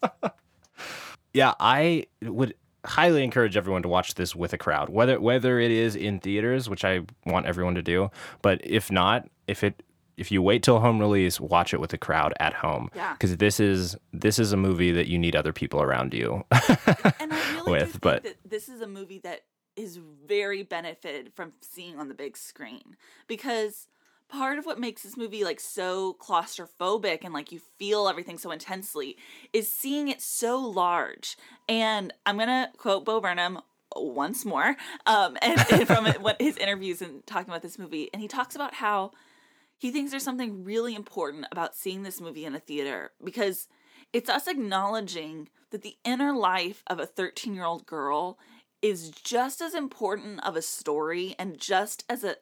yeah, 1.34 1.54
I 1.60 2.06
would 2.22 2.56
highly 2.86 3.24
encourage 3.24 3.58
everyone 3.58 3.82
to 3.82 3.90
watch 3.90 4.14
this 4.16 4.36
with 4.36 4.54
a 4.54 4.58
crowd, 4.58 4.90
whether 4.90 5.20
whether 5.20 5.60
it 5.60 5.72
is 5.72 5.96
in 5.96 6.20
theaters, 6.20 6.70
which 6.70 6.86
I 6.86 7.02
want 7.26 7.46
everyone 7.46 7.76
to 7.76 7.82
do, 7.82 8.10
but 8.42 8.62
if 8.64 8.92
not, 8.92 9.28
if 9.48 9.64
it 9.64 9.84
if 10.18 10.32
you 10.32 10.42
wait 10.42 10.64
till 10.64 10.80
home 10.80 11.00
release, 11.00 11.42
watch 11.42 11.74
it 11.74 11.82
with 11.82 11.92
a 11.92 11.98
crowd 11.98 12.34
at 12.40 12.54
home. 12.54 12.90
Yeah. 12.96 13.14
Because 13.14 13.36
this 13.38 13.60
is 13.60 13.98
this 14.14 14.40
is 14.40 14.54
a 14.54 14.58
movie 14.58 14.92
that 14.94 15.08
you 15.08 15.18
need 15.20 15.36
other 15.36 15.52
people 15.52 15.82
around 15.82 16.14
you. 16.14 16.46
And 17.20 17.34
I 17.34 17.54
really 17.56 17.72
with, 17.72 17.92
think 17.92 18.02
but- 18.02 18.24
that 18.24 18.38
this 18.46 18.70
is 18.70 18.80
a 18.82 18.88
movie 18.88 19.20
that 19.20 19.42
is 19.76 20.00
very 20.26 20.64
benefited 20.64 21.34
from 21.34 21.54
seeing 21.62 22.00
on 22.00 22.08
the 22.08 22.14
big 22.14 22.38
screen 22.38 22.96
because 23.28 23.88
part 24.28 24.58
of 24.58 24.66
what 24.66 24.80
makes 24.80 25.04
this 25.04 25.18
movie 25.18 25.44
like 25.44 25.60
so 25.60 26.16
claustrophobic 26.20 27.20
and 27.24 27.34
like 27.34 27.52
you 27.52 27.60
feel 27.78 28.08
everything 28.08 28.38
so 28.38 28.52
intensely 28.52 29.18
is 29.54 29.72
seeing 29.72 30.08
it 30.08 30.22
so 30.22 30.60
large. 30.60 31.38
And 31.70 32.14
I'm 32.26 32.38
gonna 32.38 32.72
quote 32.78 33.06
Bo 33.06 33.20
Burnham 33.20 33.60
once 33.96 34.44
more, 34.46 34.76
um, 35.06 35.38
and, 35.42 35.64
and 35.72 35.88
from 35.88 36.06
what 36.22 36.42
his 36.42 36.58
interviews 36.58 37.02
and 37.02 37.26
talking 37.26 37.50
about 37.50 37.62
this 37.62 37.80
movie, 37.80 38.10
and 38.14 38.22
he 38.22 38.28
talks 38.28 38.56
about 38.56 38.74
how 38.76 39.12
he 39.78 39.92
thinks 39.92 40.12
there's 40.12 40.24
something 40.24 40.64
really 40.64 40.96
important 40.96 41.46
about 41.52 41.76
seeing 41.76 42.04
this 42.04 42.22
movie 42.22 42.46
in 42.46 42.56
a 42.56 42.60
theater 42.60 43.12
because 43.24 43.68
it's 44.14 44.30
us 44.30 44.48
acknowledging 44.48 45.50
that 45.72 45.82
the 45.82 45.98
inner 46.06 46.34
life 46.34 46.84
of 46.88 47.00
a 47.00 47.06
13 47.06 47.54
year 47.54 47.66
old 47.66 47.86
girl 47.86 48.40
is 48.86 49.10
just 49.10 49.62
as 49.62 49.74
important 49.74 50.40
of 50.44 50.56
a 50.56 50.62
story 50.62 51.36
and 51.40 51.58
just 51.58 52.06
as 52.08 52.24
a 52.24 52.36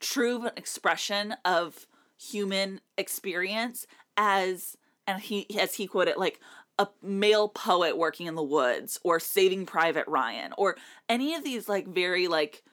true 0.00 0.48
expression 0.56 1.36
of 1.44 1.86
human 2.18 2.80
experience 2.98 3.86
as 4.16 4.76
and 5.06 5.22
he 5.22 5.46
as 5.58 5.74
he 5.74 5.86
quoted 5.86 6.16
like 6.16 6.40
a 6.80 6.88
male 7.00 7.48
poet 7.48 7.96
working 7.96 8.26
in 8.26 8.34
the 8.34 8.42
woods 8.42 8.98
or 9.04 9.20
saving 9.20 9.66
private 9.66 10.06
ryan 10.08 10.52
or 10.58 10.76
any 11.08 11.34
of 11.34 11.44
these 11.44 11.68
like 11.68 11.86
very 11.86 12.26
like 12.26 12.64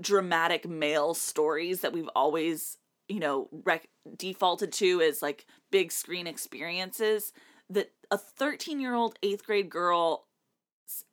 dramatic 0.00 0.68
male 0.68 1.14
stories 1.14 1.80
that 1.80 1.92
we've 1.92 2.10
always 2.16 2.78
you 3.08 3.20
know 3.20 3.48
rec- 3.64 3.88
defaulted 4.16 4.72
to 4.72 5.00
as 5.00 5.22
like 5.22 5.46
big 5.70 5.92
screen 5.92 6.26
experiences 6.26 7.32
that 7.70 7.92
a 8.10 8.18
13 8.18 8.80
year 8.80 8.94
old 8.94 9.16
eighth 9.22 9.46
grade 9.46 9.70
girl 9.70 10.26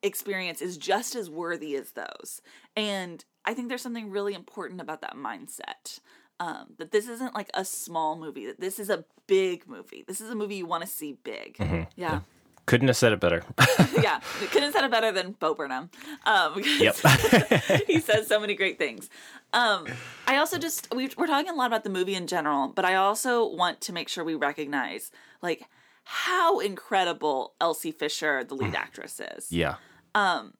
experience 0.03 0.61
is 0.61 0.77
just 0.77 1.15
as 1.15 1.29
worthy 1.29 1.75
as 1.75 1.91
those. 1.91 2.41
And 2.75 3.23
i 3.43 3.55
think 3.55 3.69
there's 3.69 3.81
something 3.81 4.11
really 4.11 4.35
important 4.35 4.79
about 4.79 5.01
that 5.01 5.15
mindset 5.15 5.99
um, 6.41 6.73
that 6.79 6.91
this 6.91 7.07
isn't 7.07 7.35
like 7.35 7.49
a 7.53 7.63
small 7.63 8.17
movie 8.17 8.47
that 8.47 8.59
this 8.59 8.79
is 8.79 8.89
a 8.89 9.05
big 9.27 9.67
movie. 9.67 10.03
This 10.07 10.19
is 10.19 10.31
a 10.31 10.35
movie 10.35 10.55
you 10.55 10.65
want 10.65 10.81
to 10.81 10.89
see 10.89 11.13
big. 11.23 11.57
Yeah. 11.95 12.21
Couldn't 12.65 12.87
have 12.87 12.97
said 12.97 13.13
it 13.13 13.19
better. 13.19 13.43
yeah. 14.01 14.21
Couldn't 14.49 14.63
have 14.63 14.73
said 14.73 14.83
it 14.83 14.91
better 14.91 15.11
than 15.11 15.33
bo 15.33 15.53
burnham 15.53 15.91
um, 16.25 16.61
yep. 16.79 16.95
he 17.87 17.99
says 17.99 18.27
so 18.27 18.39
many 18.39 18.55
great 18.55 18.79
things. 18.79 19.07
Um, 19.53 19.85
I 20.25 20.37
also 20.37 20.57
just 20.57 20.93
we, 20.93 21.11
we're 21.15 21.27
talking 21.27 21.51
a 21.51 21.55
lot 21.55 21.67
about 21.67 21.83
the 21.83 21.89
movie 21.91 22.15
in 22.15 22.25
general, 22.25 22.69
but 22.69 22.85
I 22.85 22.95
also 22.95 23.45
want 23.45 23.79
to 23.81 23.93
make 23.93 24.09
sure 24.09 24.23
we 24.23 24.35
recognize 24.35 25.11
like 25.43 25.67
how 26.03 26.59
incredible 26.59 27.53
Elsie 27.61 27.91
Fisher, 27.91 28.43
the 28.43 28.55
lead 28.55 28.75
actress, 28.75 29.19
is. 29.37 29.51
yeah. 29.51 29.75
Um, 30.13 30.55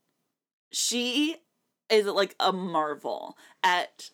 she 0.72 1.38
is 1.90 2.06
like 2.06 2.36
a 2.40 2.54
marvel 2.54 3.38
at 3.64 4.12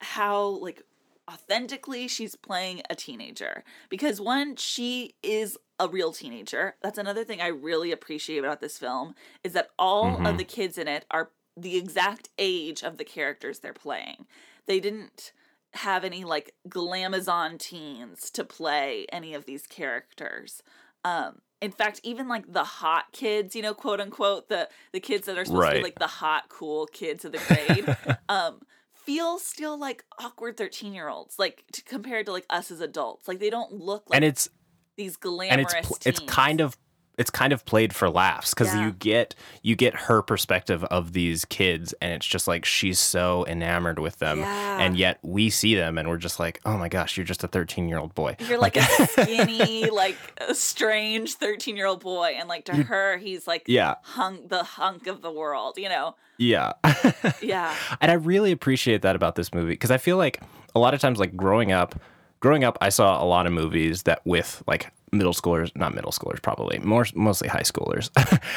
how 0.00 0.46
like 0.46 0.82
authentically 1.30 2.06
she's 2.06 2.36
playing 2.36 2.82
a 2.90 2.94
teenager. 2.94 3.64
Because 3.88 4.20
one 4.20 4.56
she 4.56 5.14
is 5.22 5.56
a 5.80 5.88
real 5.88 6.12
teenager. 6.12 6.76
That's 6.82 6.98
another 6.98 7.24
thing 7.24 7.40
i 7.40 7.48
really 7.48 7.90
appreciate 7.90 8.38
about 8.38 8.60
this 8.60 8.78
film 8.78 9.14
is 9.42 9.54
that 9.54 9.70
all 9.78 10.26
of 10.26 10.38
the 10.38 10.44
kids 10.44 10.78
in 10.78 10.86
it 10.86 11.04
are 11.10 11.30
the 11.56 11.76
exact 11.76 12.28
age 12.38 12.82
of 12.82 12.98
the 12.98 13.04
characters 13.04 13.60
they're 13.60 13.72
playing. 13.72 14.26
They 14.66 14.80
didn't 14.80 15.32
have 15.74 16.04
any 16.04 16.24
like 16.24 16.54
glamazon 16.68 17.58
teens 17.58 18.30
to 18.30 18.44
play 18.44 19.06
any 19.12 19.34
of 19.34 19.46
these 19.46 19.66
characters. 19.66 20.62
Um 21.04 21.40
in 21.60 21.70
fact 21.70 22.00
even 22.02 22.28
like 22.28 22.52
the 22.52 22.64
hot 22.64 23.04
kids 23.12 23.56
you 23.56 23.62
know 23.62 23.74
quote 23.74 24.00
unquote 24.00 24.48
the 24.48 24.68
the 24.92 25.00
kids 25.00 25.26
that 25.26 25.38
are 25.38 25.44
supposed 25.44 25.70
to 25.70 25.76
be 25.76 25.82
like 25.82 25.98
the 25.98 26.06
hot 26.06 26.48
cool 26.48 26.86
kids 26.86 27.24
of 27.24 27.32
the 27.32 27.40
grade 27.48 28.18
um 28.28 28.60
feel 29.04 29.38
still 29.38 29.78
like 29.78 30.04
awkward 30.18 30.56
13 30.56 30.94
year 30.94 31.08
olds 31.08 31.38
like 31.38 31.64
to, 31.72 31.82
compared 31.82 32.26
to 32.26 32.32
like 32.32 32.46
us 32.50 32.70
as 32.70 32.80
adults. 32.80 33.28
Like 33.28 33.38
they 33.38 33.50
don't 33.50 33.72
look 33.72 34.08
like 34.08 34.16
and 34.16 34.24
it's 34.24 34.48
these 34.96 35.16
glamorous. 35.16 35.50
and 35.50 35.60
it's 35.60 35.88
pl- 35.88 35.98
it's 36.04 36.20
kind 36.20 36.60
of 36.60 36.76
it's 37.16 37.30
kind 37.30 37.52
of 37.52 37.64
played 37.64 37.94
for 37.94 38.10
laughs 38.10 38.54
because 38.54 38.74
Yeah. 38.74 38.86
you 38.86 38.92
get 38.92 39.34
you 39.62 39.76
get 39.76 39.94
her 39.94 40.20
perspective 40.22 40.82
of 40.84 41.12
these 41.12 41.44
kids 41.44 41.94
and 42.02 42.12
it's 42.12 42.26
just 42.26 42.48
like 42.48 42.64
she's 42.64 42.98
so 42.98 43.46
enamored 43.46 43.98
with 43.98 44.18
them 44.18 44.38
Yeah. 44.40 44.78
and 44.80 44.96
yet 44.96 45.18
we 45.22 45.50
see 45.50 45.74
them 45.74 45.96
and 45.98 46.08
we're 46.08 46.16
just 46.18 46.40
like 46.40 46.60
oh 46.64 46.76
my 46.76 46.88
gosh 46.88 47.16
you're 47.16 47.24
just 47.26 47.44
a 47.44 47.48
13 47.48 47.88
year 47.88 47.98
old 47.98 48.14
boy 48.14 48.36
you're 48.40 48.58
like, 48.58 48.76
a 48.76 48.82
skinny 49.06 49.90
like 49.90 50.16
a 50.48 50.54
strange 50.54 51.34
13 51.34 51.76
year 51.76 51.86
old 51.86 52.00
boy 52.00 52.34
and 52.38 52.48
like 52.48 52.64
to 52.64 52.74
her 52.74 53.16
he's 53.18 53.46
like 53.46 53.64
Yeah. 53.66 53.94
hunk 54.02 54.48
the 54.48 54.62
hunk 54.64 55.06
of 55.06 55.22
the 55.22 55.30
world 55.30 55.78
you 55.78 55.88
know 55.88 56.16
yeah 56.38 56.72
yeah 57.42 57.74
and 58.00 58.10
I 58.10 58.14
really 58.14 58.50
appreciate 58.52 59.02
that 59.02 59.14
about 59.14 59.36
this 59.36 59.54
movie 59.54 59.72
because 59.72 59.90
I 59.92 59.98
feel 59.98 60.16
like 60.16 60.40
a 60.74 60.80
lot 60.80 60.92
of 60.94 61.00
times, 61.00 61.20
like 61.20 61.36
growing 61.36 61.70
up, 61.70 61.94
growing 62.40 62.64
up, 62.64 62.76
I 62.80 62.88
saw 62.88 63.22
a 63.22 63.26
lot 63.26 63.46
of 63.46 63.52
movies 63.52 64.02
that 64.02 64.20
with 64.26 64.60
like 64.66 64.90
middle 65.14 65.32
schoolers, 65.32 65.74
not 65.76 65.94
middle 65.94 66.10
schoolers, 66.12 66.42
probably 66.42 66.78
more 66.80 67.06
mostly 67.14 67.48
high 67.48 67.60
schoolers, 67.62 68.10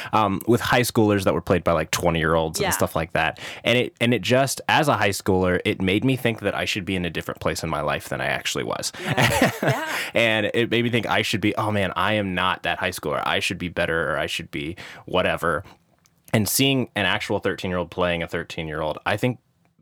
um, 0.14 0.42
with 0.48 0.62
high 0.62 0.82
schoolers 0.82 1.24
that 1.24 1.34
were 1.34 1.42
played 1.42 1.64
by 1.64 1.72
like 1.72 1.92
twenty 1.92 2.20
year 2.20 2.36
olds 2.36 2.60
Yeah. 2.60 2.68
and 2.68 2.74
stuff 2.74 2.96
like 2.96 3.14
that. 3.14 3.40
And 3.64 3.78
it 3.78 3.96
and 4.02 4.14
it 4.14 4.22
just 4.22 4.62
as 4.68 4.88
a 4.88 4.96
high 4.98 5.10
schooler, 5.10 5.60
it 5.66 5.82
made 5.82 6.04
me 6.04 6.16
think 6.16 6.40
that 6.42 6.56
I 6.56 6.66
should 6.66 6.86
be 6.86 6.96
in 6.96 7.06
a 7.06 7.10
different 7.10 7.40
place 7.40 7.64
in 7.64 7.70
my 7.70 7.82
life 7.82 8.10
than 8.10 8.20
I 8.22 8.26
actually 8.26 8.64
was. 8.66 8.92
yeah 9.06 9.96
and 10.14 10.50
it 10.54 10.70
made 10.72 10.84
me 10.84 10.90
think 10.90 11.06
I 11.08 11.22
should 11.22 11.42
be, 11.42 11.56
oh 11.56 11.72
man, 11.72 11.94
I 11.96 12.14
am 12.14 12.34
not 12.34 12.64
that 12.64 12.80
high 12.80 12.92
schooler. 12.92 13.22
I 13.26 13.40
should 13.40 13.58
be 13.58 13.70
better 13.70 14.12
or 14.14 14.18
I 14.18 14.26
should 14.28 14.52
be 14.52 14.76
whatever. 15.06 15.64
And 16.34 16.48
seeing 16.48 16.90
an 16.96 17.06
actual 17.06 17.40
13 17.40 17.72
year 17.72 17.78
old 17.78 17.90
playing 17.90 18.22
a 18.24 18.28
13 18.28 18.68
year 18.68 18.82
old, 18.82 18.98
I 19.06 19.16
think 19.18 19.40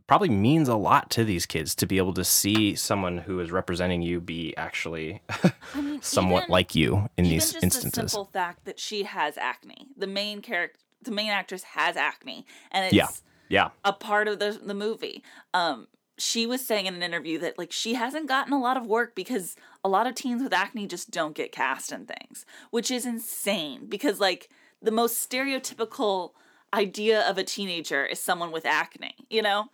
probably 0.08 0.30
means 0.30 0.68
a 0.70 0.76
lot 0.76 1.10
to 1.12 1.24
these 1.24 1.46
kids 1.46 1.74
to 1.76 1.86
be 1.88 1.98
able 1.98 2.14
to 2.14 2.24
see 2.24 2.76
someone 2.76 3.18
who 3.20 3.40
is 3.40 3.52
representing 3.52 4.02
you 4.02 4.22
be 4.22 4.56
actually 4.58 5.22
somewhat 6.02 6.44
even- 6.44 6.52
like 6.52 6.76
you 6.76 7.10
in 7.18 7.26
even 7.26 7.30
these 7.38 7.44
just 7.52 7.60
the 7.60 7.64
instances. 7.66 8.12
simple 8.12 8.26
fact 8.32 8.66
that 8.66 8.80
she 8.80 9.04
has 9.04 9.38
acne 9.38 9.88
the 9.98 10.08
main 10.08 10.42
character 10.42 10.80
the 11.02 11.12
main 11.12 11.30
actress 11.30 11.64
has 11.64 11.96
acne 11.96 12.46
and 12.72 12.86
it's 12.86 12.94
Yeah. 12.94 13.08
Yeah. 13.50 13.70
a 13.84 13.94
part 13.94 14.28
of 14.28 14.40
the 14.40 14.60
the 14.64 14.74
movie. 14.74 15.24
Um, 15.54 15.88
she 16.18 16.48
was 16.48 16.66
saying 16.66 16.86
in 16.88 16.96
an 16.96 17.04
interview 17.04 17.38
that 17.40 17.58
like 17.60 17.72
she 17.72 17.94
hasn't 17.94 18.28
gotten 18.28 18.54
a 18.54 18.60
lot 18.60 18.76
of 18.78 18.86
work 18.88 19.14
because 19.16 19.56
a 19.84 19.90
lot 19.90 20.08
of 20.08 20.16
teens 20.16 20.42
with 20.42 20.54
acne 20.54 20.88
just 20.88 21.12
don't 21.12 21.36
get 21.36 21.52
cast 21.52 21.92
in 21.92 22.06
things, 22.08 22.46
which 22.72 22.90
is 22.90 23.06
insane 23.06 23.86
because 23.88 24.20
like 24.20 24.50
the 24.82 24.92
most 24.92 25.30
stereotypical 25.30 26.32
idea 26.74 27.22
of 27.30 27.38
a 27.38 27.44
teenager 27.44 28.04
is 28.06 28.20
someone 28.20 28.52
with 28.52 28.66
acne, 28.66 29.14
you 29.30 29.42
know? 29.42 29.66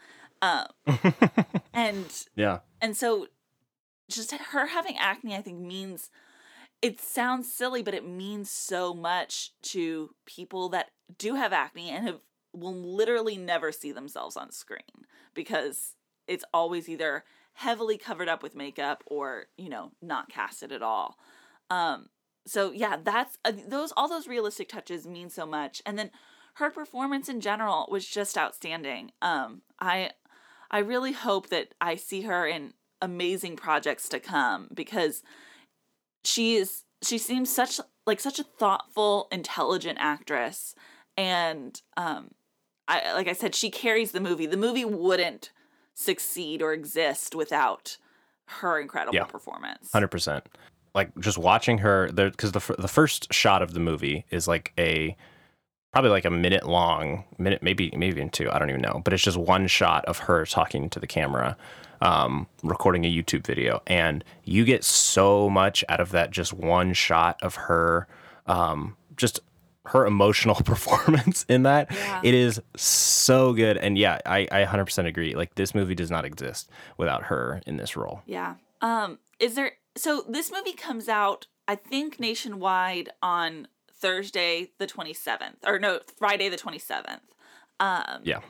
Um, 0.41 0.65
and 1.73 2.25
Yeah. 2.35 2.59
and 2.81 2.97
so 2.97 3.27
just 4.09 4.31
her 4.31 4.67
having 4.67 4.97
acne 4.97 5.35
I 5.35 5.41
think 5.41 5.59
means 5.59 6.09
it 6.81 6.99
sounds 6.99 7.51
silly 7.51 7.81
but 7.83 7.93
it 7.93 8.07
means 8.07 8.49
so 8.49 8.93
much 8.93 9.51
to 9.61 10.15
people 10.25 10.69
that 10.69 10.91
do 11.17 11.35
have 11.35 11.53
acne 11.53 11.89
and 11.89 12.07
have 12.07 12.19
will 12.53 12.73
literally 12.75 13.37
never 13.37 13.71
see 13.71 13.91
themselves 13.91 14.35
on 14.35 14.51
screen 14.51 15.05
because 15.33 15.95
it's 16.27 16.43
always 16.53 16.89
either 16.89 17.23
heavily 17.53 17.97
covered 17.97 18.27
up 18.27 18.43
with 18.43 18.55
makeup 18.55 19.03
or 19.07 19.45
you 19.57 19.69
know 19.69 19.91
not 20.01 20.29
casted 20.29 20.71
at 20.71 20.81
all. 20.81 21.17
Um 21.69 22.09
so 22.45 22.71
yeah 22.71 22.97
that's 23.01 23.37
uh, 23.45 23.53
those 23.67 23.93
all 23.95 24.09
those 24.09 24.27
realistic 24.27 24.67
touches 24.67 25.05
mean 25.05 25.29
so 25.29 25.45
much. 25.45 25.81
And 25.85 25.97
then 25.97 26.11
her 26.55 26.69
performance 26.69 27.29
in 27.29 27.39
general 27.39 27.87
was 27.89 28.05
just 28.05 28.37
outstanding. 28.37 29.11
Um 29.21 29.61
i 29.79 30.11
i 30.71 30.79
really 30.79 31.11
hope 31.11 31.49
that 31.49 31.73
i 31.79 31.95
see 31.95 32.21
her 32.21 32.47
in 32.47 32.73
amazing 33.01 33.55
projects 33.55 34.09
to 34.09 34.19
come 34.19 34.67
because 34.73 35.23
she 36.23 36.55
is 36.55 36.83
she 37.03 37.17
seems 37.17 37.49
such 37.53 37.79
like 38.05 38.19
such 38.19 38.39
a 38.39 38.43
thoughtful, 38.43 39.27
intelligent 39.31 39.97
actress 39.99 40.75
and 41.17 41.81
um 41.97 42.29
I 42.87 43.13
like 43.13 43.27
I 43.27 43.33
said 43.33 43.55
she 43.55 43.69
carries 43.69 44.11
the 44.11 44.19
movie. 44.19 44.45
The 44.45 44.57
movie 44.57 44.85
wouldn't 44.85 45.51
succeed 45.95 46.61
or 46.61 46.73
exist 46.73 47.35
without 47.35 47.97
her 48.47 48.79
incredible 48.79 49.15
Yeah. 49.15 49.23
performance. 49.25 49.91
Hundred 49.93 50.09
percent. 50.09 50.47
Like 50.93 51.17
just 51.19 51.37
watching 51.37 51.77
her 51.79 52.11
there, 52.11 52.29
because 52.29 52.51
the 52.51 52.75
the 52.77 52.87
first 52.87 53.33
shot 53.33 53.61
of 53.61 53.73
the 53.73 53.79
movie 53.79 54.25
is 54.29 54.47
like 54.47 54.73
a 54.77 55.15
probably 55.91 56.09
like 56.09 56.25
a 56.25 56.31
minute 56.31 56.67
long, 56.67 57.23
minute 57.37 57.61
maybe 57.61 57.91
maybe 57.95 58.15
even 58.15 58.29
two. 58.29 58.49
I 58.51 58.59
don't 58.59 58.69
even 58.69 58.81
know, 58.81 59.01
but 59.03 59.13
it's 59.13 59.23
just 59.23 59.37
one 59.37 59.67
shot 59.67 60.05
of 60.05 60.19
her 60.19 60.45
talking 60.45 60.89
to 60.89 60.99
the 60.99 61.07
camera, 61.07 61.57
um, 62.01 62.47
recording 62.63 63.05
a 63.05 63.11
YouTube 63.13 63.45
video, 63.45 63.81
and 63.87 64.23
you 64.43 64.65
get 64.65 64.83
so 64.83 65.49
much 65.49 65.83
out 65.89 65.99
of 65.99 66.11
that 66.11 66.31
just 66.31 66.53
one 66.53 66.93
shot 66.93 67.39
of 67.41 67.55
her, 67.55 68.07
um, 68.45 68.95
just 69.17 69.39
her 69.85 70.05
emotional 70.05 70.55
performance 70.63 71.45
in 71.49 71.63
that. 71.63 71.91
Yeah. 71.91 72.21
It 72.23 72.33
is 72.33 72.61
so 72.75 73.53
good, 73.53 73.77
and 73.77 73.97
yeah, 73.97 74.19
I 74.25 74.47
I 74.51 74.63
100% 74.63 75.05
agree. 75.05 75.35
Like 75.35 75.55
this 75.55 75.75
movie 75.75 75.95
does 75.95 76.11
not 76.11 76.25
exist 76.25 76.69
without 76.97 77.23
her 77.23 77.61
in 77.65 77.77
this 77.77 77.97
role. 77.97 78.21
Yeah. 78.25 78.55
Um 78.81 79.19
is 79.39 79.55
there 79.55 79.73
so 79.95 80.23
this 80.27 80.51
movie 80.51 80.73
comes 80.73 81.09
out 81.09 81.47
I 81.67 81.75
think 81.75 82.19
nationwide 82.19 83.11
on 83.21 83.67
Thursday 84.01 84.71
the 84.77 84.87
27th 84.87 85.57
or 85.65 85.79
no, 85.79 85.99
Friday 86.17 86.49
the 86.49 86.57
27th. 86.57 87.19
Um 87.79 88.21
Yeah. 88.23 88.41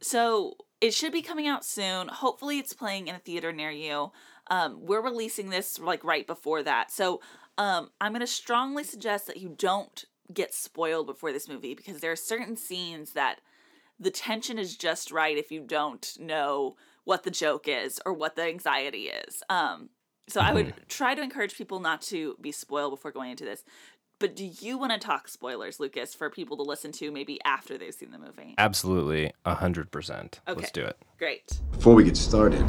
so 0.00 0.56
it 0.80 0.92
should 0.94 1.12
be 1.12 1.22
coming 1.22 1.46
out 1.46 1.64
soon. 1.64 2.08
Hopefully 2.08 2.58
it's 2.58 2.72
playing 2.72 3.08
in 3.08 3.14
a 3.14 3.20
theater 3.20 3.52
near 3.52 3.70
you. 3.70 4.12
Um 4.50 4.78
we're 4.86 5.02
releasing 5.02 5.50
this 5.50 5.78
like 5.78 6.04
right 6.04 6.26
before 6.26 6.62
that. 6.62 6.90
So 6.90 7.20
um 7.58 7.90
I'm 8.00 8.12
going 8.12 8.20
to 8.20 8.26
strongly 8.26 8.84
suggest 8.84 9.26
that 9.26 9.38
you 9.38 9.54
don't 9.56 10.04
get 10.32 10.54
spoiled 10.54 11.06
before 11.06 11.32
this 11.32 11.48
movie 11.48 11.74
because 11.74 12.00
there 12.00 12.12
are 12.12 12.16
certain 12.16 12.56
scenes 12.56 13.12
that 13.12 13.40
the 13.98 14.10
tension 14.10 14.58
is 14.58 14.76
just 14.76 15.10
right 15.10 15.36
if 15.36 15.50
you 15.52 15.60
don't 15.60 16.16
know 16.18 16.76
what 17.04 17.22
the 17.24 17.30
joke 17.30 17.66
is 17.68 18.00
or 18.06 18.12
what 18.12 18.36
the 18.36 18.42
anxiety 18.42 19.04
is. 19.08 19.42
Um, 19.48 19.90
so 20.28 20.40
I 20.40 20.52
would 20.52 20.74
try 20.88 21.14
to 21.14 21.22
encourage 21.22 21.56
people 21.56 21.80
not 21.80 22.00
to 22.02 22.36
be 22.40 22.52
spoiled 22.52 22.92
before 22.92 23.10
going 23.10 23.32
into 23.32 23.44
this. 23.44 23.64
But 24.22 24.36
do 24.36 24.48
you 24.60 24.78
want 24.78 24.92
to 24.92 25.00
talk 25.00 25.26
spoilers, 25.26 25.80
Lucas, 25.80 26.14
for 26.14 26.30
people 26.30 26.56
to 26.58 26.62
listen 26.62 26.92
to 26.92 27.10
maybe 27.10 27.40
after 27.44 27.76
they've 27.76 27.92
seen 27.92 28.12
the 28.12 28.18
movie? 28.18 28.54
Absolutely, 28.56 29.32
a 29.44 29.56
hundred 29.56 29.90
percent. 29.90 30.38
Okay. 30.46 30.60
Let's 30.60 30.70
do 30.70 30.84
it. 30.84 30.96
Great. 31.18 31.58
Before 31.72 31.92
we 31.92 32.04
get 32.04 32.16
started, 32.16 32.64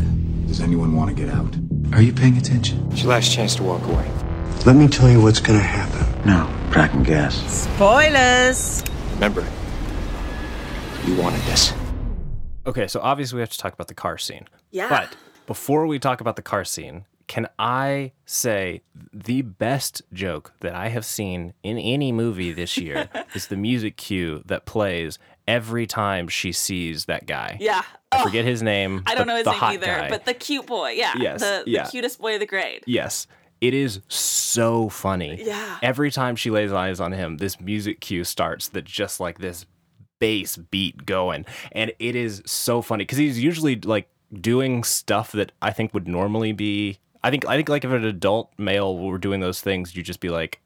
does 0.48 0.62
anyone 0.62 0.96
want 0.96 1.16
to 1.16 1.16
get 1.16 1.32
out? 1.32 1.56
Are 1.94 2.02
you 2.02 2.12
paying 2.12 2.38
attention? 2.38 2.88
It's 2.92 3.04
your 3.04 3.12
last 3.12 3.32
chance 3.32 3.56
to 3.58 3.64
walk 3.64 3.84
away. 3.84 4.10
Let 4.66 4.76
me 4.76 4.88
tell 4.88 5.08
you 5.08 5.22
what's 5.22 5.40
gonna 5.40 5.60
happen. 5.60 6.26
No, 6.28 6.52
tracking 6.72 7.04
gas. 7.04 7.36
Spoilers! 7.76 8.84
Remember, 9.14 9.46
you 11.06 11.16
wanted 11.22 11.42
this. 11.42 11.72
Okay, 12.66 12.88
so 12.88 13.00
obviously 13.00 13.36
we 13.36 13.42
have 13.42 13.52
to 13.52 13.60
talk 13.60 13.74
about 13.74 13.90
the 13.90 13.94
car 13.94 14.18
scene. 14.18 14.48
Yeah. 14.72 14.90
But 14.90 15.16
before 15.46 15.86
we 15.86 16.00
talk 16.00 16.20
about 16.20 16.36
the 16.36 16.42
car 16.42 16.66
scene, 16.66 17.06
can 17.28 17.48
I 17.58 18.12
say 18.26 18.82
the 19.14 19.42
best 19.42 20.02
joke 20.12 20.54
that 20.60 20.76
I 20.76 20.90
have 20.90 21.06
seen 21.06 21.54
in 21.64 21.78
any 21.78 22.12
movie 22.12 22.52
this 22.54 22.78
year 22.78 23.10
is 23.36 23.48
the 23.48 23.58
music 23.58 23.98
cue 23.98 24.44
that 24.46 24.66
plays 24.66 25.20
every 25.48 25.86
time 25.88 26.28
she 26.28 26.52
sees 26.52 27.06
that 27.06 27.26
guy. 27.26 27.58
Yeah. 27.60 27.84
I 28.12 28.24
forget 28.24 28.46
his 28.46 28.62
name. 28.62 29.04
I 29.06 29.16
don't 29.16 29.28
know 29.28 29.36
his 29.36 29.46
name 29.46 29.56
either, 29.62 29.86
guy. 29.86 30.10
but 30.10 30.26
the 30.26 30.34
cute 30.34 30.66
boy. 30.68 30.92
Yeah. 30.92 31.14
Yes, 31.18 31.42
The, 31.42 31.64
the 31.66 31.72
yeah. 31.72 31.86
cutest 31.90 32.20
boy 32.20 32.36
of 32.36 32.40
the 32.40 32.46
grade. 32.46 32.84
Yes. 32.86 33.28
It 33.62 33.74
is 33.74 34.02
so 34.10 34.90
funny. 34.90 35.42
Yeah. 35.44 35.80
Every 35.82 36.12
time 36.12 36.36
she 36.36 36.50
lays 36.50 36.72
eyes 36.74 37.00
on 37.00 37.12
him, 37.14 37.38
this 37.38 37.60
music 37.60 38.02
cue 38.02 38.24
starts 38.24 38.68
that 38.70 38.86
just 38.86 39.20
like 39.20 39.40
this 39.40 39.66
bass 40.20 40.58
beat 40.58 41.06
going. 41.06 41.46
And 41.72 41.92
it 42.00 42.16
is 42.16 42.42
so 42.46 42.82
funny 42.82 43.04
because 43.04 43.18
he's 43.18 43.42
usually 43.42 43.78
like 43.78 44.10
doing 44.34 44.84
stuff 44.84 45.32
that 45.34 45.52
I 45.62 45.72
think 45.72 45.94
would 45.94 46.08
normally 46.08 46.52
be 46.52 47.00
I 47.24 47.30
think 47.30 47.48
I 47.48 47.56
think 47.56 47.70
like 47.70 47.86
if 47.86 47.92
an 47.92 48.04
adult 48.04 48.52
male 48.58 48.98
were 48.98 49.18
doing 49.18 49.40
those 49.40 49.62
things, 49.62 49.96
you'd 49.96 50.06
just 50.06 50.20
be 50.20 50.30
like 50.30 50.60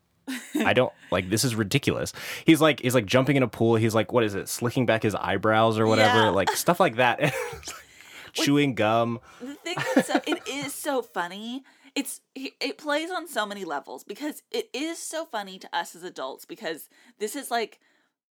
I 0.64 0.74
don't 0.74 0.92
like 1.12 1.30
this 1.30 1.44
is 1.44 1.56
ridiculous. 1.56 2.14
He's 2.46 2.62
like 2.62 2.82
he's 2.82 2.96
like 2.96 3.06
jumping 3.06 3.36
in 3.36 3.44
a 3.44 3.48
pool. 3.48 3.76
He's 3.76 3.96
like 3.96 4.12
what 4.12 4.24
is 4.24 4.36
it? 4.36 4.50
Slicking 4.50 4.86
back 4.86 5.04
his 5.04 5.16
eyebrows 5.16 5.78
or 5.80 5.88
whatever, 5.88 6.20
Yeah. 6.24 6.30
like 6.30 6.52
stuff 6.52 6.80
like 6.80 6.96
that. 6.98 7.34
Chewing 8.34 8.76
gum. 8.76 9.20
the 9.42 9.54
thing 9.56 9.76
that's 9.96 10.08
so, 10.08 10.22
it 10.28 10.48
is 10.48 10.74
so 10.74 11.02
funny 11.02 11.64
it's 11.96 12.22
it 12.36 12.78
plays 12.78 13.10
on 13.10 13.28
so 13.28 13.44
many 13.48 13.66
levels 13.66 14.04
because 14.04 14.44
it 14.52 14.70
is 14.72 15.00
so 15.00 15.26
funny 15.26 15.58
to 15.58 15.68
us 15.76 15.96
as 15.96 16.04
adults 16.04 16.46
because 16.46 16.90
this 17.18 17.36
is 17.36 17.50
like 17.50 17.80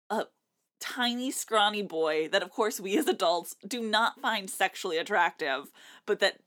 a 0.09 0.26
tiny 0.82 1.32
scrawny 1.32 1.82
boy 1.82 2.28
that 2.28 2.43
of 2.43 2.49
course 2.49 2.82
we 2.82 2.97
as 2.97 3.07
adults 3.07 3.55
do 3.65 3.82
not 3.82 4.19
find 4.19 4.49
sexually 4.49 4.97
attractive 4.97 5.71
but 6.05 6.19
that 6.19 6.39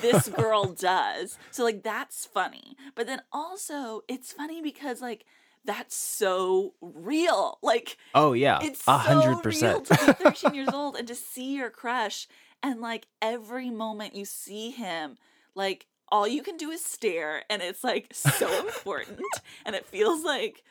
this 0.00 0.28
girl 0.36 0.66
does 0.72 1.38
so 1.50 1.64
like 1.64 1.82
that's 1.82 2.24
funny 2.26 2.76
but 2.94 3.06
then 3.06 3.20
also 3.32 4.02
it's 4.08 4.32
funny 4.32 4.60
because 4.62 5.00
like 5.00 5.24
that's 5.64 5.96
so 5.96 6.74
real 6.80 7.58
like 7.62 7.96
Oh 8.14 8.32
yeah. 8.34 8.58
it's 8.62 8.86
A 8.86 8.98
hundred 8.98 9.22
so 9.22 9.28
real 9.28 9.80
percent. 9.80 9.86
to 9.86 10.06
be 10.06 10.12
13 10.24 10.54
years 10.58 10.68
old 10.72 10.96
and 10.96 11.08
to 11.08 11.14
see 11.14 11.54
your 11.56 11.70
crush 11.70 12.28
and 12.62 12.80
like 12.80 13.06
every 13.22 13.70
moment 13.70 14.14
you 14.14 14.24
see 14.24 14.70
him 14.70 15.16
like 15.54 15.86
all 16.10 16.28
you 16.28 16.42
can 16.42 16.56
do 16.58 16.70
is 16.70 16.84
stare 16.84 17.42
and 17.48 17.62
it's 17.62 17.82
like 17.82 18.08
so 18.12 18.58
important 18.66 19.20
and 19.64 19.74
it 19.74 19.86
feels 19.86 20.22
like 20.22 20.62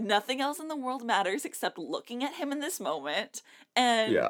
nothing 0.00 0.40
else 0.40 0.58
in 0.58 0.68
the 0.68 0.76
world 0.76 1.04
matters 1.04 1.44
except 1.44 1.76
looking 1.76 2.24
at 2.24 2.34
him 2.34 2.50
in 2.50 2.60
this 2.60 2.80
moment 2.80 3.42
and 3.76 4.14
Yeah. 4.14 4.28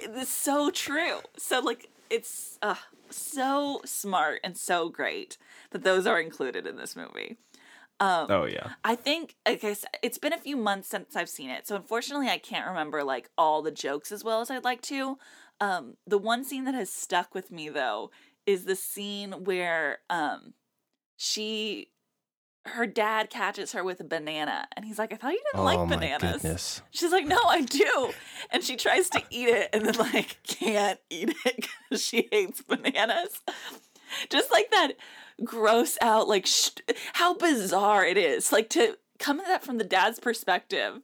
it's 0.00 0.30
so 0.30 0.70
true 0.70 1.18
so 1.36 1.60
like 1.60 1.90
it's 2.14 2.58
uh, 2.62 2.74
so 3.10 3.80
smart 3.84 4.40
and 4.44 4.56
so 4.56 4.88
great 4.88 5.36
that 5.70 5.84
those 5.84 6.06
are 6.06 6.20
included 6.20 6.66
in 6.66 6.76
this 6.76 6.94
movie 6.96 7.36
um, 8.00 8.26
Oh 8.28 8.44
yeah. 8.44 8.72
I 8.82 8.96
think 8.96 9.36
okay, 9.48 9.74
so 9.74 9.86
it's 10.02 10.18
been 10.18 10.32
a 10.32 10.38
few 10.38 10.56
months 10.56 10.88
since 10.88 11.14
I've 11.14 11.28
seen 11.28 11.50
it, 11.50 11.66
so 11.66 11.76
unfortunately 11.76 12.28
I 12.28 12.38
can't 12.38 12.66
remember 12.66 13.04
like 13.04 13.30
all 13.38 13.62
the 13.62 13.70
jokes 13.70 14.10
as 14.10 14.24
well 14.24 14.40
as 14.40 14.50
I'd 14.50 14.64
like 14.64 14.82
to. 14.82 15.16
Um, 15.60 15.96
the 16.06 16.18
one 16.18 16.44
scene 16.44 16.64
that 16.64 16.74
has 16.74 16.90
stuck 16.90 17.34
with 17.34 17.52
me 17.52 17.68
though 17.68 18.10
is 18.46 18.64
the 18.64 18.76
scene 18.76 19.44
where 19.44 20.00
um, 20.10 20.54
she 21.16 21.88
her 22.66 22.86
dad 22.86 23.28
catches 23.30 23.72
her 23.72 23.84
with 23.84 24.00
a 24.00 24.04
banana 24.04 24.66
and 24.74 24.84
he's 24.84 24.98
like, 24.98 25.12
I 25.12 25.16
thought 25.16 25.32
you 25.32 25.42
didn't 25.52 25.60
oh 25.60 25.64
like 25.64 25.78
my 25.88 25.96
bananas. 25.96 26.42
goodness. 26.42 26.82
She's 26.90 27.12
like, 27.12 27.26
No, 27.26 27.38
I 27.46 27.60
do. 27.60 28.10
And 28.50 28.62
she 28.64 28.76
tries 28.76 29.10
to 29.10 29.22
eat 29.30 29.48
it 29.48 29.70
and 29.72 29.84
then 29.84 29.94
like 29.96 30.38
can't 30.46 30.98
eat 31.10 31.34
it 31.44 31.56
because 31.56 32.02
she 32.02 32.28
hates 32.32 32.62
bananas. 32.62 33.42
Just 34.30 34.50
like 34.50 34.70
that 34.70 34.92
gross 35.44 35.98
out, 36.00 36.28
like 36.28 36.46
sh- 36.46 36.70
how 37.14 37.34
bizarre 37.34 38.04
it 38.04 38.16
is. 38.16 38.50
Like 38.52 38.70
to 38.70 38.96
come 39.18 39.40
at 39.40 39.46
that 39.46 39.64
from 39.64 39.78
the 39.78 39.84
dad's 39.84 40.18
perspective 40.20 41.00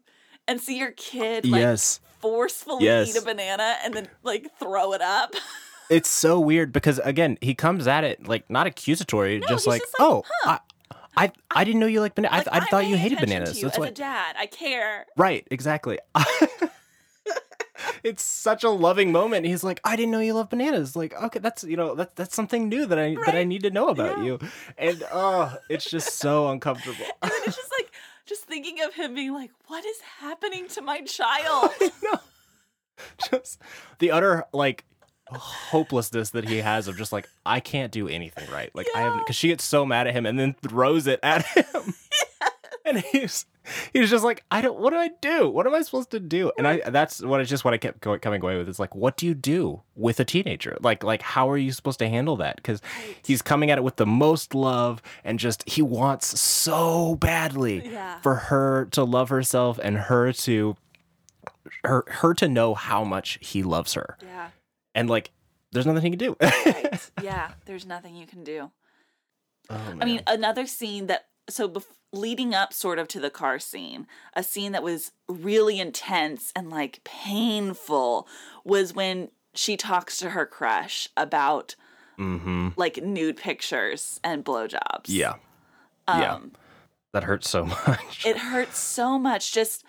and 0.49 0.61
see 0.61 0.79
your 0.79 0.93
kid 0.93 1.47
like 1.47 1.61
yes. 1.61 2.01
forcefully 2.21 2.85
Yes. 2.85 3.11
eat 3.15 3.21
a 3.21 3.25
banana 3.25 3.77
and 3.85 3.93
then 3.95 4.09
like 4.23 4.47
throw 4.59 4.93
it 4.93 5.03
up. 5.03 5.35
It's 5.91 6.09
so 6.09 6.39
weird 6.39 6.73
because 6.73 7.01
again, 7.01 7.37
he 7.41 7.53
comes 7.53 7.89
at 7.89 8.05
it 8.05 8.29
like 8.29 8.49
not 8.49 8.69
accusatory, 8.69 9.41
just 9.41 9.67
like, 9.67 9.81
just 9.81 9.93
like, 9.99 10.09
oh, 10.09 10.23
huh. 10.45 10.51
I, 10.53 10.59
I, 11.17 11.33
I 11.51 11.65
didn't 11.65 11.81
know 11.81 11.87
you 11.87 12.01
like 12.01 12.15
bananas. 12.15 12.47
Like, 12.47 12.55
I, 12.55 12.65
I 12.65 12.69
thought 12.71 12.87
you 12.87 12.97
hated 12.97 13.19
bananas. 13.19 13.59
You 13.59 13.65
That's 13.67 13.77
as 13.77 13.81
why. 13.81 13.89
a 13.89 13.93
dad, 13.93 14.37
I 14.39 14.47
care. 14.47 15.07
Right, 15.17 15.47
exactly. 15.51 15.99
it's 18.03 18.23
such 18.23 18.65
a 18.65 18.71
loving 18.71 19.13
moment. 19.13 19.47
He's 19.47 19.65
like, 19.65 19.81
I 19.85 19.97
didn't 19.97 20.13
know 20.13 20.21
you 20.21 20.35
love 20.35 20.51
bananas. 20.51 20.97
Like, 20.97 21.15
okay, 21.21 21.39
that's 21.39 21.65
you 21.65 21.77
know 21.77 21.95
that 21.95 22.17
that's 22.17 22.35
something 22.35 22.69
new 22.69 22.87
that 22.87 22.99
I 22.99 23.17
that 23.27 23.35
I 23.35 23.45
need 23.45 23.63
to 23.63 23.71
know 23.71 23.89
about 23.89 24.19
Yeah. 24.19 24.25
you. 24.25 24.39
And 24.79 25.03
oh, 25.13 25.57
it's 25.69 25.89
just 25.91 26.17
so 26.19 26.49
uncomfortable. 26.49 27.05
And 27.23 27.31
then 27.31 27.41
it's 27.47 27.57
just 27.57 27.73
like 27.79 27.91
just 28.27 28.45
thinking 28.45 28.81
of 28.83 28.95
him 28.95 29.15
being 29.15 29.33
like, 29.33 29.51
"What 29.67 29.85
is 29.85 30.01
happening 30.21 30.69
to 30.69 30.83
my 30.83 31.01
child?" 31.03 31.71
just 33.31 33.61
the 33.99 34.11
utter 34.11 34.45
like 34.53 34.85
hopelessness 35.33 36.31
that 36.31 36.49
he 36.49 36.59
has 36.59 36.89
of 36.89 36.97
just 36.97 37.13
like 37.13 37.29
I 37.47 37.61
can't 37.61 37.93
do 37.93 38.09
anything 38.09 38.51
right. 38.51 38.71
Like 38.75 38.87
I 38.95 39.01
have 39.01 39.19
because 39.19 39.37
she 39.37 39.49
gets 39.49 39.65
so 39.65 39.85
mad 39.87 40.07
at 40.07 40.15
him 40.15 40.27
and 40.27 40.39
then 40.39 40.55
throws 40.63 41.07
it 41.07 41.21
at 41.23 41.45
him, 41.47 41.95
and 42.85 42.99
he's 42.99 43.47
he's 43.93 44.11
just 44.11 44.25
like 44.25 44.43
I 44.51 44.61
don't. 44.61 44.79
What 44.79 44.91
do 44.91 44.97
I 44.97 45.11
do? 45.21 45.49
What 45.49 45.67
am 45.67 45.75
I 45.75 45.83
supposed 45.83 46.11
to 46.13 46.21
do? 46.21 46.51
And 46.59 46.67
I 46.67 46.91
that's 46.91 47.23
what 47.23 47.41
it's 47.41 47.51
just 47.51 47.65
what 47.65 47.75
I 47.75 47.79
kept 47.79 48.01
coming 48.01 48.43
away 48.43 48.57
with. 48.59 48.69
It's 48.69 48.79
like 48.79 48.95
what 48.95 49.17
do 49.17 49.27
you 49.27 49.35
do 49.35 49.83
with 49.95 50.19
a 50.21 50.25
teenager? 50.25 50.77
Like 50.81 51.05
like 51.05 51.23
how 51.23 51.49
are 51.51 51.59
you 51.59 51.73
supposed 51.73 51.99
to 52.01 52.09
handle 52.09 52.37
that? 52.37 52.57
Because 52.57 52.81
he's 53.25 53.43
coming 53.43 53.71
at 53.71 53.79
it 53.79 53.85
with 53.85 53.97
the 53.97 54.07
most 54.07 54.55
love 54.55 55.03
and 55.25 55.39
just 55.39 55.69
he 55.69 55.83
wants 55.83 56.39
so 56.41 57.15
badly 57.17 57.89
Yeah. 57.91 58.19
for 58.21 58.35
her 58.35 58.87
to 58.93 59.05
love 59.05 59.29
herself 59.29 59.79
and 59.83 59.97
her 59.97 60.33
to 60.33 60.77
her 61.85 62.05
her 62.09 62.35
to 62.35 62.49
know 62.49 62.75
how 62.75 63.05
much 63.05 63.39
he 63.41 63.63
loves 63.63 63.95
her 63.95 64.17
yeah. 64.23 64.49
And 64.95 65.09
like 65.09 65.31
there's 65.73 65.87
nothing 65.87 66.03
he 66.03 66.11
can 66.11 66.19
do. 66.19 66.37
right. 66.41 67.11
Yeah, 67.23 67.53
there's 67.67 67.87
nothing 67.87 68.17
you 68.17 68.27
can 68.27 68.45
do. 68.45 68.71
Oh, 69.69 69.81
I 70.01 70.05
mean, 70.05 70.23
another 70.27 70.67
scene 70.67 71.07
that 71.07 71.27
so 71.49 71.69
bef- 71.69 71.85
leading 72.13 72.55
up 72.55 72.73
sort 72.73 72.99
of 72.99 73.09
to 73.09 73.21
the 73.21 73.31
car 73.31 73.59
scene, 73.59 74.07
a 74.35 74.43
scene 74.43 74.73
that 74.73 74.83
was 74.83 75.13
really 75.29 75.79
intense 75.79 76.53
and 76.57 76.71
like 76.71 77.03
painful 77.05 78.27
was 78.65 78.95
when 78.95 79.31
she 79.55 79.77
talks 79.77 80.17
to 80.19 80.31
her 80.31 80.47
crush 80.47 81.09
about 81.17 81.77
mm-hmm. 82.19 82.69
like 82.77 83.03
nude 83.03 83.37
pictures 83.37 84.21
and 84.25 84.45
blowjobs. 84.45 85.07
Yeah. 85.07 85.35
yeah. 86.09 86.39
That 87.13 87.25
hurts 87.25 87.49
so 87.49 87.67
much. 87.87 88.25
It 88.27 88.39
hurts 88.39 88.79
so 88.79 89.19
much. 89.19 89.53
Just 89.53 89.85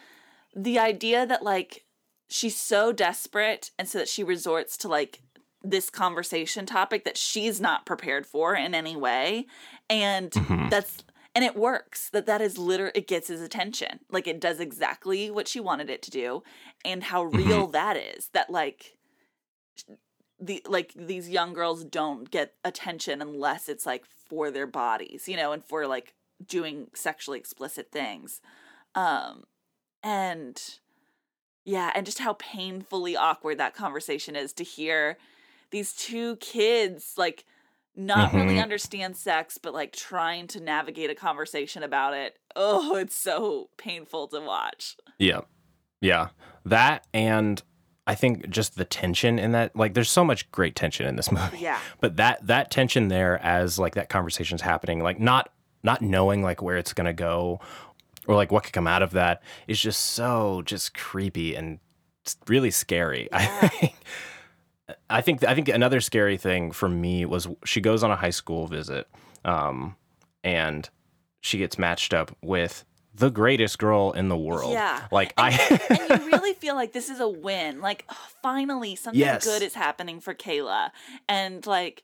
the 0.56 0.80
idea 0.80 1.26
that 1.26 1.44
like 1.44 1.86
she's 2.32 2.56
so 2.58 2.92
desperate 2.92 3.70
and 3.78 3.88
so 3.88 3.98
that 4.00 4.08
she 4.10 4.24
resorts 4.24 4.78
to 4.78 4.88
like 4.88 5.22
this 5.64 5.90
conversation 5.92 6.66
topic 6.66 7.04
that 7.06 7.18
she's 7.18 7.62
not 7.62 7.86
prepared 7.86 8.26
for 8.26 8.56
in 8.56 8.74
any 8.74 8.96
way. 8.96 9.46
And 9.90 10.32
Mm-hmm. 10.32 10.70
that's 10.70 11.04
and 11.36 11.46
it 11.46 11.56
works. 11.56 12.10
That 12.10 12.26
that 12.26 12.42
is 12.42 12.58
literally 12.58 12.94
it 12.96 13.08
gets 13.08 13.28
his 13.28 13.42
attention. 13.42 14.00
Like 14.10 14.28
it 14.28 14.40
does 14.42 14.60
exactly 14.60 15.30
what 15.30 15.48
she 15.48 15.60
wanted 15.60 15.90
it 15.90 16.02
to 16.04 16.12
do 16.12 16.42
and 16.84 17.04
how 17.04 17.26
Mm-hmm. 17.26 17.38
real 17.38 17.68
that 17.68 17.98
is. 17.98 18.30
That 18.34 18.50
like 18.50 18.98
the 20.40 20.64
like 20.68 20.94
these 20.96 21.30
young 21.30 21.54
girls 21.54 21.84
don't 21.84 22.32
get 22.32 22.54
attention 22.66 23.22
unless 23.22 23.70
it's 23.70 23.86
like 23.86 24.06
for 24.06 24.50
their 24.50 24.66
bodies 24.66 25.28
you 25.28 25.36
know 25.38 25.52
and 25.52 25.64
for 25.64 25.86
like 25.86 26.16
doing 26.46 26.88
sexually 26.96 27.38
explicit 27.38 27.92
things. 27.92 28.42
Um 28.96 29.44
and 30.02 30.60
yeah 31.66 31.92
and 31.96 32.06
just 32.06 32.20
how 32.20 32.34
painfully 32.34 33.16
awkward 33.16 33.58
that 33.58 33.74
conversation 33.76 34.36
is 34.36 34.54
to 34.54 34.64
hear 34.64 35.18
these 35.72 35.94
two 35.94 36.36
kids 36.38 37.14
like 37.18 37.46
not 37.96 38.34
really 38.34 38.56
Mhm. 38.56 38.64
understand 38.64 39.18
sex 39.18 39.58
but 39.58 39.74
like 39.74 39.92
trying 39.94 40.48
to 40.48 40.60
navigate 40.62 41.10
a 41.10 41.16
conversation 41.16 41.84
about 41.84 42.14
it 42.14 42.38
oh 42.56 42.96
it's 42.96 43.16
so 43.16 43.70
painful 43.78 44.28
to 44.30 44.40
watch 44.42 44.96
Yeah. 45.20 45.42
Yeah. 46.00 46.30
That 46.66 47.06
and 47.14 47.62
I 48.08 48.16
think 48.16 48.50
just 48.50 48.76
the 48.76 48.86
tension 48.86 49.38
in 49.38 49.52
that 49.52 49.76
like 49.76 49.94
there's 49.94 50.10
so 50.10 50.26
much 50.26 50.50
great 50.52 50.76
tension 50.76 51.06
in 51.06 51.16
this 51.16 51.32
movie. 51.38 51.60
Yeah. 51.60 51.80
But 52.00 52.16
that 52.18 52.46
that 52.48 52.72
tension 52.72 53.10
there 53.10 53.38
as 53.44 53.78
like 53.78 53.94
that 53.96 54.10
conversation's 54.10 54.62
happening, 54.62 55.02
like 55.04 55.20
not 55.20 55.50
not 55.84 56.02
knowing 56.02 56.42
like 56.42 56.62
where 56.62 56.78
it's 56.78 56.94
gonna 56.94 57.14
go 57.14 57.60
or 58.32 58.36
like 58.36 58.52
what 58.52 58.64
could 58.64 58.72
come 58.72 58.88
out 58.88 59.04
of 59.04 59.12
that 59.12 59.44
is 59.68 59.80
just 59.80 60.00
so 60.00 60.62
just 60.64 60.94
creepy 60.94 61.54
and 61.54 61.80
really 62.48 62.72
scary. 62.72 63.28
I 63.34 63.68
think 63.68 63.96
I 65.10 65.22
think 65.22 65.44
I 65.44 65.54
think 65.54 65.68
another 65.68 66.00
scary 66.00 66.38
thing 66.38 66.72
for 66.72 66.88
me 66.88 67.26
was 67.26 67.48
she 67.66 67.82
goes 67.82 68.04
on 68.04 68.12
a 68.12 68.16
high 68.16 68.30
school 68.30 68.68
visit, 68.68 69.08
um, 69.44 69.96
and 70.44 70.90
she 71.42 71.58
gets 71.58 71.78
matched 71.78 72.14
up 72.14 72.36
with 72.42 72.86
the 73.14 73.30
greatest 73.30 73.78
girl 73.80 74.12
in 74.12 74.30
the 74.30 74.38
world. 74.38 74.72
Yeah. 74.72 75.08
Like 75.12 75.34
and, 75.38 75.54
I 75.54 75.80
and 76.10 76.22
you 76.24 76.28
really 76.32 76.54
feel 76.54 76.76
like 76.76 76.94
this 76.94 77.10
is 77.10 77.20
a 77.20 77.28
win. 77.28 77.82
Like 77.82 78.06
oh, 78.10 78.28
finally 78.42 78.96
something 78.96 79.20
Yes. 79.20 79.44
good 79.44 79.62
is 79.62 79.74
happening 79.74 80.22
for 80.22 80.34
Kayla. 80.34 80.92
And 81.28 81.66
like 81.66 82.04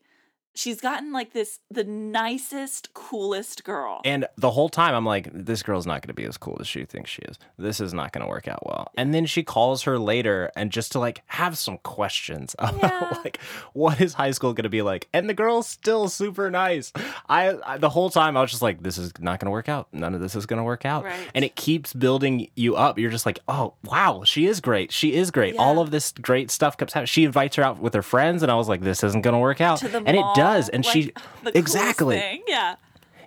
she's 0.57 0.81
gotten 0.81 1.11
like 1.13 1.33
this 1.33 1.59
the 1.69 1.83
nicest, 1.83 2.93
coolest 2.93 3.63
girl. 3.63 4.01
And 4.03 4.25
the 4.37 4.51
whole 4.51 4.69
time 4.69 4.93
I'm 4.95 5.05
like, 5.05 5.29
this 5.31 5.63
girl's 5.63 5.85
not 5.85 6.01
going 6.01 6.07
to 6.09 6.13
be 6.13 6.25
as 6.25 6.37
cool 6.37 6.57
as 6.59 6.67
she 6.67 6.85
thinks 6.85 7.09
she 7.09 7.21
is. 7.23 7.37
This 7.57 7.79
is 7.79 7.93
not 7.93 8.11
going 8.11 8.25
to 8.25 8.29
work 8.29 8.47
out 8.47 8.65
well. 8.65 8.91
And 8.97 9.13
then 9.13 9.25
she 9.25 9.43
calls 9.43 9.83
her 9.83 9.97
later 9.99 10.51
and 10.55 10.71
just 10.71 10.91
to 10.93 10.99
like 10.99 11.21
have 11.27 11.57
some 11.57 11.77
questions 11.79 12.55
about 12.59 12.81
Yeah. 12.81 13.17
like 13.23 13.39
what 13.73 14.01
is 14.01 14.13
high 14.15 14.31
school 14.31 14.53
going 14.53 14.63
to 14.63 14.69
be 14.69 14.81
like. 14.81 15.07
And 15.13 15.29
the 15.29 15.33
girl's 15.33 15.67
still 15.67 16.09
super 16.09 16.49
nice. 16.49 16.91
I, 17.29 17.57
I 17.65 17.77
the 17.77 17.89
whole 17.89 18.09
time 18.09 18.35
I 18.37 18.41
was 18.41 18.49
just 18.51 18.61
like, 18.63 18.81
this 18.83 18.97
is 18.97 19.11
not 19.19 19.39
going 19.39 19.45
to 19.47 19.51
work 19.51 19.69
out. 19.69 19.87
None 19.93 20.13
of 20.15 20.21
this 20.21 20.35
is 20.35 20.45
going 20.45 20.57
to 20.57 20.63
work 20.63 20.85
out. 20.85 21.03
Right. 21.03 21.19
And 21.35 21.45
it 21.45 21.55
keeps 21.55 21.93
building 21.93 22.49
you 22.55 22.75
up. 22.75 22.97
You're 22.97 23.11
just 23.11 23.25
like, 23.25 23.39
oh 23.47 23.75
wow, 23.83 24.23
she 24.25 24.47
is 24.47 24.59
great. 24.61 24.91
She 24.91 25.13
is 25.13 25.31
great. 25.31 25.55
All 25.57 25.79
of 25.79 25.91
this 25.91 26.11
great 26.21 26.49
stuff 26.51 26.77
keeps 26.77 26.93
happening. 26.93 27.07
She 27.07 27.23
invites 27.25 27.55
her 27.57 27.63
out 27.63 27.79
with 27.79 27.93
her 27.93 28.01
friends, 28.01 28.43
and 28.43 28.51
I 28.51 28.55
was 28.55 28.67
like, 28.69 28.81
this 28.81 29.03
isn't 29.03 29.21
going 29.21 29.33
to 29.33 29.39
work 29.39 29.61
out. 29.61 29.81
and 29.83 29.93
mall, 29.93 30.31
it 30.33 30.35
does. 30.35 30.46
And 30.69 30.85
like, 30.85 30.93
she 30.93 31.13
exactly. 31.53 32.17
thing. 32.19 32.43
Yeah. 32.47 32.75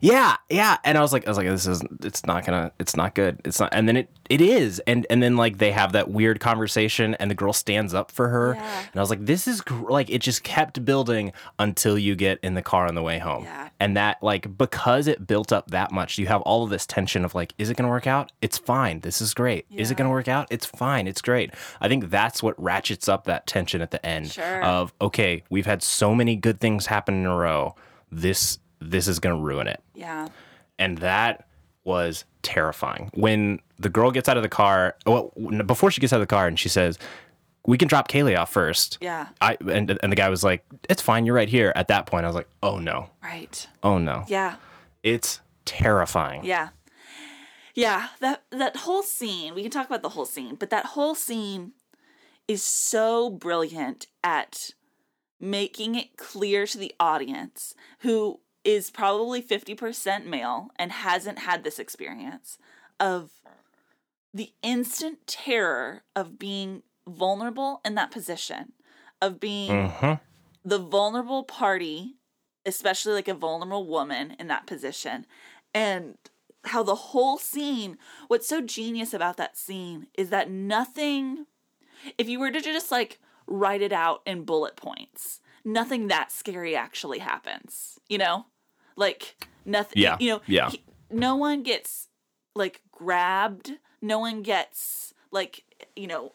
Yeah, 0.00 0.36
yeah. 0.48 0.78
And 0.84 0.96
I 0.96 1.00
was 1.02 1.12
like, 1.12 1.26
I 1.26 1.30
was 1.30 1.36
like, 1.36 1.46
this 1.46 1.66
is, 1.66 1.82
it's 2.02 2.24
not 2.26 2.44
gonna, 2.46 2.72
it's 2.78 2.96
not 2.96 3.14
good. 3.14 3.40
It's 3.44 3.60
not. 3.60 3.70
And 3.72 3.86
then 3.88 3.96
it, 3.96 4.10
it 4.28 4.40
is. 4.40 4.80
And 4.86 5.06
and 5.10 5.22
then 5.22 5.36
like 5.36 5.58
they 5.58 5.72
have 5.72 5.92
that 5.92 6.10
weird 6.10 6.40
conversation, 6.40 7.14
and 7.16 7.30
the 7.30 7.34
girl 7.34 7.52
stands 7.52 7.92
up 7.94 8.10
for 8.10 8.28
her, 8.28 8.54
Yeah. 8.54 8.78
and 8.80 8.96
I 8.96 9.00
was 9.00 9.10
like, 9.10 9.26
this 9.26 9.46
is 9.46 9.60
gr- 9.60 9.90
like 9.90 10.08
it 10.10 10.20
just 10.20 10.42
kept 10.42 10.84
building 10.84 11.32
until 11.58 11.98
you 11.98 12.14
get 12.16 12.38
in 12.42 12.54
the 12.54 12.62
car 12.62 12.86
on 12.86 12.94
the 12.94 13.02
way 13.02 13.18
home. 13.18 13.44
Yeah. 13.44 13.68
And 13.78 13.96
that 13.96 14.22
like 14.22 14.56
because 14.56 15.06
it 15.06 15.26
built 15.26 15.52
up 15.52 15.70
that 15.70 15.92
much, 15.92 16.18
you 16.18 16.26
have 16.28 16.40
all 16.42 16.64
of 16.64 16.70
this 16.70 16.86
tension 16.86 17.24
of 17.24 17.34
like, 17.34 17.52
is 17.58 17.68
it 17.70 17.76
gonna 17.76 17.88
work 17.90 18.06
out? 18.06 18.32
It's 18.40 18.58
fine. 18.58 19.00
This 19.00 19.20
is 19.20 19.34
great. 19.34 19.66
Is 19.74 19.90
it 19.90 19.96
gonna 19.96 20.10
work 20.10 20.28
out? 20.28 20.46
It's 20.50 20.66
fine. 20.66 21.06
It's 21.08 21.20
great. 21.22 21.52
I 21.80 21.88
think 21.88 22.10
that's 22.10 22.42
what 22.42 22.60
ratchets 22.62 23.08
up 23.08 23.24
that 23.24 23.46
tension 23.46 23.80
at 23.82 23.90
the 23.90 24.04
end 24.04 24.30
Sure. 24.32 24.62
of 24.62 24.92
okay, 25.00 25.42
we've 25.50 25.66
had 25.66 25.82
so 25.82 26.14
many 26.14 26.36
good 26.36 26.60
things 26.60 26.86
happen 26.86 27.14
in 27.14 27.26
a 27.26 27.36
row. 27.36 27.74
This 28.12 28.58
this 28.80 29.06
is 29.08 29.18
gonna 29.18 29.36
ruin 29.40 29.66
it 29.66 29.82
Yeah. 29.94 30.28
and 30.78 30.98
that 30.98 31.46
was 31.84 32.24
terrifying. 32.42 33.10
When 33.14 33.60
the 33.78 33.88
girl 33.88 34.10
gets 34.10 34.28
out 34.28 34.36
of 34.36 34.42
the 34.42 34.48
car, 34.48 34.96
oh, 35.06 35.32
well, 35.36 35.62
before 35.62 35.90
she 35.90 36.00
gets 36.00 36.12
out 36.12 36.16
of 36.20 36.22
the 36.28 36.34
car, 36.34 36.46
and 36.46 36.58
she 36.58 36.68
says, 36.68 36.98
"We 37.66 37.78
can 37.78 37.88
drop 37.88 38.08
Kaylee 38.08 38.38
off 38.38 38.52
first. 38.52 38.98
Yeah. 39.00 39.28
I 39.40 39.56
and 39.66 39.90
and 40.02 40.12
the 40.12 40.16
guy 40.16 40.28
was 40.28 40.44
like, 40.44 40.64
"It's 40.88 41.00
fine, 41.02 41.24
you're 41.26 41.34
right 41.34 41.48
here." 41.48 41.72
At 41.74 41.88
that 41.88 42.06
point, 42.06 42.24
I 42.24 42.28
was 42.28 42.36
like, 42.36 42.48
"Oh 42.62 42.78
no, 42.78 43.10
Right. 43.22 43.66
oh 43.82 43.98
no, 43.98 44.24
Yeah. 44.28 44.56
it's 45.02 45.40
terrifying." 45.64 46.44
Yeah. 46.44 46.68
Yeah, 47.74 48.08
that 48.20 48.42
that 48.50 48.76
whole 48.76 49.02
scene, 49.02 49.54
we 49.54 49.62
can 49.62 49.70
talk 49.70 49.86
about 49.86 50.02
the 50.02 50.10
whole 50.10 50.26
scene, 50.26 50.54
but 50.56 50.70
that 50.70 50.86
whole 50.86 51.14
scene 51.14 51.72
is 52.48 52.62
so 52.64 53.30
brilliant 53.30 54.06
at 54.24 54.70
making 55.38 55.94
it 55.94 56.16
clear 56.16 56.66
to 56.66 56.76
the 56.78 56.92
audience 57.00 57.74
who 58.00 58.40
is 58.64 58.90
probably 58.90 59.42
50% 59.42 60.26
male 60.26 60.70
and 60.76 60.92
hasn't 60.92 61.40
had 61.40 61.64
this 61.64 61.78
experience 61.78 62.58
of 62.98 63.30
the 64.32 64.52
instant 64.62 65.26
terror 65.26 66.02
of 66.14 66.38
being 66.38 66.82
vulnerable 67.08 67.80
in 67.84 67.94
that 67.94 68.10
position, 68.10 68.72
of 69.20 69.40
being 69.40 69.88
Mhm. 69.88 70.20
the 70.64 70.78
vulnerable 70.78 71.42
party, 71.42 72.16
especially 72.66 73.14
like 73.14 73.28
a 73.28 73.34
vulnerable 73.34 73.86
woman 73.86 74.36
in 74.38 74.46
that 74.48 74.66
position, 74.66 75.26
and 75.74 76.18
how 76.66 76.82
the 76.82 76.94
whole 76.94 77.38
scene, 77.38 77.96
what's 78.28 78.46
so 78.46 78.60
genius 78.60 79.14
about 79.14 79.38
that 79.38 79.56
scene 79.56 80.06
is 80.14 80.28
that 80.28 80.50
nothing, 80.50 81.46
if 82.18 82.28
you 82.28 82.38
were 82.38 82.50
to 82.50 82.60
just 82.60 82.90
like 82.90 83.18
write 83.46 83.80
it 83.82 83.92
out 83.92 84.22
in 84.26 84.44
bullet 84.44 84.76
points, 84.76 85.40
nothing 85.64 86.08
that 86.08 86.30
scary 86.32 86.74
actually 86.76 87.18
happens, 87.18 87.98
you 88.08 88.18
know? 88.18 88.46
Like, 88.96 89.36
nothing, 89.64 90.02
Yeah, 90.02 90.16
you 90.20 90.30
know, 90.30 90.40
yeah. 90.46 90.70
he- 90.70 90.84
no 91.10 91.36
one 91.36 91.62
gets 91.62 92.08
like 92.54 92.80
grabbed, 92.92 93.72
no 94.02 94.18
one 94.18 94.42
gets 94.42 95.14
like, 95.30 95.64
you 95.96 96.06
know, 96.06 96.32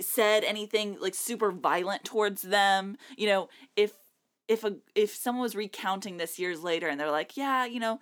said 0.00 0.44
anything 0.44 0.96
like 1.00 1.14
super 1.16 1.50
violent 1.50 2.04
towards 2.04 2.42
them 2.42 2.96
you 3.16 3.26
know 3.26 3.48
if 3.74 3.92
if 4.46 4.62
a 4.62 4.76
if 4.94 5.12
someone 5.12 5.42
was 5.42 5.56
recounting 5.56 6.16
this 6.16 6.38
years 6.38 6.62
later 6.62 6.86
and 6.86 7.00
they're 7.00 7.10
like 7.10 7.36
yeah 7.36 7.64
you 7.64 7.80
know 7.80 7.98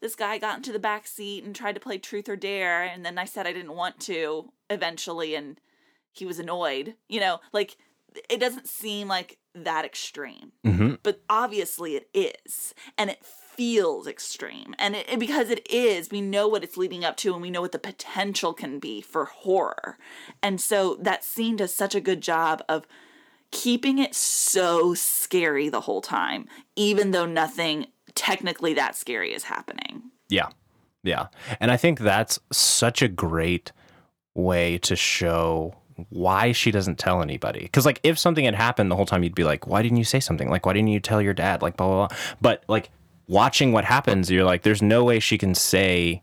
this 0.00 0.16
guy 0.16 0.36
got 0.36 0.56
into 0.56 0.72
the 0.72 0.80
back 0.80 1.06
seat 1.06 1.44
and 1.44 1.54
tried 1.54 1.76
to 1.76 1.80
play 1.80 1.96
truth 1.96 2.28
or 2.28 2.34
dare 2.34 2.82
and 2.82 3.06
then 3.06 3.18
i 3.18 3.24
said 3.24 3.46
i 3.46 3.52
didn't 3.52 3.76
want 3.76 4.00
to 4.00 4.50
eventually 4.68 5.36
and 5.36 5.60
he 6.10 6.26
was 6.26 6.40
annoyed 6.40 6.94
you 7.08 7.20
know 7.20 7.38
like 7.52 7.76
it 8.28 8.40
doesn't 8.40 8.66
seem 8.66 9.06
like 9.06 9.38
that 9.64 9.84
extreme 9.84 10.52
Mhm. 10.64 10.98
but 11.02 11.20
obviously 11.28 11.96
it 11.96 12.08
is 12.14 12.74
and 12.96 13.10
it 13.10 13.24
feels 13.24 14.06
extreme 14.06 14.74
and 14.78 14.94
it, 14.94 15.06
and 15.08 15.18
because 15.18 15.50
it 15.50 15.66
is 15.70 16.10
we 16.10 16.20
know 16.20 16.46
what 16.46 16.62
it's 16.62 16.76
leading 16.76 17.04
up 17.04 17.16
to 17.18 17.32
and 17.32 17.42
we 17.42 17.50
know 17.50 17.60
what 17.60 17.72
the 17.72 17.78
potential 17.78 18.52
can 18.54 18.78
be 18.78 19.00
for 19.00 19.24
horror 19.24 19.98
and 20.42 20.60
so 20.60 20.94
that 21.00 21.24
scene 21.24 21.56
does 21.56 21.74
such 21.74 21.94
a 21.94 22.00
good 22.00 22.20
job 22.20 22.62
of 22.68 22.86
keeping 23.50 23.98
it 23.98 24.14
so 24.14 24.94
scary 24.94 25.68
the 25.68 25.80
whole 25.82 26.00
time 26.02 26.46
even 26.76 27.10
though 27.10 27.26
nothing 27.26 27.86
technically 28.14 28.74
that 28.74 28.94
scary 28.94 29.32
is 29.32 29.44
happening 29.44 30.02
Yeah. 30.28 30.48
Yeah. 31.04 31.28
And 31.60 31.70
I 31.70 31.76
think 31.76 32.00
that's 32.00 32.38
such 32.52 33.02
a 33.02 33.08
great 33.08 33.72
way 34.34 34.76
to 34.78 34.94
show 34.96 35.74
why 36.10 36.52
she 36.52 36.70
doesn't 36.70 36.98
tell 36.98 37.22
anybody. 37.22 37.60
Because, 37.60 37.86
like, 37.86 38.00
if 38.02 38.18
something 38.18 38.44
had 38.44 38.54
happened 38.54 38.90
the 38.90 38.96
whole 38.96 39.06
time, 39.06 39.22
you'd 39.22 39.34
be 39.34 39.44
like, 39.44 39.66
why 39.66 39.82
didn't 39.82 39.98
you 39.98 40.04
say 40.04 40.20
something? 40.20 40.48
Like, 40.50 40.66
why 40.66 40.72
didn't 40.72 40.88
you 40.88 41.00
tell 41.00 41.20
your 41.22 41.34
dad? 41.34 41.62
Like, 41.62 41.76
blah, 41.76 41.86
blah, 41.86 42.06
blah. 42.08 42.16
But, 42.40 42.64
like, 42.68 42.90
watching 43.26 43.72
what 43.72 43.84
happens, 43.84 44.30
you're 44.30 44.44
like, 44.44 44.62
there's 44.62 44.82
no 44.82 45.04
way 45.04 45.20
she 45.20 45.38
can 45.38 45.54
say 45.54 46.22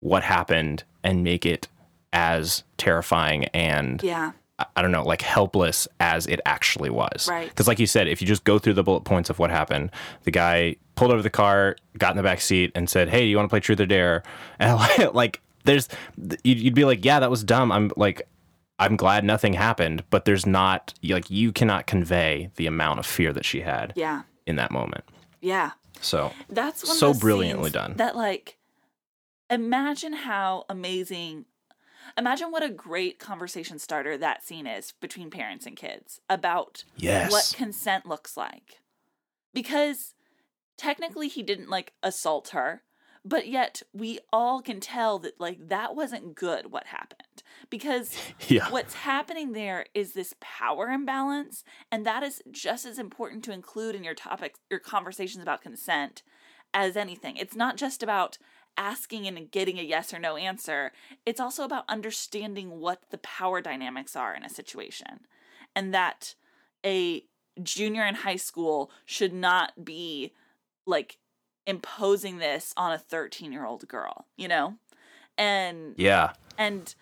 what 0.00 0.22
happened 0.22 0.84
and 1.02 1.22
make 1.24 1.46
it 1.46 1.68
as 2.12 2.62
terrifying 2.78 3.44
and 3.46 4.02
yeah 4.02 4.32
I- 4.74 4.80
don't 4.80 4.90
know, 4.92 5.02
like 5.04 5.20
helpless 5.20 5.86
as 6.00 6.26
it 6.26 6.40
actually 6.46 6.88
was. 6.88 7.28
Right. 7.28 7.48
Because, 7.48 7.68
like 7.68 7.78
you 7.78 7.86
said, 7.86 8.08
if 8.08 8.22
you 8.22 8.26
just 8.26 8.44
go 8.44 8.58
through 8.58 8.72
the 8.72 8.82
bullet 8.82 9.02
points 9.04 9.28
of 9.28 9.38
what 9.38 9.50
happened, 9.50 9.90
the 10.22 10.30
guy 10.30 10.76
pulled 10.94 11.10
over 11.10 11.20
the 11.20 11.28
car, 11.28 11.76
got 11.98 12.12
in 12.12 12.16
the 12.16 12.22
back 12.22 12.40
seat, 12.40 12.72
and 12.74 12.88
said, 12.88 13.10
"Hey, 13.10 13.26
you 13.26 13.36
want 13.36 13.46
to 13.46 13.50
play 13.50 13.60
Truth 13.60 13.80
or 13.80 13.86
Dare?" 13.86 14.22
And 14.58 14.78
like, 15.12 15.42
there's, 15.64 15.88
you'd 16.42 16.74
be 16.74 16.86
like, 16.86 17.04
"Yeah, 17.04 17.20
that 17.20 17.30
was 17.30 17.44
dumb." 17.44 17.70
I'm 17.70 17.92
like, 17.96 18.26
I'm 18.78 18.96
glad 18.96 19.24
nothing 19.24 19.54
happened, 19.54 20.04
but 20.10 20.24
there's 20.24 20.44
not 20.46 20.92
like 21.02 21.30
you 21.30 21.52
cannot 21.52 21.86
convey 21.86 22.50
the 22.56 22.66
amount 22.66 22.98
of 22.98 23.06
fear 23.06 23.32
that 23.32 23.44
she 23.44 23.60
had 23.60 23.92
Yeah. 23.96 24.22
in 24.46 24.56
that 24.56 24.70
moment. 24.70 25.04
Yeah. 25.40 25.72
So 26.00 26.32
That's 26.48 26.98
so 26.98 27.14
brilliantly 27.14 27.70
done. 27.70 27.94
That 27.96 28.16
like 28.16 28.58
imagine 29.48 30.12
how 30.12 30.64
amazing 30.68 31.46
imagine 32.18 32.50
what 32.50 32.62
a 32.62 32.68
great 32.68 33.18
conversation 33.18 33.78
starter 33.78 34.16
that 34.18 34.44
scene 34.44 34.66
is 34.66 34.92
between 35.00 35.30
parents 35.30 35.66
and 35.66 35.76
kids 35.76 36.20
about 36.28 36.84
Yes. 36.96 37.30
what 37.32 37.54
consent 37.56 38.06
looks 38.06 38.36
like. 38.36 38.80
Because 39.54 40.14
technically 40.76 41.28
he 41.28 41.42
didn't 41.42 41.70
like 41.70 41.94
assault 42.02 42.48
her, 42.50 42.82
but 43.24 43.48
yet 43.48 43.82
we 43.94 44.18
all 44.32 44.60
can 44.60 44.80
tell 44.80 45.18
that 45.20 45.40
like 45.40 45.68
that 45.68 45.96
wasn't 45.96 46.34
good 46.34 46.70
what 46.70 46.88
happened. 46.88 47.15
Because 47.70 48.16
Yeah. 48.48 48.70
what's 48.70 48.94
happening 48.94 49.52
there 49.52 49.86
is 49.94 50.12
this 50.12 50.34
power 50.40 50.88
imbalance 50.88 51.64
and 51.90 52.06
that 52.06 52.22
is 52.22 52.42
just 52.50 52.86
as 52.86 52.98
important 52.98 53.44
to 53.44 53.52
include 53.52 53.94
in 53.94 54.04
your 54.04 54.14
topics 54.14 54.58
your 54.70 54.80
conversations 54.80 55.42
about 55.42 55.62
consent 55.62 56.22
as 56.74 56.96
anything. 56.96 57.36
It's 57.36 57.56
not 57.56 57.76
just 57.76 58.02
about 58.02 58.38
asking 58.76 59.26
and 59.26 59.50
getting 59.50 59.78
a 59.78 59.82
yes 59.82 60.12
or 60.12 60.18
no 60.18 60.36
answer. 60.36 60.92
It's 61.24 61.40
also 61.40 61.64
about 61.64 61.84
understanding 61.88 62.78
what 62.78 63.02
the 63.10 63.18
power 63.18 63.60
dynamics 63.60 64.14
are 64.14 64.34
in 64.34 64.44
a 64.44 64.50
situation. 64.50 65.20
And 65.74 65.94
that 65.94 66.34
a 66.84 67.24
junior 67.62 68.04
in 68.04 68.16
high 68.16 68.36
school 68.36 68.90
should 69.04 69.32
not 69.32 69.84
be 69.84 70.32
like 70.86 71.18
imposing 71.66 72.38
this 72.38 72.72
on 72.76 72.92
a 72.92 72.98
13 72.98 73.52
year 73.52 73.64
old 73.64 73.86
girl, 73.88 74.26
you 74.36 74.48
know? 74.48 74.74
And 75.38 75.94
yeah. 75.96 76.32
and 76.56 76.94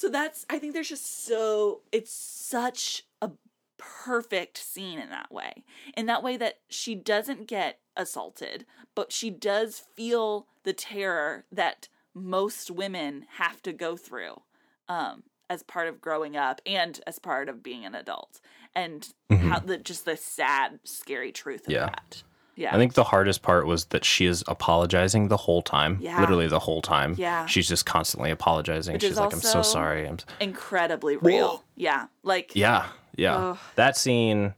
so 0.00 0.08
that's 0.08 0.46
I 0.48 0.58
think 0.58 0.72
there's 0.72 0.88
just 0.88 1.26
so 1.26 1.82
it's 1.92 2.10
such 2.10 3.04
a 3.20 3.30
perfect 3.76 4.56
scene 4.56 4.98
in 4.98 5.10
that 5.10 5.30
way. 5.30 5.62
In 5.94 6.06
that 6.06 6.22
way 6.22 6.38
that 6.38 6.60
she 6.68 6.94
doesn't 6.94 7.46
get 7.46 7.80
assaulted, 7.96 8.64
but 8.94 9.12
she 9.12 9.28
does 9.28 9.82
feel 9.94 10.46
the 10.64 10.72
terror 10.72 11.44
that 11.52 11.88
most 12.14 12.70
women 12.70 13.26
have 13.36 13.60
to 13.62 13.74
go 13.74 13.94
through 13.94 14.40
um 14.88 15.24
as 15.50 15.62
part 15.62 15.86
of 15.86 16.00
growing 16.00 16.34
up 16.34 16.62
and 16.64 17.00
as 17.06 17.18
part 17.18 17.50
of 17.50 17.62
being 17.62 17.84
an 17.84 17.94
adult. 17.94 18.40
And 18.74 19.06
how 19.28 19.58
the 19.58 19.76
just 19.76 20.06
the 20.06 20.16
sad, 20.16 20.80
scary 20.84 21.30
truth 21.30 21.66
of 21.68 21.74
Mm-hmm. 21.74 21.74
Yeah. 21.74 21.86
that. 21.88 22.22
Yeah. 22.60 22.74
I 22.74 22.78
think 22.78 22.92
the 22.94 23.04
hardest 23.04 23.40
part 23.42 23.66
was 23.66 23.86
that 23.86 24.04
she 24.04 24.26
is 24.26 24.44
apologizing 24.46 25.28
the 25.28 25.36
whole 25.38 25.62
time. 25.62 25.98
Yeah. 26.00 26.20
Literally 26.20 26.46
the 26.46 26.58
whole 26.58 26.82
time. 26.82 27.14
Yeah. 27.18 27.46
She's 27.46 27.66
just 27.66 27.86
constantly 27.86 28.30
apologizing. 28.30 28.92
Which 28.92 29.02
She's 29.02 29.12
is 29.12 29.18
like, 29.18 29.32
I'm 29.32 29.40
so 29.40 29.62
sorry. 29.62 30.06
I'm 30.06 30.14
s-" 30.14 30.26
incredibly 30.40 31.16
real. 31.16 31.64
Yeah. 31.74 32.06
Like 32.22 32.54
Yeah. 32.54 32.86
Yeah. 33.16 33.36
Ugh. 33.36 33.58
That 33.76 33.96
scene 33.96 34.54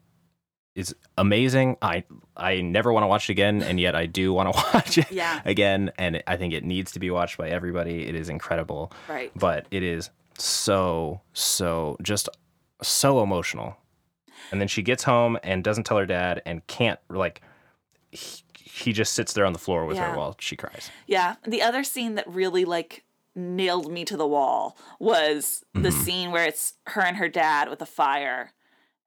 is 0.75 0.95
amazing. 1.17 1.77
I 1.81 2.03
I 2.37 2.61
never 2.63 2.93
want 2.93 3.05
to 3.05 3.07
watch 3.09 3.29
it 3.29 3.33
again, 3.33 3.63
and 3.63 3.79
yet 3.79 3.95
I 3.95 4.07
do 4.07 4.33
want 4.33 4.53
to 4.53 4.65
watch 4.75 4.99
it 4.99 5.11
Yeah. 5.13 5.41
again. 5.45 5.93
And 5.97 6.23
I 6.27 6.37
think 6.37 6.55
it 6.55 6.65
needs 6.65 6.93
to 6.93 6.99
be 6.99 7.11
watched 7.11 7.39
by 7.39 7.51
everybody. 7.51 8.07
It 8.09 8.15
is 8.15 8.29
incredible. 8.29 8.91
Right. 9.09 9.31
But 9.37 9.67
it 9.71 9.83
is 9.83 10.11
so, 10.39 11.21
so 11.35 11.97
just 12.03 12.29
so 12.83 13.23
emotional. 13.23 13.77
And 14.51 14.61
then 14.61 14.67
she 14.69 14.83
gets 14.83 15.05
home 15.05 15.39
and 15.45 15.63
doesn't 15.63 15.85
tell 15.85 15.99
her 15.99 16.07
dad 16.07 16.43
and 16.45 16.67
can't 16.67 16.99
like 17.09 17.43
he, 18.13 18.43
he 18.55 18.93
just 18.93 19.13
sits 19.15 19.33
there 19.33 19.45
on 19.45 19.53
the 19.53 19.59
floor 19.59 19.85
with 19.87 19.97
Yeah. 19.97 20.13
her 20.13 20.17
while 20.17 20.37
she 20.39 20.57
cries. 20.57 20.91
Yeah. 21.07 21.37
The 21.47 21.63
other 21.63 21.83
scene 21.85 22.15
that 22.15 22.29
really 22.29 22.65
like 22.65 23.05
nailed 23.35 23.91
me 23.91 24.05
to 24.05 24.17
the 24.17 24.27
wall 24.27 24.77
was 25.01 25.65
the 25.75 25.81
Mm-hmm. 25.89 26.01
scene 26.03 26.31
where 26.31 26.45
it's 26.47 26.75
her 26.89 27.03
and 27.03 27.17
her 27.17 27.29
dad 27.29 27.69
with 27.71 27.83
a 27.83 27.87
fire 27.87 28.53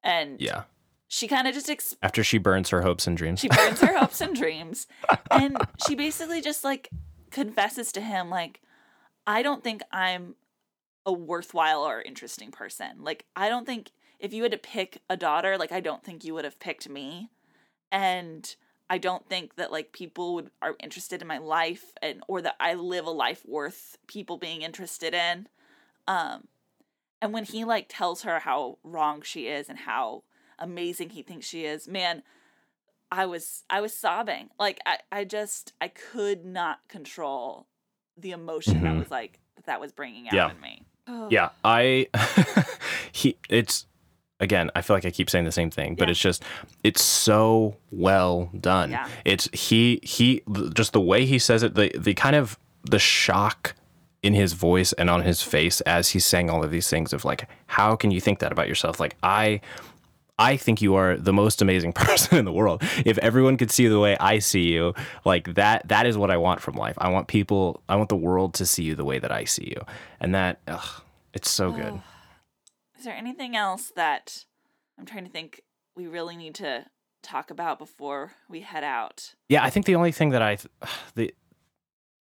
and 0.02 0.40
Yeah. 0.40 0.64
she 1.08 1.26
kind 1.28 1.46
of 1.48 1.54
just 1.54 1.70
ex- 1.70 1.96
After 2.02 2.22
she 2.24 2.38
burns 2.38 2.70
her 2.70 2.82
hopes 2.82 3.06
and 3.06 3.16
dreams. 3.16 3.40
she 3.40 3.48
burns 3.48 3.80
her 3.80 3.96
hopes 3.96 4.20
and 4.20 4.34
dreams 4.42 4.86
and 5.30 5.56
she 5.86 5.94
basically 5.94 6.40
just 6.40 6.64
like 6.64 6.90
confesses 7.30 7.92
to 7.92 8.00
him 8.00 8.28
like 8.30 8.60
I 9.26 9.42
don't 9.42 9.62
think 9.64 9.82
I'm 9.92 10.34
a 11.04 11.12
worthwhile 11.12 11.82
or 11.82 12.00
interesting 12.02 12.50
person. 12.50 13.02
Like 13.04 13.26
I 13.36 13.48
don't 13.48 13.64
think 13.66 13.90
if 14.18 14.32
you 14.32 14.42
had 14.42 14.52
to 14.52 14.58
pick 14.58 15.02
a 15.10 15.16
daughter, 15.16 15.56
like 15.58 15.70
I 15.72 15.80
don't 15.80 16.02
think 16.02 16.24
you 16.24 16.34
would 16.34 16.44
have 16.44 16.58
picked 16.58 16.88
me. 16.88 17.30
And 17.92 18.54
I 18.88 18.98
don't 18.98 19.28
think 19.28 19.56
that 19.56 19.72
like 19.72 19.92
people 19.92 20.34
would 20.34 20.50
are 20.62 20.76
interested 20.82 21.20
in 21.22 21.28
my 21.28 21.38
life 21.38 21.92
and 22.00 22.22
or 22.28 22.40
that 22.42 22.56
I 22.60 22.74
live 22.74 23.06
a 23.06 23.10
life 23.10 23.42
worth 23.46 23.98
people 24.06 24.36
being 24.36 24.62
interested 24.62 25.12
in. 25.14 25.48
Um 26.06 26.48
and 27.20 27.32
when 27.32 27.44
he 27.44 27.64
like 27.64 27.86
tells 27.88 28.22
her 28.22 28.40
how 28.40 28.78
wrong 28.84 29.22
she 29.22 29.48
is 29.48 29.68
and 29.68 29.78
how 29.80 30.22
amazing 30.58 31.10
he 31.10 31.22
thinks 31.22 31.46
she 31.46 31.64
is, 31.64 31.88
man, 31.88 32.22
I 33.10 33.26
was 33.26 33.64
I 33.70 33.80
was 33.80 33.92
sobbing. 33.94 34.50
Like 34.58 34.78
I 34.86 34.98
I 35.10 35.24
just 35.24 35.72
I 35.80 35.88
could 35.88 36.44
not 36.44 36.80
control 36.88 37.66
the 38.16 38.30
emotion 38.32 38.82
that 38.82 38.94
Mhm. 38.94 38.98
was 38.98 39.10
like 39.10 39.40
that 39.64 39.80
was 39.80 39.92
bringing 39.92 40.28
out 40.28 40.34
Yeah. 40.34 40.50
in 40.50 40.60
me. 40.60 40.82
Yeah, 41.30 41.50
I 41.64 42.08
he 43.12 43.36
it's 43.48 43.86
again, 44.40 44.70
I 44.74 44.82
feel 44.82 44.96
like 44.96 45.04
I 45.06 45.10
keep 45.10 45.30
saying 45.30 45.44
the 45.44 45.52
same 45.52 45.70
thing, 45.70 45.94
but 45.94 46.08
Yeah. 46.08 46.12
it's 46.12 46.20
just 46.20 46.42
it's 46.84 47.02
so 47.02 47.76
well 47.90 48.50
done. 48.60 48.90
Yeah. 48.90 49.08
It's 49.24 49.48
he 49.52 50.00
he 50.02 50.42
just 50.74 50.92
the 50.92 51.00
way 51.00 51.24
he 51.26 51.38
says 51.38 51.62
it, 51.62 51.74
the 51.74 51.90
the 51.98 52.14
kind 52.14 52.36
of 52.36 52.58
the 52.88 52.98
shock 52.98 53.74
in 54.22 54.34
his 54.34 54.54
voice 54.54 54.92
and 54.94 55.08
on 55.10 55.22
his 55.22 55.42
face 55.42 55.80
as 55.82 56.08
he's 56.10 56.24
saying 56.24 56.50
all 56.50 56.64
of 56.64 56.70
these 56.70 56.88
things 56.90 57.12
of 57.12 57.24
like 57.24 57.48
how 57.66 57.94
can 57.96 58.10
you 58.10 58.20
think 58.20 58.38
that 58.40 58.52
about 58.52 58.68
yourself? 58.68 58.98
Like 59.00 59.16
I 59.22 59.60
I 60.38 60.58
think 60.58 60.82
you 60.82 60.96
are 60.96 61.16
the 61.16 61.32
most 61.32 61.62
amazing 61.62 61.92
person 61.94 62.36
in 62.36 62.44
the 62.44 62.52
world. 62.52 62.82
If 63.06 63.16
everyone 63.18 63.56
could 63.56 63.70
see 63.70 63.84
you 63.84 63.88
the 63.90 64.00
way 64.00 64.16
I 64.20 64.38
see 64.40 64.64
you, 64.72 64.94
like 65.24 65.54
that 65.54 65.88
that 65.88 66.06
is 66.06 66.18
what 66.18 66.30
I 66.30 66.36
want 66.36 66.60
from 66.60 66.74
life. 66.74 66.94
I 66.98 67.08
want 67.08 67.28
people 67.28 67.82
I 67.88 67.96
want 67.96 68.08
the 68.10 68.16
world 68.16 68.52
to 68.54 68.66
see 68.66 68.82
you 68.82 68.94
the 68.94 69.04
way 69.04 69.18
that 69.18 69.32
I 69.32 69.44
see 69.44 69.64
you. 69.74 69.80
And 70.20 70.34
that 70.34 70.58
ugh, 70.68 71.02
it's 71.32 71.50
so 71.50 71.72
good. 71.72 72.00
Is 73.06 73.08
there 73.10 73.16
anything 73.18 73.54
else 73.54 73.92
that 73.94 74.44
I'm 74.98 75.06
trying 75.06 75.22
to 75.26 75.30
think 75.30 75.60
we 75.94 76.08
really 76.08 76.36
need 76.36 76.56
to 76.56 76.86
talk 77.22 77.52
about 77.52 77.78
before 77.78 78.32
we 78.48 78.62
head 78.62 78.82
out? 78.82 79.32
Yeah, 79.48 79.62
I 79.62 79.70
think 79.70 79.86
the 79.86 79.94
only 79.94 80.10
thing 80.10 80.30
that 80.30 80.42
I 80.42 80.58
the 81.14 81.32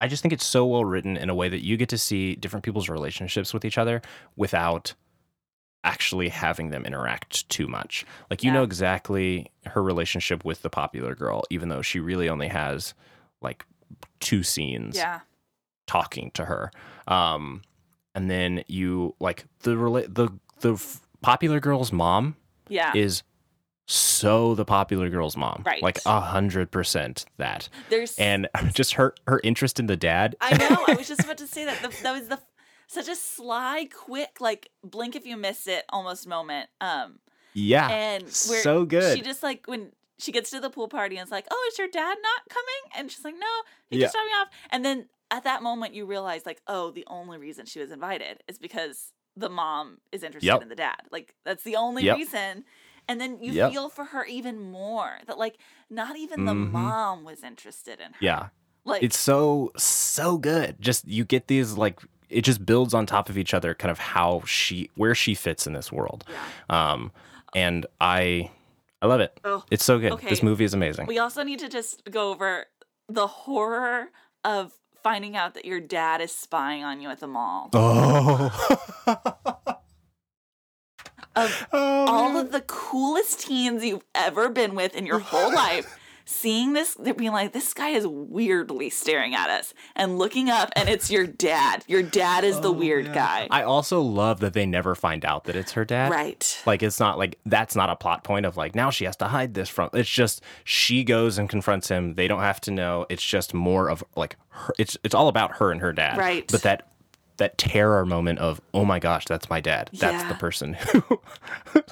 I 0.00 0.08
just 0.08 0.22
think 0.22 0.32
it's 0.32 0.46
so 0.46 0.64
well 0.64 0.86
written 0.86 1.18
in 1.18 1.28
a 1.28 1.34
way 1.34 1.50
that 1.50 1.62
you 1.62 1.76
get 1.76 1.90
to 1.90 1.98
see 1.98 2.34
different 2.34 2.64
people's 2.64 2.88
relationships 2.88 3.52
with 3.52 3.66
each 3.66 3.76
other 3.76 4.00
without 4.36 4.94
actually 5.84 6.30
having 6.30 6.70
them 6.70 6.86
interact 6.86 7.46
too 7.50 7.66
much. 7.66 8.06
Like 8.30 8.42
you 8.42 8.48
Yeah. 8.48 8.54
know 8.54 8.62
exactly 8.62 9.52
her 9.66 9.82
relationship 9.82 10.46
with 10.46 10.62
the 10.62 10.70
popular 10.70 11.14
girl 11.14 11.42
even 11.50 11.68
though 11.68 11.82
she 11.82 12.00
really 12.00 12.30
only 12.30 12.48
has 12.48 12.94
like 13.42 13.66
two 14.18 14.42
scenes 14.42 14.96
Yeah. 14.96 15.20
talking 15.86 16.30
to 16.30 16.46
her. 16.46 16.70
Um 17.06 17.60
and 18.14 18.30
then 18.30 18.64
you 18.66 19.14
like 19.20 19.44
the 19.60 19.72
rela- 19.72 20.12
the 20.12 20.30
the 20.60 20.74
f- 20.74 21.00
popular 21.22 21.60
girl's 21.60 21.92
mom 21.92 22.36
Yeah. 22.68 22.92
is 22.94 23.22
so 23.86 24.54
the 24.54 24.64
popular 24.64 25.08
girl's 25.08 25.36
mom. 25.36 25.62
Right. 25.66 25.82
Like 25.82 25.98
a 26.06 26.20
hundred 26.20 26.70
percent 26.70 27.24
that. 27.38 27.68
There's 27.88 28.16
And 28.18 28.48
just 28.72 28.94
her 28.94 29.14
her 29.26 29.40
interest 29.42 29.80
in 29.80 29.86
the 29.86 29.96
dad. 29.96 30.36
I 30.40 30.56
know. 30.56 30.84
I 30.86 30.94
was 30.94 31.08
just 31.12 31.20
about 31.24 31.38
to 31.38 31.46
say 31.46 31.64
that. 31.64 31.82
The, 31.82 31.88
that 32.02 32.12
was 32.12 32.28
the 32.28 32.38
such 32.86 33.08
a 33.08 33.14
sly, 33.16 33.88
quick, 33.92 34.40
like 34.40 34.70
blink 34.84 35.14
if 35.16 35.24
you 35.26 35.36
miss 35.36 35.66
it 35.66 35.84
almost 35.90 36.26
moment. 36.28 36.68
Um, 36.80 37.18
yeah. 37.52 37.88
and 37.88 38.28
so 38.28 38.84
good. 38.84 39.16
She 39.16 39.22
just 39.22 39.42
like 39.42 39.66
when 39.66 39.92
she 40.18 40.32
gets 40.32 40.50
to 40.50 40.60
the 40.60 40.70
pool 40.70 40.86
party 40.88 41.16
and 41.16 41.22
it's 41.22 41.32
like, 41.32 41.46
"Oh, 41.50 41.70
is 41.72 41.78
your 41.78 41.88
dad 41.88 42.16
not 42.22 42.48
coming?" 42.48 42.92
And 42.98 43.10
she's 43.10 43.24
like, 43.24 43.34
"No, 43.38 43.46
he 43.88 43.98
Yeah. 43.98 44.04
just 44.06 44.14
dropped 44.14 44.26
me 44.26 44.32
off." 44.34 44.48
And 44.70 44.84
then 44.84 45.08
at 45.32 45.44
that 45.44 45.62
moment, 45.62 45.94
you 45.94 46.04
realize 46.06 46.44
like, 46.46 46.60
"Oh, 46.68 46.90
the 46.92 47.04
only 47.08 47.38
reason 47.38 47.66
she 47.66 47.80
was 47.80 47.90
invited 47.90 48.42
is 48.46 48.58
because 48.58 49.12
the 49.40 49.48
mom 49.48 49.98
is 50.12 50.22
interested 50.22 50.46
Yep. 50.48 50.62
in 50.62 50.68
the 50.68 50.76
dad. 50.76 51.00
Like 51.10 51.34
that's 51.44 51.64
the 51.64 51.76
only 51.76 52.04
Yep. 52.04 52.16
reason." 52.18 52.64
And 53.08 53.20
then 53.20 53.42
you 53.42 53.52
Yep. 53.54 53.70
feel 53.72 53.88
for 53.88 54.04
her 54.04 54.24
even 54.24 54.70
more 54.70 55.18
that 55.26 55.36
like 55.38 55.56
not 55.88 56.16
even 56.16 56.44
the 56.44 56.52
Mhm. 56.54 56.70
mom 56.70 57.24
was 57.24 57.42
interested 57.42 57.98
in 57.98 58.12
her. 58.12 58.18
yeah. 58.20 58.48
Like 58.84 59.02
It's 59.02 59.18
so 59.18 59.72
so 59.76 60.38
good. 60.38 60.76
Just 60.80 61.06
you 61.08 61.24
get 61.24 61.48
these 61.48 61.72
like 61.76 62.00
it 62.28 62.42
just 62.42 62.64
builds 62.64 62.94
on 62.94 63.06
top 63.06 63.28
of 63.28 63.36
each 63.36 63.52
other 63.52 63.74
kind 63.74 63.90
of 63.90 63.98
how 63.98 64.42
she 64.46 64.88
where 64.94 65.14
she 65.14 65.34
fits 65.34 65.66
in 65.66 65.72
this 65.72 65.90
world. 65.90 66.24
Um 66.68 67.10
and 67.54 67.86
I 68.00 68.50
I 69.02 69.06
love 69.06 69.20
it. 69.20 69.40
Oh, 69.44 69.64
it's 69.70 69.84
so 69.84 69.98
good. 69.98 70.12
okay. 70.12 70.28
This 70.28 70.42
movie 70.42 70.64
is 70.64 70.74
amazing. 70.74 71.06
We 71.06 71.18
also 71.18 71.42
need 71.42 71.58
to 71.60 71.68
just 71.68 72.04
go 72.10 72.30
over 72.30 72.66
the 73.08 73.26
horror 73.26 74.10
of 74.44 74.72
finding 75.02 75.36
out 75.36 75.54
that 75.54 75.64
your 75.64 75.80
dad 75.80 76.20
is 76.20 76.32
spying 76.32 76.84
on 76.84 77.00
you 77.00 77.08
at 77.08 77.20
the 77.20 77.26
mall. 77.26 77.70
Oh. 77.72 78.50
of 81.36 81.66
oh, 81.72 82.06
all 82.06 82.32
man. 82.32 82.46
of 82.46 82.52
the 82.52 82.62
coolest 82.62 83.40
teens 83.40 83.84
you've 83.84 84.04
ever 84.14 84.48
been 84.48 84.74
with 84.74 84.94
in 84.94 85.06
your 85.06 85.20
whole 85.20 85.52
life, 85.54 85.98
seeing 86.30 86.72
this 86.72 86.94
they're 86.94 87.12
being 87.12 87.32
like 87.32 87.52
this 87.52 87.74
guy 87.74 87.88
is 87.90 88.06
weirdly 88.06 88.88
staring 88.88 89.34
at 89.34 89.50
us 89.50 89.74
and 89.96 90.18
looking 90.18 90.48
up 90.48 90.70
and 90.76 90.88
it's 90.88 91.10
your 91.10 91.26
dad 91.26 91.84
your 91.88 92.02
dad 92.02 92.44
is 92.44 92.60
the 92.60 92.68
oh, 92.68 92.72
weird 92.72 93.12
guy 93.12 93.48
I 93.50 93.64
also 93.64 94.00
love 94.00 94.40
that 94.40 94.52
they 94.54 94.64
never 94.64 94.94
find 94.94 95.24
out 95.24 95.44
that 95.44 95.56
it's 95.56 95.72
her 95.72 95.84
dad. 95.84 96.10
right 96.10 96.62
Like 96.66 96.82
it's 96.82 97.00
not 97.00 97.18
like 97.18 97.38
that's 97.46 97.74
not 97.74 97.90
a 97.90 97.96
plot 97.96 98.22
point 98.24 98.46
of 98.46 98.56
like 98.56 98.74
now 98.74 98.90
she 98.90 99.04
has 99.04 99.16
to 99.16 99.26
hide 99.26 99.54
this 99.54 99.68
from. 99.68 99.90
It's 99.92 100.08
just 100.08 100.42
she 100.64 101.04
goes 101.04 101.36
and 101.38 101.48
confronts 101.48 101.88
him. 101.88 102.14
They 102.14 102.28
don't 102.28 102.40
have 102.40 102.60
to 102.62 102.70
know. 102.70 103.06
It's 103.08 103.24
just 103.24 103.52
more 103.52 103.88
of 103.88 104.04
like 104.16 104.36
her, 104.50 104.72
it's 104.78 104.96
it's 105.02 105.14
all 105.14 105.28
about 105.28 105.56
her 105.56 105.72
and 105.72 105.80
her 105.80 105.92
dad. 105.92 106.16
Right. 106.16 106.46
But 106.50 106.62
that 106.62 106.88
that 107.38 107.58
terror 107.58 108.04
moment 108.06 108.38
of 108.38 108.60
oh 108.72 108.84
my 108.84 108.98
gosh 108.98 109.24
that's 109.26 109.50
my 109.50 109.60
dad. 109.60 109.90
That's 109.92 110.22
Yeah. 110.22 110.28
the 110.28 110.34
person 110.34 110.74
who. 110.74 111.20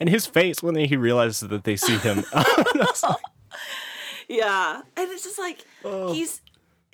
and 0.00 0.08
his 0.08 0.26
face 0.26 0.62
when 0.62 0.74
he 0.74 0.96
realizes 0.96 1.48
that 1.48 1.64
they 1.64 1.76
see 1.76 1.98
him. 1.98 2.24
Yeah. 4.28 4.82
And 4.96 5.10
it's 5.10 5.24
just 5.24 5.38
like 5.38 5.64
oh. 5.84 6.12
he's 6.12 6.40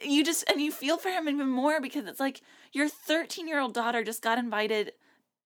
you 0.03 0.25
just 0.25 0.45
and 0.51 0.61
you 0.61 0.73
feel 0.73 0.99
for 0.99 1.09
him 1.11 1.29
even 1.29 1.49
more 1.49 1.81
because 1.81 2.07
it's 2.07 2.21
like 2.21 2.41
your 2.73 2.89
13 2.89 3.47
year 3.49 3.61
old 3.61 3.75
daughter 3.75 4.03
just 4.03 4.23
got 4.23 4.39
invited 4.39 4.93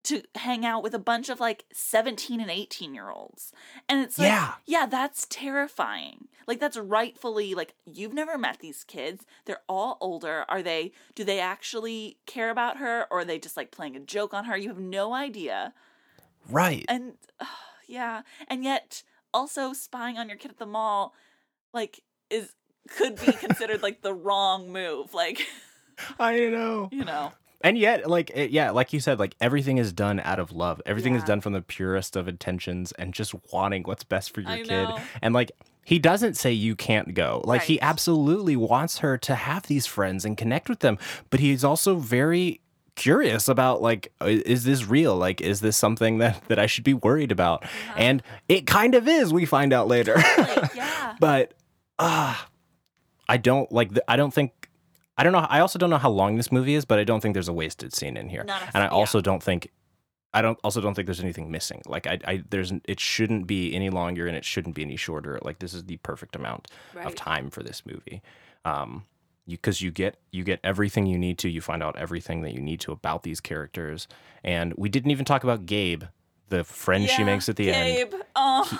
to 0.05 0.23
hang 0.37 0.65
out 0.65 0.85
with 0.85 0.95
a 0.95 1.01
bunch 1.01 1.29
of 1.29 1.41
like 1.41 1.65
17 1.73 2.41
and 2.41 2.51
18 2.51 2.95
year 2.95 3.11
olds. 3.11 3.53
And 3.89 4.01
it's 4.01 4.19
like, 4.19 4.29
Yeah. 4.29 4.55
yeah, 4.65 4.87
that's 4.87 5.27
terrifying. 5.29 6.29
Like 6.47 6.61
that's 6.61 6.77
rightfully 6.77 7.55
like 7.55 7.75
you've 7.93 8.15
never 8.15 8.39
met 8.39 8.61
these 8.61 8.85
kids. 8.85 9.27
They're 9.47 9.63
all 9.69 9.99
older. 10.01 10.45
Are 10.49 10.63
they 10.63 10.93
do 11.17 11.25
they 11.25 11.41
actually 11.41 12.19
care 12.25 12.51
about 12.51 12.77
her 12.77 13.07
or 13.11 13.21
are 13.21 13.25
they 13.25 13.39
just 13.41 13.57
like 13.57 13.73
playing 13.73 13.97
a 13.97 14.01
joke 14.01 14.33
on 14.33 14.45
her? 14.45 14.57
You 14.57 14.69
have 14.69 14.79
no 14.79 15.13
idea. 15.13 15.75
right. 16.49 16.85
And 16.89 17.15
yeah, 17.89 18.23
and 18.49 18.63
yet 18.65 19.03
also 19.35 19.73
spying 19.73 20.19
on 20.19 20.29
your 20.29 20.39
kid 20.39 20.53
at 20.53 20.59
the 20.59 20.67
mall 20.67 21.15
like 21.77 22.01
is 22.31 22.53
could 22.97 23.17
be 23.25 23.33
considered 23.33 23.83
like 23.83 24.03
the 24.03 24.13
wrong 24.15 24.73
move. 24.73 25.15
Like, 25.15 25.47
I 26.19 26.39
know. 26.49 26.89
you 26.91 27.05
know. 27.05 27.33
And 27.63 27.79
yet, 27.79 28.09
like, 28.09 28.31
it, 28.35 28.51
yeah, 28.51 28.71
like 28.71 28.93
you 28.93 29.01
said, 29.01 29.19
like 29.19 29.35
everything 29.41 29.79
is 29.79 29.93
done 29.93 30.21
out 30.21 30.39
of 30.39 30.53
love. 30.53 30.81
Everything 30.87 31.15
is 31.15 31.25
done 31.25 31.41
from 31.41 31.53
the 31.53 31.63
purest 31.63 32.15
of 32.15 32.29
intentions 32.29 32.93
and 32.93 33.15
just 33.15 33.35
wanting 33.53 33.83
what's 33.85 34.05
best 34.05 34.35
for 34.35 34.41
your 34.41 34.51
I 34.51 34.59
kid. 34.59 34.69
know. 34.69 34.99
And 35.23 35.35
like, 35.35 35.53
he 35.85 35.99
doesn't 35.99 36.35
say 36.35 36.53
you 36.53 36.77
can't 36.77 37.15
go. 37.15 37.41
Like, 37.45 37.63
he 37.63 37.81
absolutely 37.81 38.57
wants 38.57 38.99
her 38.99 39.17
to 39.19 39.35
have 39.35 39.65
these 39.69 39.87
friends 39.87 40.25
and 40.25 40.37
connect 40.37 40.69
with 40.69 40.81
them. 40.81 40.99
But 41.31 41.41
he's 41.41 41.65
also 41.65 41.97
very 41.97 42.61
curious 42.95 43.47
about 43.47 43.83
like 43.83 44.11
is 44.23 44.65
this 44.65 44.87
real 44.87 45.15
like 45.17 45.43
is 45.43 45.61
this 45.61 45.77
something 45.77 46.17
that 46.17 46.43
that 46.49 46.59
i 46.59 46.65
should 46.65 46.83
be 46.83 46.95
worried 46.95 47.31
about 47.31 47.63
uh-huh. 47.63 47.93
and 47.99 48.23
it 48.49 48.67
kind 48.67 48.95
of 48.95 49.07
is 49.07 49.35
we 49.35 49.45
find 49.45 49.75
out 49.75 49.87
later 49.87 50.15
Like, 50.39 50.75
yeah. 50.75 51.15
but 51.21 51.53
ah 51.99 52.49
i 53.29 53.37
don't 53.37 53.71
like 53.73 53.95
the, 53.95 54.11
i 54.11 54.17
don't 54.17 54.35
think 54.35 54.69
i 55.17 55.25
don't 55.25 55.33
know 55.33 55.47
i 55.49 55.61
also 55.61 55.79
don't 55.79 55.91
know 55.91 55.99
how 55.99 56.11
long 56.11 56.37
this 56.37 56.53
movie 56.53 56.75
is 56.75 56.85
but 56.85 56.99
i 56.99 57.05
don't 57.05 57.21
think 57.21 57.35
there's 57.35 57.49
a 57.49 57.53
wasted 57.53 57.95
scene 57.95 58.17
in 58.17 58.29
here. 58.29 58.45
A- 58.49 58.53
and 58.75 58.83
i 58.83 58.87
yeah. 58.87 58.89
also 58.89 59.21
don't 59.21 59.43
think 59.43 59.71
i 60.35 60.43
don't 60.43 60.59
also 60.63 60.81
don't 60.81 60.95
think 60.95 61.07
there's 61.07 61.21
anything 61.21 61.51
missing. 61.51 61.83
Like 61.87 62.07
i, 62.07 62.19
I 62.27 62.45
there's 62.51 62.73
it 62.85 63.01
shouldn't 63.01 63.47
be 63.47 63.75
any 63.75 63.91
longer 63.91 64.27
and 64.27 64.37
it 64.37 64.45
shouldn't 64.45 64.75
be 64.75 64.83
any 64.83 64.97
shorter. 64.97 65.39
Like 65.43 65.59
this 65.61 65.73
is 65.73 65.85
the 65.85 65.97
perfect 65.99 66.37
amount 66.37 66.69
of 67.05 67.15
time 67.15 67.51
for 67.51 67.63
this 67.63 67.85
movie. 67.87 68.23
Um 68.65 69.05
because 69.49 69.81
you 69.81 69.91
get 69.91 70.17
you 70.33 70.45
get 70.45 70.61
everything 70.63 71.07
you 71.07 71.17
need 71.17 71.39
to 71.39 71.49
you 71.49 71.61
find 71.61 71.83
out 71.83 71.97
everything 71.97 72.43
that 72.43 72.53
you 72.53 72.61
need 72.61 72.81
to 72.81 72.93
about 72.93 73.23
these 73.23 73.41
characters. 73.41 74.09
And 74.45 74.75
we 74.77 74.89
didn't 74.89 75.11
even 75.11 75.25
talk 75.25 75.43
about 75.43 75.65
gabe 75.65 76.05
the 76.49 76.65
friend 76.65 77.09
she 77.09 77.25
makes 77.25 77.49
at 77.49 77.57
the 77.57 77.73
end. 77.73 78.11
Gabe. 78.11 78.21
Oh, 78.35 78.65
he 78.71 78.77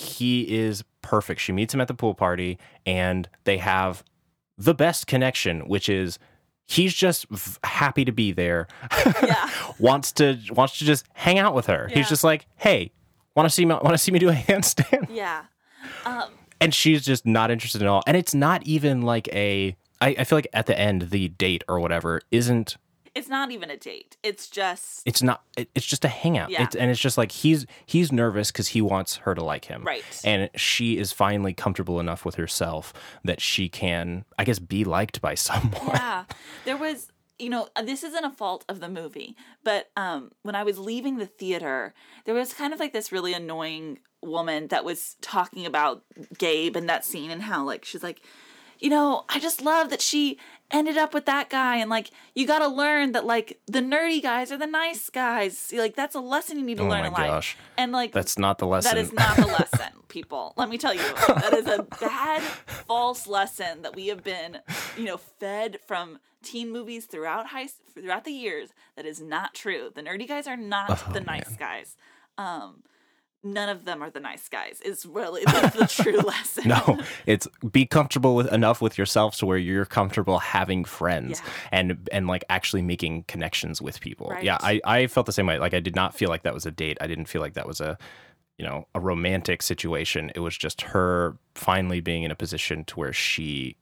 is 0.00 0.84
perfect. 1.02 1.40
She 1.40 1.52
meets 1.52 1.74
him 1.74 1.80
at 1.80 1.88
the 1.88 1.94
pool 1.94 2.14
party 2.14 2.58
and 2.86 3.28
they 3.44 3.58
have 3.58 4.02
the 4.58 4.74
best 4.74 5.06
connection, 5.06 5.60
which 5.68 5.88
is 5.88 6.18
he's 6.66 6.94
just 6.94 7.26
happy 7.64 8.04
to 8.04 8.12
be 8.12 8.32
there. 8.32 8.68
yeah. 9.22 9.50
wants 9.78 10.12
to 10.12 10.38
wants 10.50 10.78
to 10.78 10.84
just 10.84 11.06
hang 11.14 11.38
out 11.38 11.54
with 11.54 11.66
her. 11.66 11.86
Yeah. 11.90 11.96
He's 11.96 12.08
just 12.08 12.24
like, 12.24 12.46
"Hey, 12.56 12.92
want 13.34 13.48
to 13.48 13.50
see 13.54 13.64
me 13.64 13.74
want 13.74 13.90
to 13.90 13.98
see 13.98 14.12
me 14.12 14.18
do 14.18 14.28
a 14.28 14.32
handstand?" 14.48 15.08
Yeah. 15.10 15.44
Um, 16.04 16.30
And 16.60 16.72
she's 16.72 17.04
just 17.04 17.26
not 17.26 17.50
interested 17.50 17.82
at 17.82 17.88
all. 17.88 18.02
And 18.06 18.16
it's 18.16 18.34
not 18.34 18.62
even 18.64 19.02
like 19.02 19.28
a 19.28 19.76
I, 20.00 20.16
I 20.18 20.24
feel 20.24 20.38
like 20.38 20.48
at 20.52 20.66
the 20.66 20.78
end 20.78 21.10
the 21.10 21.28
date 21.28 21.64
or 21.68 21.80
whatever 21.80 22.20
isn't 22.30 22.76
it's 23.14 23.28
not 23.28 23.50
even 23.50 23.70
a 23.70 23.76
date. 23.76 24.16
It's 24.22 24.48
just 24.48 25.02
it's 25.06 25.22
not 25.22 25.42
it- 25.56 25.68
it's 25.74 25.84
just 25.86 26.04
a 26.04 26.08
hangout 26.08 26.50
Yeah. 26.50 26.64
it's, 26.64 26.74
and 26.76 26.90
it's 26.90 27.00
just 27.00 27.18
like 27.18 27.30
he's 27.32 27.66
he's 27.86 28.10
nervous 28.12 28.50
because 28.50 28.68
he 28.68 28.80
wants 28.80 29.16
her 29.16 29.34
to 29.34 29.42
like 29.44 29.66
him 29.66 29.84
Right. 29.84 30.04
and 30.24 30.48
she 30.56 30.96
is 30.98 31.12
finally 31.12 31.52
comfortable 31.52 32.00
enough 32.00 32.24
with 32.24 32.36
herself 32.36 32.92
that 33.24 33.40
she 33.40 33.68
can 33.68 34.24
i 34.38 34.44
guess 34.44 34.58
be 34.58 34.84
liked 34.84 35.20
by 35.20 35.34
someone 35.48 35.72
yeah. 35.88 36.24
There 36.64 36.76
was, 36.76 37.10
you 37.38 37.48
know, 37.50 37.68
uh, 37.76 37.82
this 37.82 38.02
isn't 38.04 38.24
a 38.24 38.30
fault 38.30 38.64
of 38.68 38.78
the 38.80 38.88
movie, 38.88 39.36
but 39.64 39.90
um, 39.96 40.30
when 40.42 40.54
I 40.54 40.62
was 40.62 40.78
leaving 40.78 41.16
the 41.18 41.26
theater, 41.26 41.92
there 42.24 42.34
was 42.34 42.52
kind 42.54 42.72
of 42.72 42.78
like 42.78 42.92
this 42.92 43.10
really 43.10 43.32
annoying 43.34 43.98
woman 44.22 44.68
that 44.68 44.84
was 44.84 45.16
talking 45.20 45.66
about 45.66 46.04
Gabe 46.38 46.76
and 46.76 46.88
that 46.88 47.04
scene 47.04 47.30
and 47.32 47.42
how 47.42 47.64
like 47.64 47.84
she's 47.84 48.02
like, 48.04 48.20
you 48.78 48.90
know, 48.90 49.24
I 49.28 49.40
just 49.40 49.60
love 49.60 49.90
that 49.90 50.00
she 50.00 50.38
ended 50.72 50.96
up 50.96 51.12
with 51.14 51.26
that 51.26 51.50
guy 51.50 51.76
and 51.76 51.90
like 51.90 52.10
you 52.34 52.46
got 52.46 52.60
to 52.60 52.68
learn 52.68 53.12
that 53.12 53.24
like 53.26 53.60
the 53.66 53.80
nerdy 53.80 54.22
guys 54.22 54.50
are 54.50 54.56
the 54.58 54.66
nice 54.66 55.10
guys. 55.10 55.72
Like 55.76 55.94
that's 55.94 56.14
a 56.14 56.20
lesson 56.20 56.58
you 56.58 56.64
need 56.64 56.78
to 56.78 56.84
Oh 56.84 56.88
learn 56.88 57.04
in 57.04 57.12
life. 57.12 57.26
gosh. 57.26 57.56
And 57.76 57.92
like 57.92 58.12
that's 58.12 58.38
not 58.38 58.58
the 58.58 58.66
lesson 58.66 58.94
that 58.94 59.00
is 59.00 59.12
not 59.12 59.36
the 59.36 59.46
lesson, 59.58 59.92
people. 60.08 60.54
Let 60.56 60.68
me 60.68 60.78
tell 60.78 60.94
you, 60.94 61.02
that 61.28 61.52
is 61.54 61.66
a 61.66 61.82
bad, 62.00 62.42
false 62.42 63.26
lesson 63.26 63.82
that 63.82 63.94
we 63.94 64.08
have 64.08 64.24
been, 64.24 64.58
you 64.96 65.04
know, 65.04 65.16
fed 65.18 65.78
from 65.86 66.18
teen 66.42 66.70
movies 66.72 67.06
throughout 67.06 67.48
high 67.48 67.68
throughout 67.94 68.24
the 68.24 68.32
years. 68.32 68.70
That 68.96 69.06
is 69.06 69.20
not 69.20 69.54
true. 69.54 69.90
The 69.94 70.02
nerdy 70.02 70.26
guys 70.26 70.46
are 70.46 70.56
not 70.56 71.04
Oh, 71.08 71.12
the 71.12 71.20
nice 71.20 71.54
guys. 71.56 71.96
Um, 72.38 72.82
none 73.44 73.68
of 73.68 73.84
them 73.84 74.02
are 74.02 74.10
the 74.10 74.20
nice 74.20 74.48
guys. 74.48 74.80
Is 74.82 75.04
really 75.06 75.44
the, 75.44 75.72
the 75.78 75.86
true 75.86 76.18
lesson. 76.26 76.68
no 76.68 77.00
it's 77.26 77.46
be 77.70 77.86
comfortable 77.86 78.34
with 78.36 78.52
enough 78.52 78.80
with 78.80 78.96
yourself 78.98 79.36
to 79.38 79.46
where 79.46 79.58
you're 79.58 79.84
comfortable 79.84 80.38
having 80.38 80.84
friends 80.84 81.40
Yeah. 81.44 81.50
and 81.72 82.08
and 82.12 82.26
like 82.26 82.44
actually 82.48 82.82
making 82.82 83.24
connections 83.24 83.82
with 83.82 84.00
people 84.00 84.28
Right. 84.30 84.44
yeah 84.44 84.58
I, 84.60 84.80
I 84.84 85.06
felt 85.08 85.26
the 85.26 85.32
same 85.32 85.46
way 85.46 85.58
like 85.58 85.74
i 85.74 85.80
did 85.80 85.94
not 85.96 86.14
feel 86.14 86.28
like 86.28 86.42
that 86.44 86.54
was 86.54 86.66
a 86.66 86.70
date 86.70 86.98
i 87.00 87.06
didn't 87.06 87.26
feel 87.26 87.40
like 87.40 87.54
that 87.54 87.66
was 87.66 87.80
a 87.80 87.98
you 88.58 88.64
know 88.66 88.86
a 88.94 89.00
romantic 89.00 89.62
situation 89.62 90.30
it 90.34 90.40
was 90.40 90.56
just 90.56 90.82
her 90.82 91.36
finally 91.54 92.00
being 92.00 92.22
in 92.22 92.30
a 92.30 92.36
position 92.36 92.84
to 92.84 92.98
where 93.00 93.12
she 93.12 93.76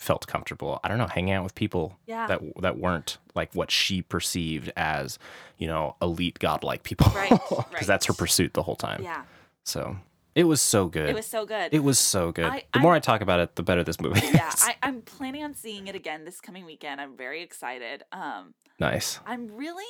felt 0.00 0.26
comfortable 0.26 0.80
i 0.82 0.88
don't 0.88 0.98
know 0.98 1.06
hanging 1.06 1.34
out 1.34 1.44
with 1.44 1.54
people 1.54 1.98
Yeah. 2.06 2.26
that 2.26 2.40
that 2.62 2.78
weren't 2.78 3.18
like 3.34 3.54
what 3.54 3.70
she 3.70 4.00
perceived 4.02 4.72
as 4.76 5.18
you 5.58 5.66
know 5.68 5.94
elite 6.02 6.38
godlike 6.38 6.82
people 6.82 7.12
Right, 7.14 7.28
because 7.48 7.64
right. 7.72 7.86
that's 7.86 8.06
her 8.06 8.14
pursuit 8.14 8.54
the 8.54 8.62
whole 8.62 8.76
time 8.76 9.02
Yeah, 9.02 9.24
so 9.64 9.96
it 10.34 10.44
was 10.44 10.60
so 10.62 10.86
good 10.88 11.10
it 11.10 11.14
was 11.14 11.26
so 11.26 11.44
good. 11.44 11.74
it 11.74 11.84
was 11.84 11.98
so 11.98 12.32
good. 12.32 12.46
I- 12.46 12.64
the 12.72 12.78
I- 12.78 12.82
more 12.82 12.94
I 12.94 12.98
talk 13.00 13.20
about 13.20 13.40
it, 13.40 13.56
the 13.56 13.62
better 13.62 13.84
this 13.84 14.00
movie 14.00 14.20
yeah, 14.32 14.48
is. 14.48 14.62
I, 14.64 14.76
I'm 14.82 15.02
planning 15.02 15.44
on 15.44 15.54
seeing 15.54 15.86
it 15.86 15.94
again 15.94 16.24
this 16.24 16.40
coming 16.40 16.64
weekend. 16.64 17.00
I'm 17.00 17.16
very 17.16 17.42
excited. 17.42 18.04
Um, 18.12 18.54
nice. 18.78 19.18
I'm 19.26 19.48
really, 19.54 19.84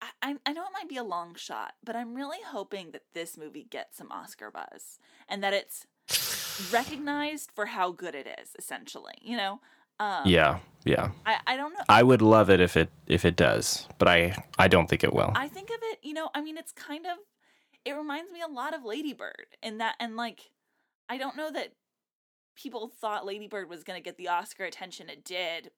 I, 0.00 0.06
I 0.22 0.36
I 0.46 0.52
know 0.52 0.62
it 0.62 0.72
might 0.72 0.88
be 0.88 0.96
a 0.96 1.02
long 1.04 1.34
shot, 1.34 1.74
but 1.84 1.94
I'm 1.96 2.14
really 2.14 2.38
hoping 2.46 2.92
that 2.92 3.02
this 3.12 3.36
movie 3.36 3.66
gets 3.68 3.98
some 3.98 4.10
Oscar 4.12 4.50
buzz 4.52 4.98
and 5.28 5.42
that 5.42 5.52
it's 5.52 5.84
recognized 6.72 7.50
for 7.54 7.66
how 7.66 7.92
good 7.92 8.14
it 8.14 8.26
is. 8.40 8.50
Essentially, 8.58 9.14
you 9.20 9.36
know. 9.36 9.60
Um, 9.98 10.22
Yeah, 10.26 10.58
yeah. 10.84 11.10
I 11.24 11.38
I 11.46 11.56
don't 11.56 11.72
know. 11.72 11.84
I 11.88 12.02
would 12.02 12.20
love 12.22 12.50
it 12.50 12.60
if 12.60 12.76
it 12.76 12.90
if 13.06 13.24
it 13.24 13.36
does, 13.36 13.88
but 13.98 14.08
I 14.08 14.36
I 14.58 14.68
don't 14.68 14.88
think 14.88 15.02
it 15.04 15.12
will. 15.12 15.32
I 15.34 15.48
think 15.48 15.70
of 15.70 15.78
it, 15.82 15.98
you 16.02 16.12
know, 16.12 16.28
I 16.34 16.42
mean, 16.42 16.58
it's 16.58 16.72
kind 16.72 17.06
of, 17.06 17.18
it 17.84 17.92
reminds 17.92 18.30
me 18.30 18.42
a 18.42 18.52
lot 18.52 18.74
of 18.74 18.84
Lady 18.84 19.12
Bird 19.12 19.46
in 19.62 19.78
that, 19.78 19.94
and 19.98 20.16
like, 20.16 20.50
I 21.08 21.16
don't 21.18 21.36
know 21.36 21.50
that 21.50 21.72
people 22.54 22.88
thought 22.88 23.26
Lady 23.26 23.46
Bird 23.46 23.68
was 23.68 23.84
going 23.84 23.98
to 23.98 24.04
get 24.04 24.16
the 24.16 24.28
Oscar 24.28 24.64
attention 24.64 25.08
it 25.08 25.24
did 25.24 25.70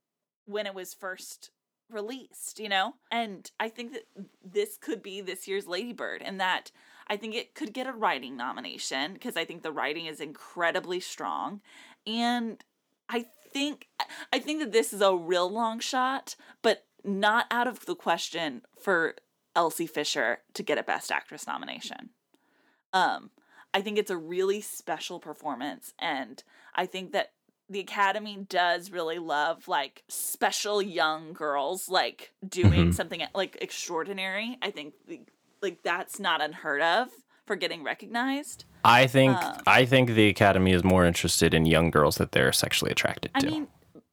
when 0.47 0.67
it 0.67 0.75
was 0.75 0.95
first 0.95 1.51
released, 1.91 2.59
you 2.59 2.69
know? 2.69 2.95
And 3.11 3.51
I 3.59 3.69
think 3.69 3.93
that 3.93 4.05
this 4.45 4.77
could 4.77 5.03
be 5.03 5.21
this 5.21 5.49
year's 5.49 5.67
Lady 5.67 5.93
Bird, 5.93 6.23
and 6.23 6.41
that 6.41 6.71
I 7.11 7.17
think 7.17 7.35
it 7.35 7.55
could 7.55 7.73
get 7.73 7.87
a 7.87 7.93
writing 7.93 8.37
nomination 8.37 9.15
because 9.15 9.37
I 9.37 9.45
think 9.45 9.63
the 9.63 9.73
writing 9.73 10.07
is 10.07 10.21
incredibly 10.21 11.01
strong. 11.01 11.61
And 12.07 12.63
I 13.09 13.27
think 13.53 13.89
I 14.33 14.39
think 14.39 14.61
that 14.61 14.73
this 14.73 14.93
is 14.93 15.01
a 15.01 15.15
real 15.17 15.51
long 15.51 15.81
shot, 15.81 16.37
but 16.63 16.85
not 17.05 17.47
out 17.51 17.67
of 17.67 17.87
the 17.87 17.95
question 17.95 18.63
for 18.79 19.15
Elsie 19.57 19.87
Fisher 19.87 20.41
to 20.55 20.63
get 20.63 20.79
a 20.79 20.83
Best 20.83 21.11
Actress 21.11 21.47
nomination. 21.47 22.11
Um, 22.93 23.31
I 23.73 23.81
think 23.81 23.99
it's 23.99 24.11
a 24.11 24.17
really 24.17 24.61
special 24.61 25.19
performance, 25.19 25.95
and 25.99 26.43
I 26.75 26.87
think 26.87 27.13
that 27.13 27.33
the 27.71 27.81
Academy 27.81 28.47
does 28.49 28.91
really 28.91 29.19
love 29.19 29.69
like 29.69 30.03
special 30.09 30.81
young 30.81 31.35
girls 31.35 31.89
like 31.89 32.33
doing 32.47 32.91
Mhm. 32.91 32.95
something 32.95 33.23
like 33.35 33.59
extraordinary. 33.61 34.57
I 34.63 34.71
think 34.71 34.95
the, 35.07 35.21
like 35.63 35.83
that's 35.83 36.19
not 36.21 36.41
unheard 36.41 36.83
of 36.83 37.09
for 37.47 37.57
getting 37.57 37.83
recognized. 37.83 38.65
I 38.85 39.07
think 39.07 39.37
Um, 39.37 39.59
I 39.67 39.85
think 39.87 40.11
the 40.11 40.29
Academy 40.29 40.73
is 40.73 40.85
more 40.85 41.05
interested 41.05 41.55
in 41.55 41.67
young 41.67 41.91
girls 41.91 42.17
that 42.17 42.33
they're 42.33 42.53
sexually 42.53 42.91
attracted 42.93 43.31
I 43.35 43.41
to. 43.41 43.47
I 43.47 43.51
mean, 43.51 43.69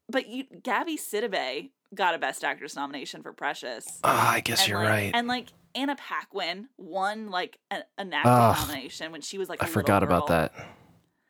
but 0.10 0.28
you, 0.28 0.46
Gabby 0.64 0.98
Sidibe 0.98 1.70
got 1.94 2.16
a 2.16 2.18
Best 2.18 2.44
Actress 2.44 2.76
nomination 2.76 3.22
for 3.22 3.34
Precious. 3.34 3.86
Ah, 4.04 4.34
I 4.34 4.40
guess 4.40 4.62
And, 4.62 4.70
you're 4.70 4.80
like- 4.80 4.90
right. 4.90 5.12
And 5.14 5.28
like 5.28 5.48
Anna 5.76 5.96
Paquin 5.96 6.70
won 6.78 7.30
like 7.30 7.60
a, 7.72 7.80
an 7.98 8.14
acting 8.14 8.32
nomination 8.32 9.12
when 9.12 9.22
she 9.22 9.38
was 9.38 9.50
like 9.50 9.62
I 9.62 9.68
forgot 9.68 10.04
about 10.04 10.28
that. 10.28 10.54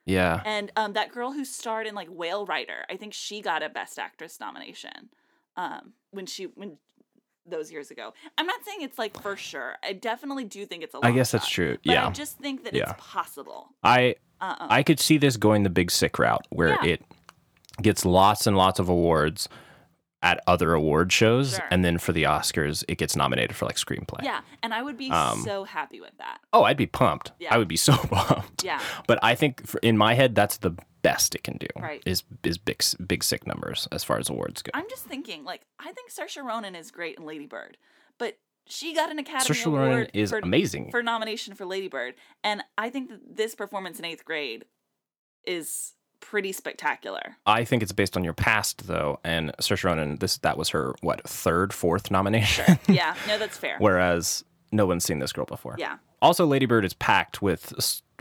Yeah. 0.06 0.42
And 0.46 0.72
um, 0.76 0.94
that 0.94 1.12
girl 1.12 1.32
who 1.32 1.44
starred 1.44 1.88
in 1.88 1.96
like 1.96 2.10
Whale 2.10 2.46
Rider, 2.46 2.86
I 2.90 2.96
think 2.96 3.14
she 3.14 3.42
got 3.42 3.64
a 3.64 3.70
Best 3.70 3.98
Actress 3.98 4.40
nomination 4.40 5.10
um, 5.58 5.94
when 6.12 6.26
she 6.28 6.44
when 6.46 6.78
those 7.48 7.72
years 7.72 7.92
ago. 7.92 8.14
I'm 8.38 8.46
not 8.48 8.64
saying 8.66 8.80
it's 8.82 8.98
like 8.98 9.20
for 9.22 9.36
sure. 9.38 9.76
I 9.84 9.94
definitely 9.94 10.46
do 10.46 10.66
think 10.66 10.84
it's 10.84 10.94
a. 10.96 11.00
I 11.04 11.12
guess 11.12 11.32
that's 11.32 11.46
shot, 11.48 11.54
true. 11.54 11.78
But 11.86 11.92
Yeah. 11.94 12.08
I 12.08 12.12
just 12.12 12.38
think 12.40 12.64
that 12.64 12.74
Yeah. 12.74 12.92
it's 12.92 12.94
possible. 12.98 13.70
I 13.84 14.16
Uh-uh. 14.42 14.68
I 14.70 14.84
could 14.84 15.00
see 15.00 15.18
this 15.18 15.38
going 15.38 15.64
the 15.64 15.70
big 15.70 15.92
sick 15.92 16.20
route 16.20 16.46
where 16.50 16.70
Yeah. 16.84 16.94
it 16.94 17.02
gets 17.82 18.06
lots 18.06 18.48
and 18.48 18.58
lots 18.58 18.80
of 18.80 18.90
awards 18.90 19.48
at 20.22 20.42
other 20.48 20.74
award 20.74 21.12
shows 21.14 21.56
Sure. 21.56 21.68
and 21.70 21.86
then 21.86 21.98
for 21.98 22.12
the 22.14 22.24
Oscars 22.24 22.84
it 22.88 22.98
gets 22.98 23.16
nominated 23.16 23.56
for 23.56 23.66
like 23.66 23.76
screenplay. 23.76 24.24
Yeah, 24.24 24.42
and 24.64 24.74
I 24.74 24.82
would 24.82 24.98
be 24.98 25.12
Um, 25.12 25.42
so 25.42 25.64
happy 25.66 26.02
with 26.02 26.18
that. 26.18 26.40
Oh, 26.52 26.64
I'd 26.64 26.78
be 26.78 26.88
pumped. 26.88 27.32
Yeah. 27.40 27.54
I 27.54 27.58
would 27.58 27.68
be 27.68 27.76
so 27.78 27.96
pumped. 27.96 28.64
Yeah. 28.64 28.80
But 29.08 29.20
I 29.24 29.36
think 29.36 29.68
for, 29.68 29.80
in 29.80 29.98
my 29.98 30.14
head 30.16 30.34
that's 30.36 30.58
the 30.58 30.72
best 31.02 31.36
it 31.36 31.44
can 31.44 31.58
do. 31.58 31.68
Right. 31.80 32.02
Is 32.06 32.24
is 32.44 32.58
big 32.58 32.82
big 33.06 33.24
sick 33.24 33.46
numbers 33.46 33.88
as 33.92 34.04
far 34.04 34.18
as 34.18 34.30
awards 34.30 34.62
go. 34.64 34.72
I'm 34.74 34.90
just 34.90 35.06
thinking, 35.06 35.44
like, 35.44 35.62
I 35.80 35.92
think 35.92 36.12
Saoirse 36.12 36.44
Ronan 36.44 36.76
is 36.76 36.90
great 36.90 37.18
in 37.20 37.26
Lady 37.26 37.46
Bird, 37.46 37.78
but 38.18 38.40
she 38.68 38.96
got 38.96 39.12
an 39.12 39.20
Academy 39.20 39.56
Saoirse 39.56 39.66
Ronan 39.68 39.88
Award 39.92 40.12
is 40.16 40.32
for, 40.32 40.40
amazing. 40.40 40.90
for 40.90 41.04
nomination 41.04 41.54
for 41.54 41.66
Lady 41.68 41.88
Bird, 41.90 42.16
and 42.44 42.64
I 42.80 42.90
think 42.90 43.10
that 43.10 43.36
this 43.36 43.54
performance 43.54 44.00
in 44.00 44.06
eighth 44.06 44.26
grade 44.26 44.66
is 45.46 45.94
pretty 46.30 46.52
spectacular. 46.52 47.38
I 47.46 47.64
think 47.66 47.84
it's 47.84 47.92
based 47.92 48.18
on 48.18 48.24
your 48.24 48.34
past 48.34 48.88
though, 48.88 49.20
and 49.24 49.52
Saoirse 49.62 49.84
Ronan 49.84 50.18
this 50.18 50.38
that 50.40 50.58
was 50.58 50.70
her 50.70 50.96
what 51.02 51.24
third 51.28 51.74
fourth 51.74 52.10
nomination. 52.12 52.80
yeah, 52.88 53.16
no, 53.28 53.38
that's 53.38 53.58
fair. 53.58 53.76
Whereas 53.80 54.44
no 54.72 54.86
one's 54.86 55.06
seen 55.06 55.20
this 55.20 55.32
girl 55.32 55.46
before. 55.46 55.76
Yeah. 55.78 55.98
Also, 56.22 56.46
Lady 56.46 56.66
Bird 56.66 56.86
is 56.86 56.94
packed 56.94 57.42
with 57.42 57.74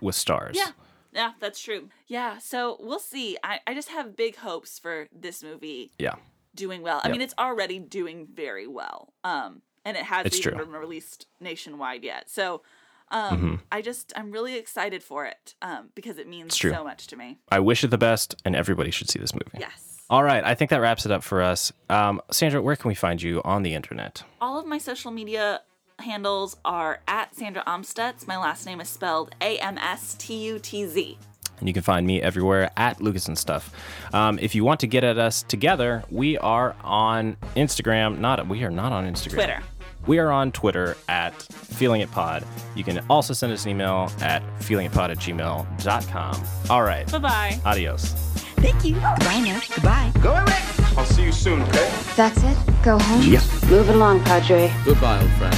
with 0.03 0.15
stars. 0.15 0.57
Yeah, 0.57 0.71
yeah, 1.13 1.33
that's 1.41 1.61
true. 1.61 1.89
Yeah, 2.07 2.39
so 2.39 2.77
we'll 2.81 2.99
see. 2.99 3.39
I, 3.43 3.61
I 3.67 3.75
just 3.75 3.89
have 3.89 4.17
big 4.17 4.37
hopes 4.37 4.79
for 4.79 5.09
this 5.13 5.43
movie 5.43 5.93
Yeah. 5.99 6.17
doing 6.55 6.83
well. 6.83 7.01
I 7.03 7.09
Yep. 7.09 7.13
mean, 7.13 7.21
it's 7.23 7.35
already 7.39 7.79
doing 7.79 8.27
very 8.33 8.67
well. 8.67 9.13
Um, 9.25 9.63
and 9.85 9.97
it 9.97 10.03
hasn't 10.05 10.35
even 10.35 10.59
been 10.59 10.73
released 10.73 11.27
nationwide 11.41 12.05
yet. 12.05 12.29
So, 12.31 12.63
um, 13.11 13.41
Mhm. 13.41 13.61
I 13.71 13.83
just 13.83 14.13
I'm 14.17 14.31
really 14.31 14.57
excited 14.57 15.03
for 15.03 15.25
it 15.27 15.55
um, 15.63 15.91
because 15.95 16.19
it 16.19 16.27
means 16.29 16.59
so 16.59 16.83
much 16.85 17.07
to 17.09 17.17
me. 17.17 17.39
I 17.51 17.61
wish 17.61 17.85
it 17.85 17.89
the 17.91 17.99
best, 17.99 18.35
and 18.45 18.55
everybody 18.57 18.91
should 18.91 19.09
see 19.11 19.19
this 19.19 19.35
movie. 19.35 19.59
Yes. 19.59 20.03
All 20.11 20.23
right, 20.23 20.45
I 20.45 20.55
think 20.55 20.71
that 20.71 20.81
wraps 20.81 21.07
it 21.07 21.13
up 21.13 21.23
for 21.25 21.41
us. 21.43 21.73
Um, 21.89 22.21
Sandra, 22.31 22.61
where 22.61 22.77
can 22.77 22.89
we 22.89 22.95
find 22.95 23.23
you 23.23 23.41
on 23.45 23.63
the 23.63 23.75
internet? 23.75 24.23
All 24.41 24.59
of 24.59 24.67
my 24.67 24.79
social 24.79 25.11
media 25.11 25.63
handles 26.01 26.57
are 26.65 27.01
at 27.09 27.35
Sandra 27.35 27.63
Amstutz. 27.67 28.27
My 28.27 28.37
last 28.37 28.67
name 28.67 28.81
is 28.81 28.89
spelled 28.89 29.35
A 29.41 29.59
M 29.59 29.79
S 29.79 30.15
T 30.19 30.35
U 30.47 30.59
T 30.59 30.87
Z. 30.87 31.19
And 31.61 31.69
you 31.69 31.73
can 31.73 31.85
find 31.85 32.05
me 32.05 32.21
everywhere 32.21 32.71
at 32.77 33.01
Lucas 33.01 33.29
and 33.29 33.39
Stuff. 33.39 33.71
Um, 34.13 34.39
if 34.41 34.57
you 34.57 34.65
want 34.65 34.81
to 34.81 34.89
get 34.89 35.05
at 35.05 35.19
us 35.19 35.45
together, 35.45 36.03
we 36.11 36.37
are 36.39 36.75
on 36.83 37.37
Instagram. 37.57 38.19
Not 38.19 38.47
we 38.49 38.65
are 38.65 38.71
not 38.71 38.93
on 38.93 39.05
Instagram. 39.07 39.35
Twitter. 39.35 39.63
We 40.07 40.19
are 40.19 40.31
on 40.31 40.53
Twitter 40.53 40.97
at 41.09 41.35
Feeling 41.43 42.01
It 42.03 42.11
Pod. 42.11 42.45
You 42.75 42.85
can 42.85 43.05
also 43.09 43.33
send 43.33 43.53
us 43.53 43.65
an 43.65 43.71
email 43.71 44.11
at 44.21 44.43
feelingitpod 44.61 45.11
at 45.11 45.19
gmail.com. 45.19 46.43
All 46.71 46.83
right. 46.83 47.11
Bye 47.11 47.19
bye. 47.19 47.61
Adios. 47.65 48.13
Thank 48.57 48.85
you. 48.85 48.95
Goodbye 48.95 49.41
now. 49.41 49.61
Goodbye. 49.75 50.13
Go 50.23 50.33
away. 50.33 50.59
I'll 50.97 51.05
see 51.05 51.25
you 51.25 51.33
soon, 51.33 51.63
okay? 51.63 51.91
That's 52.17 52.43
it? 52.43 52.57
Go 52.83 52.99
home? 52.99 53.23
Yep. 53.23 53.43
Move 53.69 53.89
it 53.89 53.97
along, 53.97 54.23
Padre. 54.25 54.73
Goodbye, 54.85 55.21
old 55.21 55.31
friend. 55.33 55.55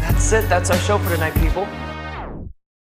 That's 0.00 0.32
it. 0.32 0.48
That's 0.48 0.70
our 0.70 0.78
show 0.78 0.98
for 0.98 1.10
tonight, 1.10 1.34
people. 1.34 1.66